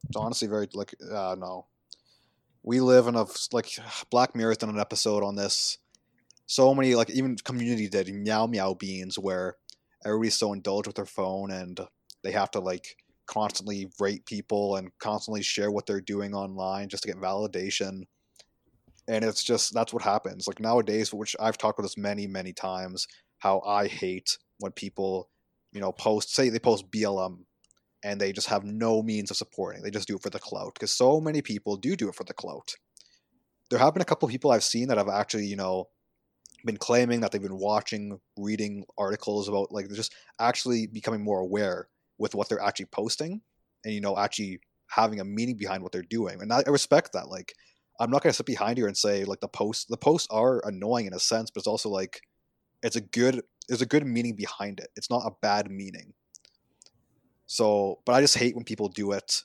It's 0.09 0.16
honestly 0.16 0.48
very 0.48 0.68
like 0.72 0.94
uh, 1.11 1.36
no. 1.38 1.66
We 2.62 2.80
live 2.80 3.07
in 3.07 3.14
a 3.14 3.26
like 3.53 3.68
Black 4.11 4.34
Mirror's 4.34 4.59
done 4.59 4.70
an 4.70 4.80
episode 4.80 5.22
on 5.22 5.36
this 5.36 5.78
so 6.53 6.74
many 6.74 6.94
like 6.94 7.09
even 7.09 7.34
community 7.36 7.88
did 7.88 8.09
MeowMeowBeenz 8.09 9.18
where 9.18 9.57
everybody's 10.05 10.36
so 10.36 10.53
indulged 10.53 10.86
with 10.86 10.96
their 10.96 11.07
phone 11.07 11.50
and 11.50 11.80
they 12.22 12.30
have 12.30 12.50
to 12.50 12.61
like 12.61 12.94
constantly 13.26 13.90
rate 13.98 14.26
people 14.26 14.76
and 14.76 14.90
constantly 14.98 15.42
share 15.42 15.70
what 15.70 15.86
they're 15.86 16.03
doing 16.03 16.34
online 16.34 16.90
just 16.90 17.05
to 17.05 17.09
get 17.09 17.16
validation. 17.16 18.03
And 19.09 19.24
it's 19.24 19.42
just 19.42 19.72
that's 19.72 19.94
what 19.94 20.03
happens. 20.03 20.46
Like 20.46 20.61
nowadays 20.61 21.14
which 21.14 21.34
i've 21.40 21.57
talked 21.57 21.78
about 21.78 21.86
this 21.86 21.96
many 21.96 22.26
many 22.26 22.53
times 22.53 23.07
how 23.38 23.62
i 23.66 23.86
hate 23.86 24.36
when 24.59 24.72
people 24.72 25.30
you 25.72 25.80
know 25.80 25.90
post 25.90 26.34
say 26.34 26.50
they 26.50 26.59
post 26.59 26.90
blm 26.90 27.44
and 28.05 28.20
they 28.20 28.30
just 28.30 28.48
have 28.48 28.62
no 28.64 29.03
means 29.03 29.30
of 29.30 29.38
supporting. 29.38 29.82
They 29.82 29.90
just 29.90 30.07
do 30.07 30.16
it 30.16 30.22
for 30.22 30.28
the 30.28 30.38
clout 30.38 30.74
because 30.74 30.92
so 30.94 31.18
many 31.18 31.40
people 31.40 31.78
do 31.78 31.96
do 31.96 32.11
it 32.11 32.14
for 32.14 32.24
the 32.24 32.34
clout. 32.34 32.74
There 33.70 33.78
have 33.78 33.94
been 33.94 34.03
a 34.03 34.11
couple 34.12 34.28
people 34.28 34.50
i've 34.50 34.64
seen 34.64 34.88
that 34.88 34.98
have 34.98 35.09
actually 35.09 35.46
you 35.46 35.57
know 35.57 35.88
been 36.65 36.77
claiming 36.77 37.21
that 37.21 37.33
they've 37.33 37.43
been 37.43 37.59
watching 37.59 38.19
reading 38.37 38.85
articles 38.99 39.49
about 39.49 39.73
like 39.73 39.89
they're 39.89 39.97
just 39.97 40.15
actually 40.41 40.87
becoming 40.87 41.23
more 41.23 41.41
aware 41.41 41.89
with 42.19 42.35
what 42.35 42.49
they're 42.49 42.63
actually 42.63 42.87
posting 42.87 43.41
and 43.85 43.95
you 43.95 44.01
know 44.01 44.17
actually 44.19 44.61
having 44.89 45.21
a 45.21 45.25
meaning 45.25 45.57
behind 45.57 45.83
what 45.83 45.93
they're 45.93 46.03
doing 46.03 46.41
and 46.41 46.53
i, 46.53 46.63
I 46.67 46.71
respect 46.71 47.13
that 47.13 47.29
like 47.29 47.55
I'm 48.01 48.11
not 48.11 48.23
gonna 48.23 48.33
sit 48.33 48.47
behind 48.47 48.79
here 48.79 48.87
and 48.87 48.97
say 48.97 49.25
like 49.25 49.41
the 49.41 49.49
posts 49.49 49.85
the 49.85 49.97
posts 49.97 50.29
are 50.31 50.67
annoying 50.67 51.07
in 51.07 51.15
a 51.15 51.21
sense, 51.21 51.51
but 51.51 51.61
it's 51.61 51.67
also 51.69 51.89
like 51.89 52.21
it's 52.83 52.97
a 52.97 53.01
good 53.01 53.43
there's 53.69 53.83
a 53.83 53.87
good 53.87 54.05
meaning 54.05 54.35
behind 54.35 54.81
it. 54.81 54.89
It's 54.97 55.11
not 55.11 55.23
a 55.25 55.31
bad 55.41 55.71
meaning. 55.71 56.13
So, 57.47 58.01
but 58.05 58.15
I 58.15 58.21
just 58.21 58.37
hate 58.37 58.57
when 58.57 58.65
people 58.65 58.89
do 58.89 59.13
it 59.13 59.43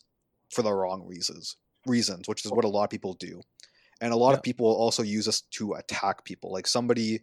for 0.49 0.61
the 0.61 0.73
wrong 0.73 1.05
reasons. 1.05 1.57
Reasons, 1.85 2.27
which 2.27 2.45
is 2.45 2.51
what 2.51 2.65
a 2.65 2.67
lot 2.67 2.85
of 2.85 2.89
people 2.89 3.13
do. 3.13 3.41
And 4.01 4.13
a 4.13 4.15
lot 4.17 4.31
Yeah. 4.31 4.37
of 4.37 4.43
people 4.43 4.67
also 4.67 5.03
use 5.03 5.25
this 5.25 5.41
to 5.41 5.73
attack 5.73 6.23
people. 6.23 6.51
Like 6.51 6.67
somebody 6.67 7.21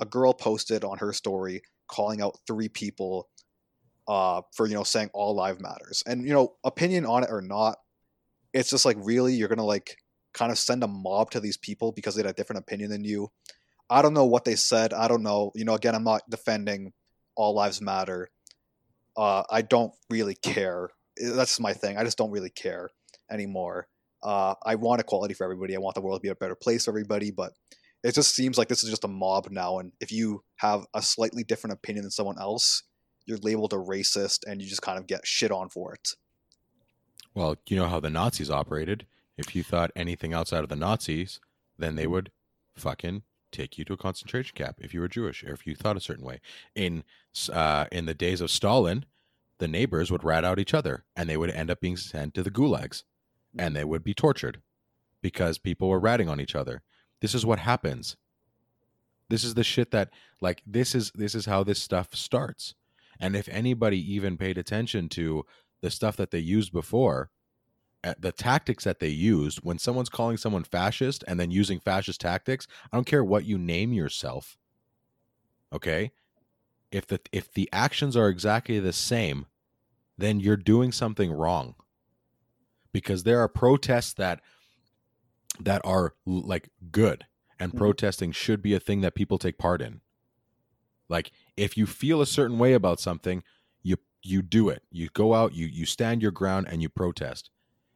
a 0.00 0.04
girl 0.04 0.32
posted 0.32 0.84
on 0.84 0.98
her 0.98 1.12
story 1.12 1.62
calling 1.88 2.20
out 2.22 2.38
three 2.46 2.68
people 2.68 3.28
uh 4.08 4.42
for 4.54 4.66
you 4.66 4.74
know 4.74 4.84
saying 4.84 5.10
all 5.14 5.34
live 5.34 5.60
matters. 5.60 6.02
And 6.06 6.26
you 6.26 6.32
know, 6.32 6.56
opinion 6.64 7.06
on 7.06 7.24
it 7.24 7.30
or 7.30 7.40
not, 7.40 7.78
it's 8.52 8.70
just 8.70 8.84
like 8.84 8.96
really 9.00 9.34
you're 9.34 9.48
gonna 9.48 9.64
like 9.64 9.96
kind 10.32 10.50
of 10.52 10.58
send 10.58 10.82
a 10.82 10.88
mob 10.88 11.30
to 11.30 11.40
these 11.40 11.56
people 11.56 11.92
because 11.92 12.14
they 12.14 12.22
had 12.22 12.30
a 12.30 12.34
different 12.34 12.60
opinion 12.60 12.90
than 12.90 13.04
you. 13.04 13.30
I 13.90 14.02
don't 14.02 14.14
know 14.14 14.24
what 14.24 14.44
they 14.44 14.56
said. 14.56 14.92
I 14.92 15.08
don't 15.08 15.22
know. 15.22 15.52
You 15.54 15.64
know, 15.64 15.74
again, 15.74 15.94
I'm 15.94 16.04
not 16.04 16.28
defending 16.28 16.92
all 17.36 17.54
lives 17.54 17.80
matter. 17.80 18.30
Uh, 19.16 19.44
I 19.50 19.62
don't 19.62 19.92
really 20.10 20.34
care. 20.34 20.90
That's 21.16 21.60
my 21.60 21.72
thing. 21.72 21.96
I 21.96 22.04
just 22.04 22.18
don't 22.18 22.30
really 22.30 22.50
care 22.50 22.90
anymore. 23.30 23.86
Uh, 24.24 24.54
I 24.64 24.74
want 24.74 25.00
equality 25.00 25.34
for 25.34 25.44
everybody. 25.44 25.76
I 25.76 25.78
want 25.78 25.94
the 25.94 26.00
world 26.00 26.18
to 26.18 26.22
be 26.22 26.28
a 26.28 26.34
better 26.34 26.54
place 26.54 26.86
for 26.86 26.90
everybody, 26.90 27.30
but 27.30 27.52
it 28.02 28.14
just 28.14 28.34
seems 28.34 28.58
like 28.58 28.68
this 28.68 28.82
is 28.82 28.90
just 28.90 29.04
a 29.04 29.08
mob 29.08 29.48
now. 29.50 29.78
And 29.78 29.92
if 30.00 30.10
you 30.10 30.42
have 30.56 30.86
a 30.94 31.02
slightly 31.02 31.44
different 31.44 31.74
opinion 31.74 32.04
than 32.04 32.10
someone 32.10 32.38
else, 32.38 32.82
you're 33.26 33.38
labeled 33.38 33.72
a 33.72 33.76
racist 33.76 34.40
and 34.46 34.60
you 34.60 34.68
just 34.68 34.82
kind 34.82 34.98
of 34.98 35.06
get 35.06 35.26
shit 35.26 35.50
on 35.50 35.68
for 35.68 35.92
it. 35.92 36.10
Well, 37.34 37.56
you 37.66 37.76
know 37.76 37.88
how 37.88 38.00
the 38.00 38.10
Nazis 38.10 38.50
operated. 38.50 39.06
If 39.36 39.54
you 39.54 39.62
thought 39.62 39.90
anything 39.96 40.32
outside 40.32 40.62
of 40.62 40.68
the 40.68 40.76
Nazis, 40.76 41.40
then 41.78 41.96
they 41.96 42.06
would 42.06 42.30
fucking 42.74 43.22
take 43.50 43.78
you 43.78 43.84
to 43.84 43.92
a 43.92 43.96
concentration 43.96 44.54
camp 44.54 44.76
if 44.80 44.94
you 44.94 45.00
were 45.00 45.08
Jewish 45.08 45.42
or 45.44 45.52
if 45.52 45.66
you 45.66 45.74
thought 45.74 45.96
a 45.96 46.00
certain 46.00 46.24
way. 46.24 46.40
In 46.74 47.04
uh, 47.52 47.86
in 47.90 48.06
the 48.06 48.14
days 48.14 48.40
of 48.40 48.50
Stalin, 48.50 49.04
the 49.58 49.68
neighbors 49.68 50.10
would 50.10 50.24
rat 50.24 50.44
out 50.44 50.58
each 50.58 50.74
other, 50.74 51.04
and 51.16 51.28
they 51.28 51.36
would 51.36 51.50
end 51.50 51.70
up 51.70 51.80
being 51.80 51.96
sent 51.96 52.34
to 52.34 52.42
the 52.42 52.50
gulags, 52.50 53.02
and 53.58 53.74
they 53.74 53.84
would 53.84 54.04
be 54.04 54.14
tortured 54.14 54.60
because 55.22 55.58
people 55.58 55.88
were 55.88 56.00
ratting 56.00 56.28
on 56.28 56.40
each 56.40 56.54
other. 56.54 56.82
This 57.20 57.34
is 57.34 57.46
what 57.46 57.60
happens. 57.60 58.16
This 59.30 59.44
is 59.44 59.54
the 59.54 59.64
shit 59.64 59.90
that 59.90 60.10
like 60.40 60.62
this 60.66 60.94
is 60.94 61.10
this 61.14 61.34
is 61.34 61.46
how 61.46 61.64
this 61.64 61.82
stuff 61.82 62.14
starts. 62.14 62.74
And 63.18 63.34
if 63.36 63.48
anybody 63.48 63.98
even 64.14 64.36
paid 64.36 64.58
attention 64.58 65.08
to 65.10 65.46
the 65.80 65.90
stuff 65.90 66.16
that 66.16 66.30
they 66.30 66.40
used 66.40 66.72
before, 66.72 67.30
uh, 68.02 68.14
the 68.18 68.32
tactics 68.32 68.84
that 68.84 69.00
they 69.00 69.08
used 69.08 69.60
when 69.62 69.78
someone's 69.78 70.10
calling 70.10 70.36
someone 70.36 70.64
fascist 70.64 71.24
and 71.26 71.40
then 71.40 71.50
using 71.50 71.80
fascist 71.80 72.20
tactics, 72.20 72.66
I 72.92 72.96
don't 72.96 73.06
care 73.06 73.24
what 73.24 73.46
you 73.46 73.56
name 73.56 73.92
yourself. 73.92 74.58
Okay? 75.72 76.12
If 76.92 77.06
the 77.06 77.20
if 77.32 77.50
the 77.50 77.68
actions 77.72 78.16
are 78.16 78.28
exactly 78.28 78.78
the 78.78 78.92
same, 78.92 79.46
then 80.18 80.38
you're 80.38 80.56
doing 80.56 80.92
something 80.92 81.32
wrong. 81.32 81.76
Because 82.94 83.24
there 83.24 83.40
are 83.40 83.48
protests 83.48 84.14
that 84.14 84.40
that 85.60 85.82
are 85.84 86.14
like 86.24 86.70
good 86.90 87.26
and 87.58 87.72
Mhm. 87.72 87.76
protesting 87.76 88.32
should 88.32 88.62
be 88.62 88.72
a 88.72 88.80
thing 88.80 89.02
that 89.02 89.14
people 89.14 89.36
take 89.38 89.58
part 89.58 89.82
in. 89.82 90.00
Like 91.08 91.32
if 91.56 91.76
you 91.76 91.86
feel 91.86 92.20
a 92.22 92.26
certain 92.26 92.58
way 92.58 92.72
about 92.72 93.00
something, 93.00 93.42
you 93.82 93.96
you 94.22 94.40
do 94.42 94.68
it. 94.70 94.82
You 94.90 95.08
go 95.12 95.34
out, 95.34 95.54
you 95.54 95.66
you 95.66 95.84
stand 95.86 96.22
your 96.22 96.30
ground 96.30 96.66
and 96.70 96.80
you 96.80 96.88
protest. 96.88 97.50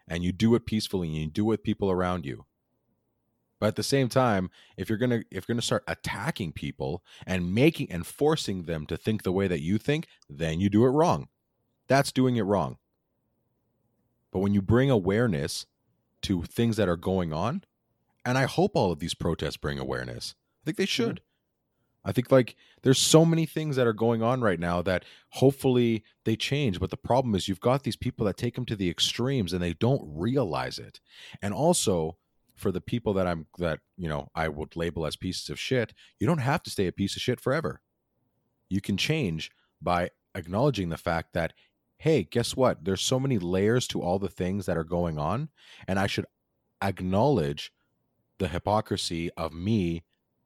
And 0.08 0.24
you 0.24 0.32
do 0.32 0.54
it 0.54 0.66
peacefully 0.66 1.08
and 1.08 1.16
you 1.16 1.26
do 1.28 1.44
it 1.44 1.48
with 1.48 1.62
people 1.62 1.90
around 1.90 2.26
you. 2.26 2.46
But 3.60 3.68
at 3.68 3.76
the 3.76 3.82
same 3.82 4.08
time, 4.08 4.50
if 4.76 4.88
you're 4.88 4.98
gonna 4.98 5.22
if 5.30 5.48
you're 5.48 5.54
gonna 5.54 5.62
start 5.62 5.84
attacking 5.86 6.52
people 6.52 7.04
and 7.26 7.54
making 7.54 7.90
and 7.90 8.06
forcing 8.06 8.64
them 8.64 8.86
to 8.86 8.96
think 8.96 9.22
the 9.22 9.32
way 9.32 9.48
that 9.48 9.60
you 9.62 9.78
think, 9.78 10.08
then 10.28 10.60
you 10.60 10.68
do 10.68 10.84
it 10.84 10.90
wrong. 10.90 11.28
That's 11.88 12.12
doing 12.12 12.36
it 12.36 12.42
wrong. 12.42 12.78
But 14.32 14.40
when 14.40 14.54
you 14.54 14.62
bring 14.62 14.90
awareness 14.90 15.66
to 16.22 16.42
things 16.42 16.76
that 16.76 16.88
are 16.88 16.96
going 16.96 17.32
on, 17.32 17.64
and 18.24 18.36
I 18.36 18.44
hope 18.44 18.72
all 18.74 18.92
of 18.92 18.98
these 18.98 19.14
protests 19.14 19.56
bring 19.56 19.78
awareness. 19.78 20.34
I 20.62 20.66
think 20.66 20.76
they 20.76 20.86
should. 20.86 21.22
I 22.04 22.12
think 22.12 22.30
like 22.30 22.56
there's 22.82 22.98
so 22.98 23.24
many 23.24 23.44
things 23.44 23.76
that 23.76 23.86
are 23.86 23.92
going 23.92 24.22
on 24.22 24.40
right 24.40 24.58
now 24.58 24.82
that 24.82 25.04
hopefully 25.30 26.04
they 26.24 26.36
change. 26.36 26.80
But 26.80 26.90
the 26.90 26.96
problem 26.96 27.34
is 27.34 27.48
you've 27.48 27.60
got 27.60 27.82
these 27.82 27.96
people 27.96 28.24
that 28.26 28.36
take 28.36 28.54
them 28.54 28.64
to 28.66 28.76
the 28.76 28.88
extremes 28.88 29.52
and 29.52 29.62
they 29.62 29.74
don't 29.74 30.02
realize 30.04 30.78
it. 30.78 31.00
And 31.42 31.52
also 31.52 32.16
for 32.54 32.72
the 32.72 32.80
people 32.80 33.12
that 33.14 33.26
I'm 33.26 33.46
that, 33.58 33.80
you 33.96 34.08
know, 34.08 34.30
I 34.34 34.48
would 34.48 34.76
label 34.76 35.06
as 35.06 35.16
pieces 35.16 35.48
of 35.50 35.60
shit, 35.60 35.92
you 36.18 36.26
don't 36.26 36.38
have 36.38 36.62
to 36.64 36.70
stay 36.70 36.86
a 36.86 36.92
piece 36.92 37.14
of 37.16 37.22
shit 37.22 37.40
forever. 37.40 37.82
You 38.68 38.80
can 38.80 38.96
change 38.96 39.50
by 39.80 40.10
acknowledging 40.34 40.88
the 40.88 40.96
fact 40.96 41.32
that, 41.34 41.52
hey, 41.98 42.22
guess 42.22 42.56
what? 42.56 42.84
There's 42.84 43.02
so 43.02 43.18
many 43.18 43.38
layers 43.38 43.86
to 43.88 44.00
all 44.00 44.18
the 44.18 44.28
things 44.28 44.66
that 44.66 44.76
are 44.76 44.84
going 44.84 45.18
on. 45.18 45.48
And 45.86 45.98
I 45.98 46.06
should 46.06 46.26
acknowledge 46.80 47.72
the 48.38 48.48
hypocrisy 48.48 49.30
of 49.36 49.52
me 49.52 50.04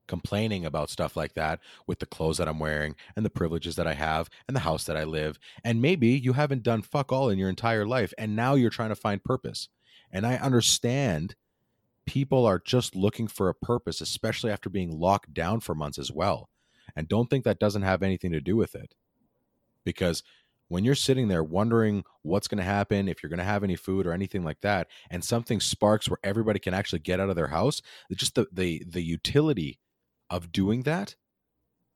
complaining 0.09 0.67
about 0.67 0.91
stuff 0.91 1.17
like 1.17 1.35
that 1.35 1.61
with 1.87 1.99
the 1.99 2.07
clothes 2.07 2.39
that 2.39 2.49
I'm 2.49 2.59
wearing 2.59 2.97
and 3.17 3.25
the 3.25 3.31
privileges 3.31 3.77
that 3.77 3.87
I 3.87 3.95
have 3.95 4.29
and 4.49 4.57
the 4.57 4.61
house 4.61 4.85
that 4.85 4.97
I 4.97 5.05
live. 5.05 5.39
And 5.63 5.81
maybe 5.81 6.09
you 6.09 6.33
haven't 6.33 6.63
done 6.63 6.83
fuck 6.83 7.13
all 7.13 7.29
in 7.29 7.39
your 7.39 7.49
entire 7.49 7.87
life 7.87 8.13
and 8.19 8.35
now 8.35 8.55
you're 8.55 8.71
trying 8.71 8.89
to 8.89 8.97
find 8.97 9.23
purpose. 9.23 9.69
And 10.11 10.27
I 10.27 10.37
understand 10.37 11.37
people 12.07 12.45
are 12.47 12.59
just 12.59 12.97
looking 12.97 13.29
for 13.29 13.49
a 13.49 13.55
purpose, 13.55 14.01
especially 14.01 14.51
after 14.51 14.69
being 14.69 14.99
locked 14.99 15.33
down 15.33 15.61
for 15.61 15.75
months 15.75 15.99
as 15.99 16.11
well. 16.11 16.49
And 16.97 17.09
don't 17.09 17.31
think 17.31 17.45
that 17.45 17.61
doesn't 17.61 17.83
have 17.83 18.03
anything 18.03 18.33
to 18.33 18.41
do 18.41 18.57
with 18.57 18.75
it. 18.75 18.95
Because 19.85 20.23
when 20.73 20.85
you're 20.85 20.95
sitting 20.95 21.29
there 21.29 21.45
wondering 21.45 22.03
what's 22.23 22.49
going 22.49 22.57
to 22.57 22.64
happen, 22.64 23.07
if 23.07 23.23
you're 23.23 23.29
going 23.29 23.39
to 23.39 23.45
have 23.45 23.62
any 23.62 23.77
food 23.77 24.07
or 24.07 24.12
anything 24.12 24.43
like 24.43 24.62
that, 24.62 24.89
and 25.11 25.23
something 25.23 25.61
sparks 25.61 26.09
where 26.09 26.18
everybody 26.25 26.59
can 26.59 26.73
actually 26.73 27.01
get 27.01 27.20
out 27.20 27.29
of 27.29 27.37
their 27.37 27.49
house, 27.49 27.83
just 28.14 28.37
the 28.37 28.47
the 28.51 28.83
the 28.89 29.03
utility 29.03 29.79
of 30.31 30.51
doing 30.51 30.85
that 30.85 31.14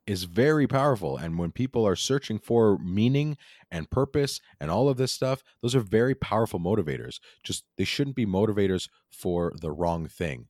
is 0.06 0.24
very 0.24 0.66
powerful. 0.66 1.16
And 1.16 1.38
when 1.38 1.52
people 1.52 1.86
are 1.86 1.96
searching 1.96 2.38
for 2.38 2.76
meaning 2.78 3.38
and 3.70 3.90
purpose 3.90 4.42
and 4.60 4.70
all 4.70 4.90
of 4.90 4.98
this 4.98 5.10
stuff, 5.10 5.42
those 5.62 5.74
are 5.74 5.80
very 5.80 6.14
powerful 6.14 6.60
motivators. 6.60 7.18
Just 7.42 7.64
they 7.78 7.84
shouldn't 7.84 8.14
be 8.14 8.26
motivators 8.26 8.90
for 9.10 9.54
the 9.58 9.72
wrong 9.72 10.06
thing. 10.06 10.48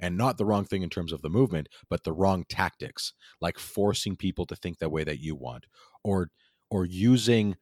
And 0.00 0.16
not 0.16 0.38
the 0.38 0.46
wrong 0.46 0.64
thing 0.64 0.80
in 0.82 0.88
terms 0.88 1.12
of 1.12 1.20
the 1.20 1.30
movement, 1.30 1.68
but 1.90 2.04
the 2.04 2.12
wrong 2.12 2.44
tactics, 2.48 3.12
like 3.38 3.58
forcing 3.58 4.16
people 4.16 4.46
to 4.46 4.56
think 4.56 4.78
that 4.78 4.90
way 4.90 5.04
that 5.04 5.20
you 5.20 5.34
want, 5.34 5.66
or 6.02 6.30
or 6.70 6.84
using 6.84 7.56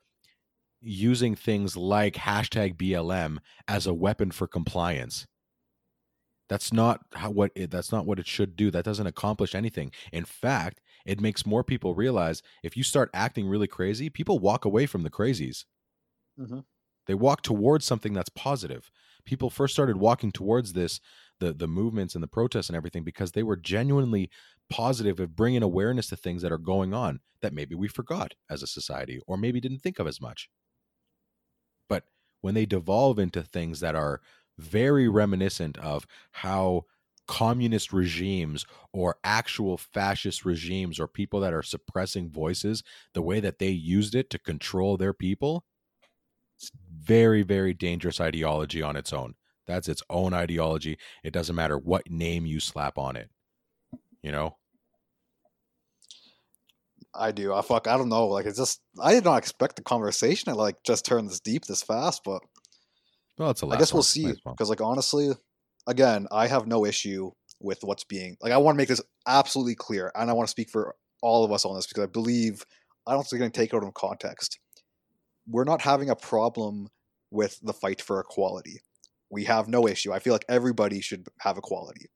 using 0.82 1.34
things 1.36 1.76
like 1.76 2.14
hashtag 2.14 2.76
BLM 2.78 3.40
as 3.68 3.86
a 3.86 3.94
weapon 3.94 4.30
for 4.32 4.48
compliance. 4.48 5.26
That's 6.48 6.72
not 6.72 7.00
how 7.14 7.30
what 7.30 7.52
it, 7.54 7.70
that's 7.70 7.90
not 7.90 8.04
what 8.06 8.18
it 8.18 8.26
should 8.26 8.54
do. 8.56 8.70
That 8.70 8.84
doesn't 8.84 9.06
accomplish 9.06 9.54
anything. 9.54 9.92
In 10.12 10.24
fact, 10.26 10.80
it 11.06 11.20
makes 11.20 11.46
more 11.46 11.64
people 11.64 11.94
realize 11.94 12.42
if 12.62 12.76
you 12.76 12.82
start 12.82 13.10
acting 13.14 13.48
really 13.48 13.66
crazy, 13.68 14.10
people 14.10 14.38
walk 14.38 14.64
away 14.64 14.84
from 14.86 15.02
the 15.02 15.10
crazies. 15.10 15.64
Mhm. 16.36 16.64
They 17.06 17.14
walk 17.14 17.42
towards 17.42 17.84
something 17.84 18.12
that's 18.12 18.30
positive. 18.30 18.90
People 19.24 19.50
first 19.50 19.74
started 19.74 19.96
walking 19.96 20.32
towards 20.32 20.72
this 20.72 21.00
the 21.40 21.52
the 21.52 21.66
movements 21.68 22.14
and 22.14 22.22
the 22.22 22.28
protests 22.28 22.68
and 22.68 22.76
everything 22.76 23.04
because 23.04 23.32
they 23.32 23.42
were 23.42 23.56
genuinely 23.56 24.30
positive 24.70 25.20
of 25.20 25.36
bringing 25.36 25.62
awareness 25.62 26.08
to 26.08 26.16
things 26.16 26.42
that 26.42 26.52
are 26.52 26.58
going 26.58 26.94
on 26.94 27.20
that 27.42 27.52
maybe 27.52 27.74
we 27.74 27.88
forgot 27.88 28.34
as 28.50 28.62
a 28.62 28.66
society 28.66 29.20
or 29.26 29.36
maybe 29.36 29.60
didn't 29.60 29.80
think 29.80 29.98
of 29.98 30.06
as 30.06 30.20
much. 30.20 30.48
But 31.88 32.04
when 32.40 32.54
they 32.54 32.66
devolve 32.66 33.18
into 33.18 33.42
things 33.42 33.80
that 33.80 33.94
are 33.94 34.20
very 34.58 35.08
reminiscent 35.08 35.76
of 35.78 36.06
how 36.32 36.84
communist 37.26 37.92
regimes 37.92 38.66
or 38.92 39.16
actual 39.24 39.78
fascist 39.78 40.44
regimes 40.44 41.00
or 41.00 41.08
people 41.08 41.40
that 41.40 41.54
are 41.54 41.62
suppressing 41.62 42.30
voices 42.30 42.82
the 43.14 43.22
way 43.22 43.40
that 43.40 43.58
they 43.58 43.70
used 43.70 44.14
it 44.14 44.28
to 44.28 44.38
control 44.38 44.98
their 44.98 45.14
people 45.14 45.64
it's 46.56 46.70
very 46.92 47.42
very 47.42 47.74
dangerous 47.74 48.20
ideology 48.20 48.82
on 48.82 48.96
its 48.96 49.12
own. 49.12 49.34
That's 49.66 49.88
its 49.88 50.02
own 50.10 50.34
ideology. 50.34 50.98
It 51.22 51.32
doesn't 51.32 51.56
matter 51.56 51.78
what 51.78 52.10
name 52.10 52.46
you 52.46 52.60
slap 52.60 52.98
on 52.98 53.16
it 53.16 53.30
you 54.24 54.32
know 54.32 54.56
I 57.16 57.30
do. 57.30 57.54
I 57.54 57.62
fuck. 57.62 57.86
I 57.86 57.96
don't 57.96 58.08
know. 58.08 58.26
Like 58.26 58.46
it's 58.46 58.58
just. 58.58 58.80
I 59.00 59.12
did 59.12 59.24
not 59.24 59.38
expect 59.38 59.76
the 59.76 59.82
conversation 59.82 60.52
to 60.52 60.58
like 60.58 60.82
just 60.84 61.04
turn 61.04 61.26
this 61.26 61.38
deep 61.38 61.64
this 61.64 61.82
fast, 61.82 62.22
but 62.24 62.42
well 63.38 63.50
it's 63.50 63.62
a 63.62 63.66
I 63.66 63.76
guess 63.76 63.92
we'll 63.92 64.02
see. 64.02 64.32
Because 64.44 64.68
like 64.68 64.80
honestly, 64.80 65.30
again, 65.86 66.26
I 66.32 66.48
have 66.48 66.66
no 66.66 66.84
issue 66.84 67.30
with 67.60 67.78
what's 67.82 68.04
being 68.04 68.36
like. 68.40 68.52
I 68.52 68.56
want 68.56 68.74
to 68.74 68.78
make 68.78 68.88
this 68.88 69.02
absolutely 69.26 69.76
clear, 69.76 70.10
and 70.14 70.28
I 70.28 70.32
want 70.32 70.48
to 70.48 70.50
speak 70.50 70.70
for 70.70 70.96
all 71.22 71.44
of 71.44 71.52
us 71.52 71.64
on 71.64 71.76
this 71.76 71.86
because 71.86 72.02
I 72.02 72.08
believe 72.08 72.64
I 73.06 73.12
don't 73.12 73.22
think 73.22 73.32
we're 73.32 73.38
going 73.38 73.52
to 73.52 73.60
take 73.60 73.72
it 73.72 73.76
out 73.76 73.84
of 73.84 73.94
context. 73.94 74.58
We're 75.46 75.64
not 75.64 75.82
having 75.82 76.10
a 76.10 76.16
problem 76.16 76.88
with 77.30 77.60
the 77.62 77.72
fight 77.72 78.02
for 78.02 78.18
equality. 78.18 78.80
We 79.30 79.44
have 79.44 79.68
no 79.68 79.86
issue. 79.86 80.12
I 80.12 80.18
feel 80.18 80.32
like 80.32 80.46
everybody 80.48 81.00
should 81.00 81.28
have 81.40 81.58
equality. 81.58 82.06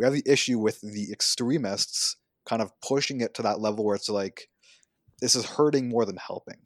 We 0.00 0.06
have 0.06 0.14
the 0.14 0.24
issue 0.26 0.58
with 0.58 0.80
the 0.80 1.12
extremists 1.12 2.16
kind 2.46 2.62
of 2.62 2.72
pushing 2.80 3.20
it 3.20 3.34
to 3.34 3.42
that 3.42 3.60
level 3.60 3.84
where 3.84 3.96
it's 3.96 4.08
like 4.08 4.48
this 5.20 5.34
is 5.36 5.44
hurting 5.44 5.90
more 5.90 6.06
than 6.06 6.16
helping. 6.16 6.60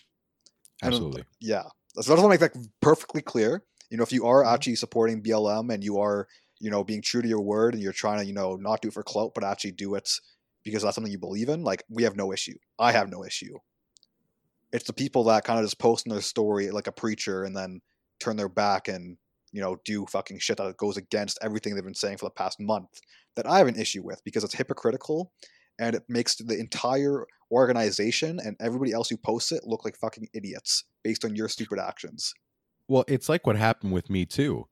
And, 0.83 0.95
absolutely 0.95 1.25
yeah. 1.41 1.65
So 1.97 2.13
I 2.13 2.17
just 2.17 2.23
want 2.23 2.23
to 2.23 2.29
make 2.29 2.41
that 2.53 2.69
perfectly 2.81 3.23
clear. 3.23 3.65
You 3.91 3.97
know, 3.97 4.05
if 4.05 4.13
you 4.13 4.27
are 4.27 4.45
Mhm. 4.45 4.53
actually 4.55 4.77
supporting 4.77 5.21
BLM 5.23 5.71
and 5.75 5.83
you 5.83 5.99
are, 5.99 6.29
you 6.61 6.71
know, 6.71 6.85
being 6.85 7.03
true 7.03 7.23
to 7.23 7.29
your 7.29 7.43
word 7.43 7.75
and 7.75 7.83
you're 7.83 7.93
trying 7.93 8.21
to, 8.21 8.27
you 8.27 8.35
know, 8.35 8.57
not 8.57 8.83
do 8.83 8.89
it 8.89 8.95
for 8.95 9.03
clout, 9.03 9.33
but 9.35 9.45
actually 9.45 9.73
do 9.73 9.95
it 9.97 10.09
because 10.65 10.83
that's 10.85 10.95
something 10.95 11.13
you 11.13 11.19
believe 11.19 11.49
in, 11.49 11.65
like 11.65 11.85
we 11.91 12.05
have 12.05 12.17
no 12.17 12.33
issue. 12.33 12.57
I 12.79 12.93
have 12.93 13.11
no 13.11 13.25
issue. 13.25 13.59
It's 14.73 14.87
the 14.87 14.93
people 14.93 15.25
that 15.25 15.45
kind 15.45 15.59
of 15.59 15.65
just 15.65 15.79
post 15.79 16.07
in 16.07 16.13
their 16.13 16.23
story 16.23 16.71
like 16.71 16.87
a 16.87 16.93
preacher 16.93 17.45
and 17.45 17.57
then 17.57 17.81
turn 18.21 18.37
their 18.37 18.49
back 18.49 18.89
and, 18.89 19.19
you 19.53 19.61
know, 19.61 19.77
do 19.85 20.07
fucking 20.07 20.39
shit 20.41 20.57
that 20.59 20.77
goes 20.77 20.97
against 20.97 21.39
everything 21.43 21.75
they've 21.75 21.85
been 21.85 21.95
saying 21.95 22.19
for 22.19 22.27
the 22.27 22.31
past 22.31 22.59
month 22.61 23.01
that 23.37 23.47
I 23.47 23.59
have 23.59 23.67
an 23.67 23.79
issue 23.81 24.03
with 24.03 24.23
because 24.25 24.45
it's 24.45 24.55
hypocritical 24.55 25.33
and 25.79 25.97
it 25.97 26.05
makes 26.09 26.37
the 26.37 26.59
entire 26.59 27.27
organization 27.51 28.39
and 28.41 28.57
everybody 28.61 28.93
else 28.93 29.09
who 29.09 29.17
posts 29.17 29.53
it 29.53 29.65
look 29.65 29.85
like 29.85 29.97
fucking 29.97 30.29
idiots 30.35 30.85
based 31.03 31.25
on 31.25 31.35
your 31.37 31.49
stupid 31.49 31.79
actions. 31.79 32.33
Well, 32.89 33.05
it's 33.09 33.29
like 33.29 33.47
what 33.47 33.57
happened 33.57 33.93
with 33.93 34.11
me 34.11 34.27
too, 34.27 34.67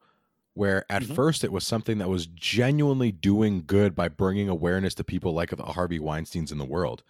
where 0.54 0.86
at 0.90 1.02
Mhm. 1.02 1.16
first 1.16 1.44
it 1.44 1.52
was 1.52 1.66
something 1.66 1.98
that 1.98 2.08
was 2.10 2.26
genuinely 2.26 3.12
doing 3.12 3.64
good 3.66 3.94
by 3.94 4.08
bringing 4.08 4.48
awareness 4.50 4.94
to 4.96 5.04
people 5.04 5.32
like 5.34 5.50
the 5.50 5.64
Harvey 5.64 6.00
Weinsteins 6.00 6.52
in 6.52 6.58
the 6.58 6.66
world. 6.66 7.04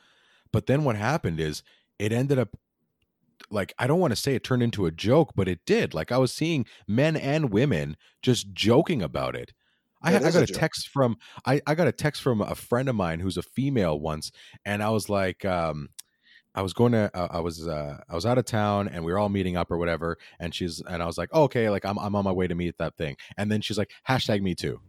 But 0.52 0.66
then 0.66 0.84
what 0.84 0.96
happened 0.96 1.40
is 1.40 1.62
it 1.98 2.12
ended 2.12 2.38
up 2.38 2.56
like 3.50 3.74
I 3.78 3.86
don't 3.86 4.00
want 4.00 4.12
to 4.12 4.16
say 4.20 4.34
it 4.34 4.44
turned 4.44 4.62
into 4.62 4.86
a 4.86 4.90
joke, 4.92 5.32
but 5.34 5.48
it 5.48 5.64
did. 5.66 5.94
Like 5.94 6.12
I 6.12 6.18
was 6.18 6.32
seeing 6.32 6.66
men 6.86 7.16
and 7.16 7.50
women 7.50 7.96
just 8.22 8.52
joking 8.52 9.02
about 9.02 9.36
it. 9.36 9.52
I, 10.02 10.10
had, 10.10 10.24
I 10.24 10.30
got 10.30 10.48
a 10.48 10.52
a 10.52 10.54
text 10.54 10.88
from 10.88 11.16
I, 11.46 11.60
I 11.66 11.74
got 11.74 11.88
a 11.88 11.92
text 11.92 12.22
from 12.22 12.40
a 12.40 12.54
friend 12.54 12.88
of 12.88 12.94
mine 12.94 13.20
who's 13.20 13.36
a 13.36 13.42
female 13.42 13.98
once, 13.98 14.32
and 14.64 14.82
I 14.82 14.90
was 14.90 15.08
like, 15.08 15.44
um, 15.44 15.88
I 16.54 16.62
was 16.62 16.72
going 16.72 16.92
to 16.92 17.10
uh, 17.14 17.28
I 17.30 17.40
was 17.40 17.66
uh, 17.66 17.98
I 18.08 18.14
was 18.14 18.26
out 18.26 18.38
of 18.38 18.44
town 18.44 18.88
and 18.88 19.04
we 19.04 19.12
were 19.12 19.18
all 19.18 19.28
meeting 19.28 19.56
up 19.56 19.70
or 19.70 19.78
whatever, 19.78 20.18
and 20.38 20.54
she's 20.54 20.82
and 20.86 21.02
I 21.02 21.06
was 21.06 21.18
like, 21.18 21.30
oh, 21.32 21.44
okay, 21.44 21.70
like 21.70 21.84
I'm 21.84 21.98
I'm 21.98 22.14
on 22.14 22.24
my 22.24 22.32
way 22.32 22.46
to 22.46 22.54
meet 22.54 22.76
that 22.78 22.96
thing, 22.96 23.16
and 23.36 23.50
then 23.50 23.60
she's 23.60 23.78
like, 23.78 23.90
hashtag 24.08 24.42
me 24.42 24.54
too. 24.54 24.80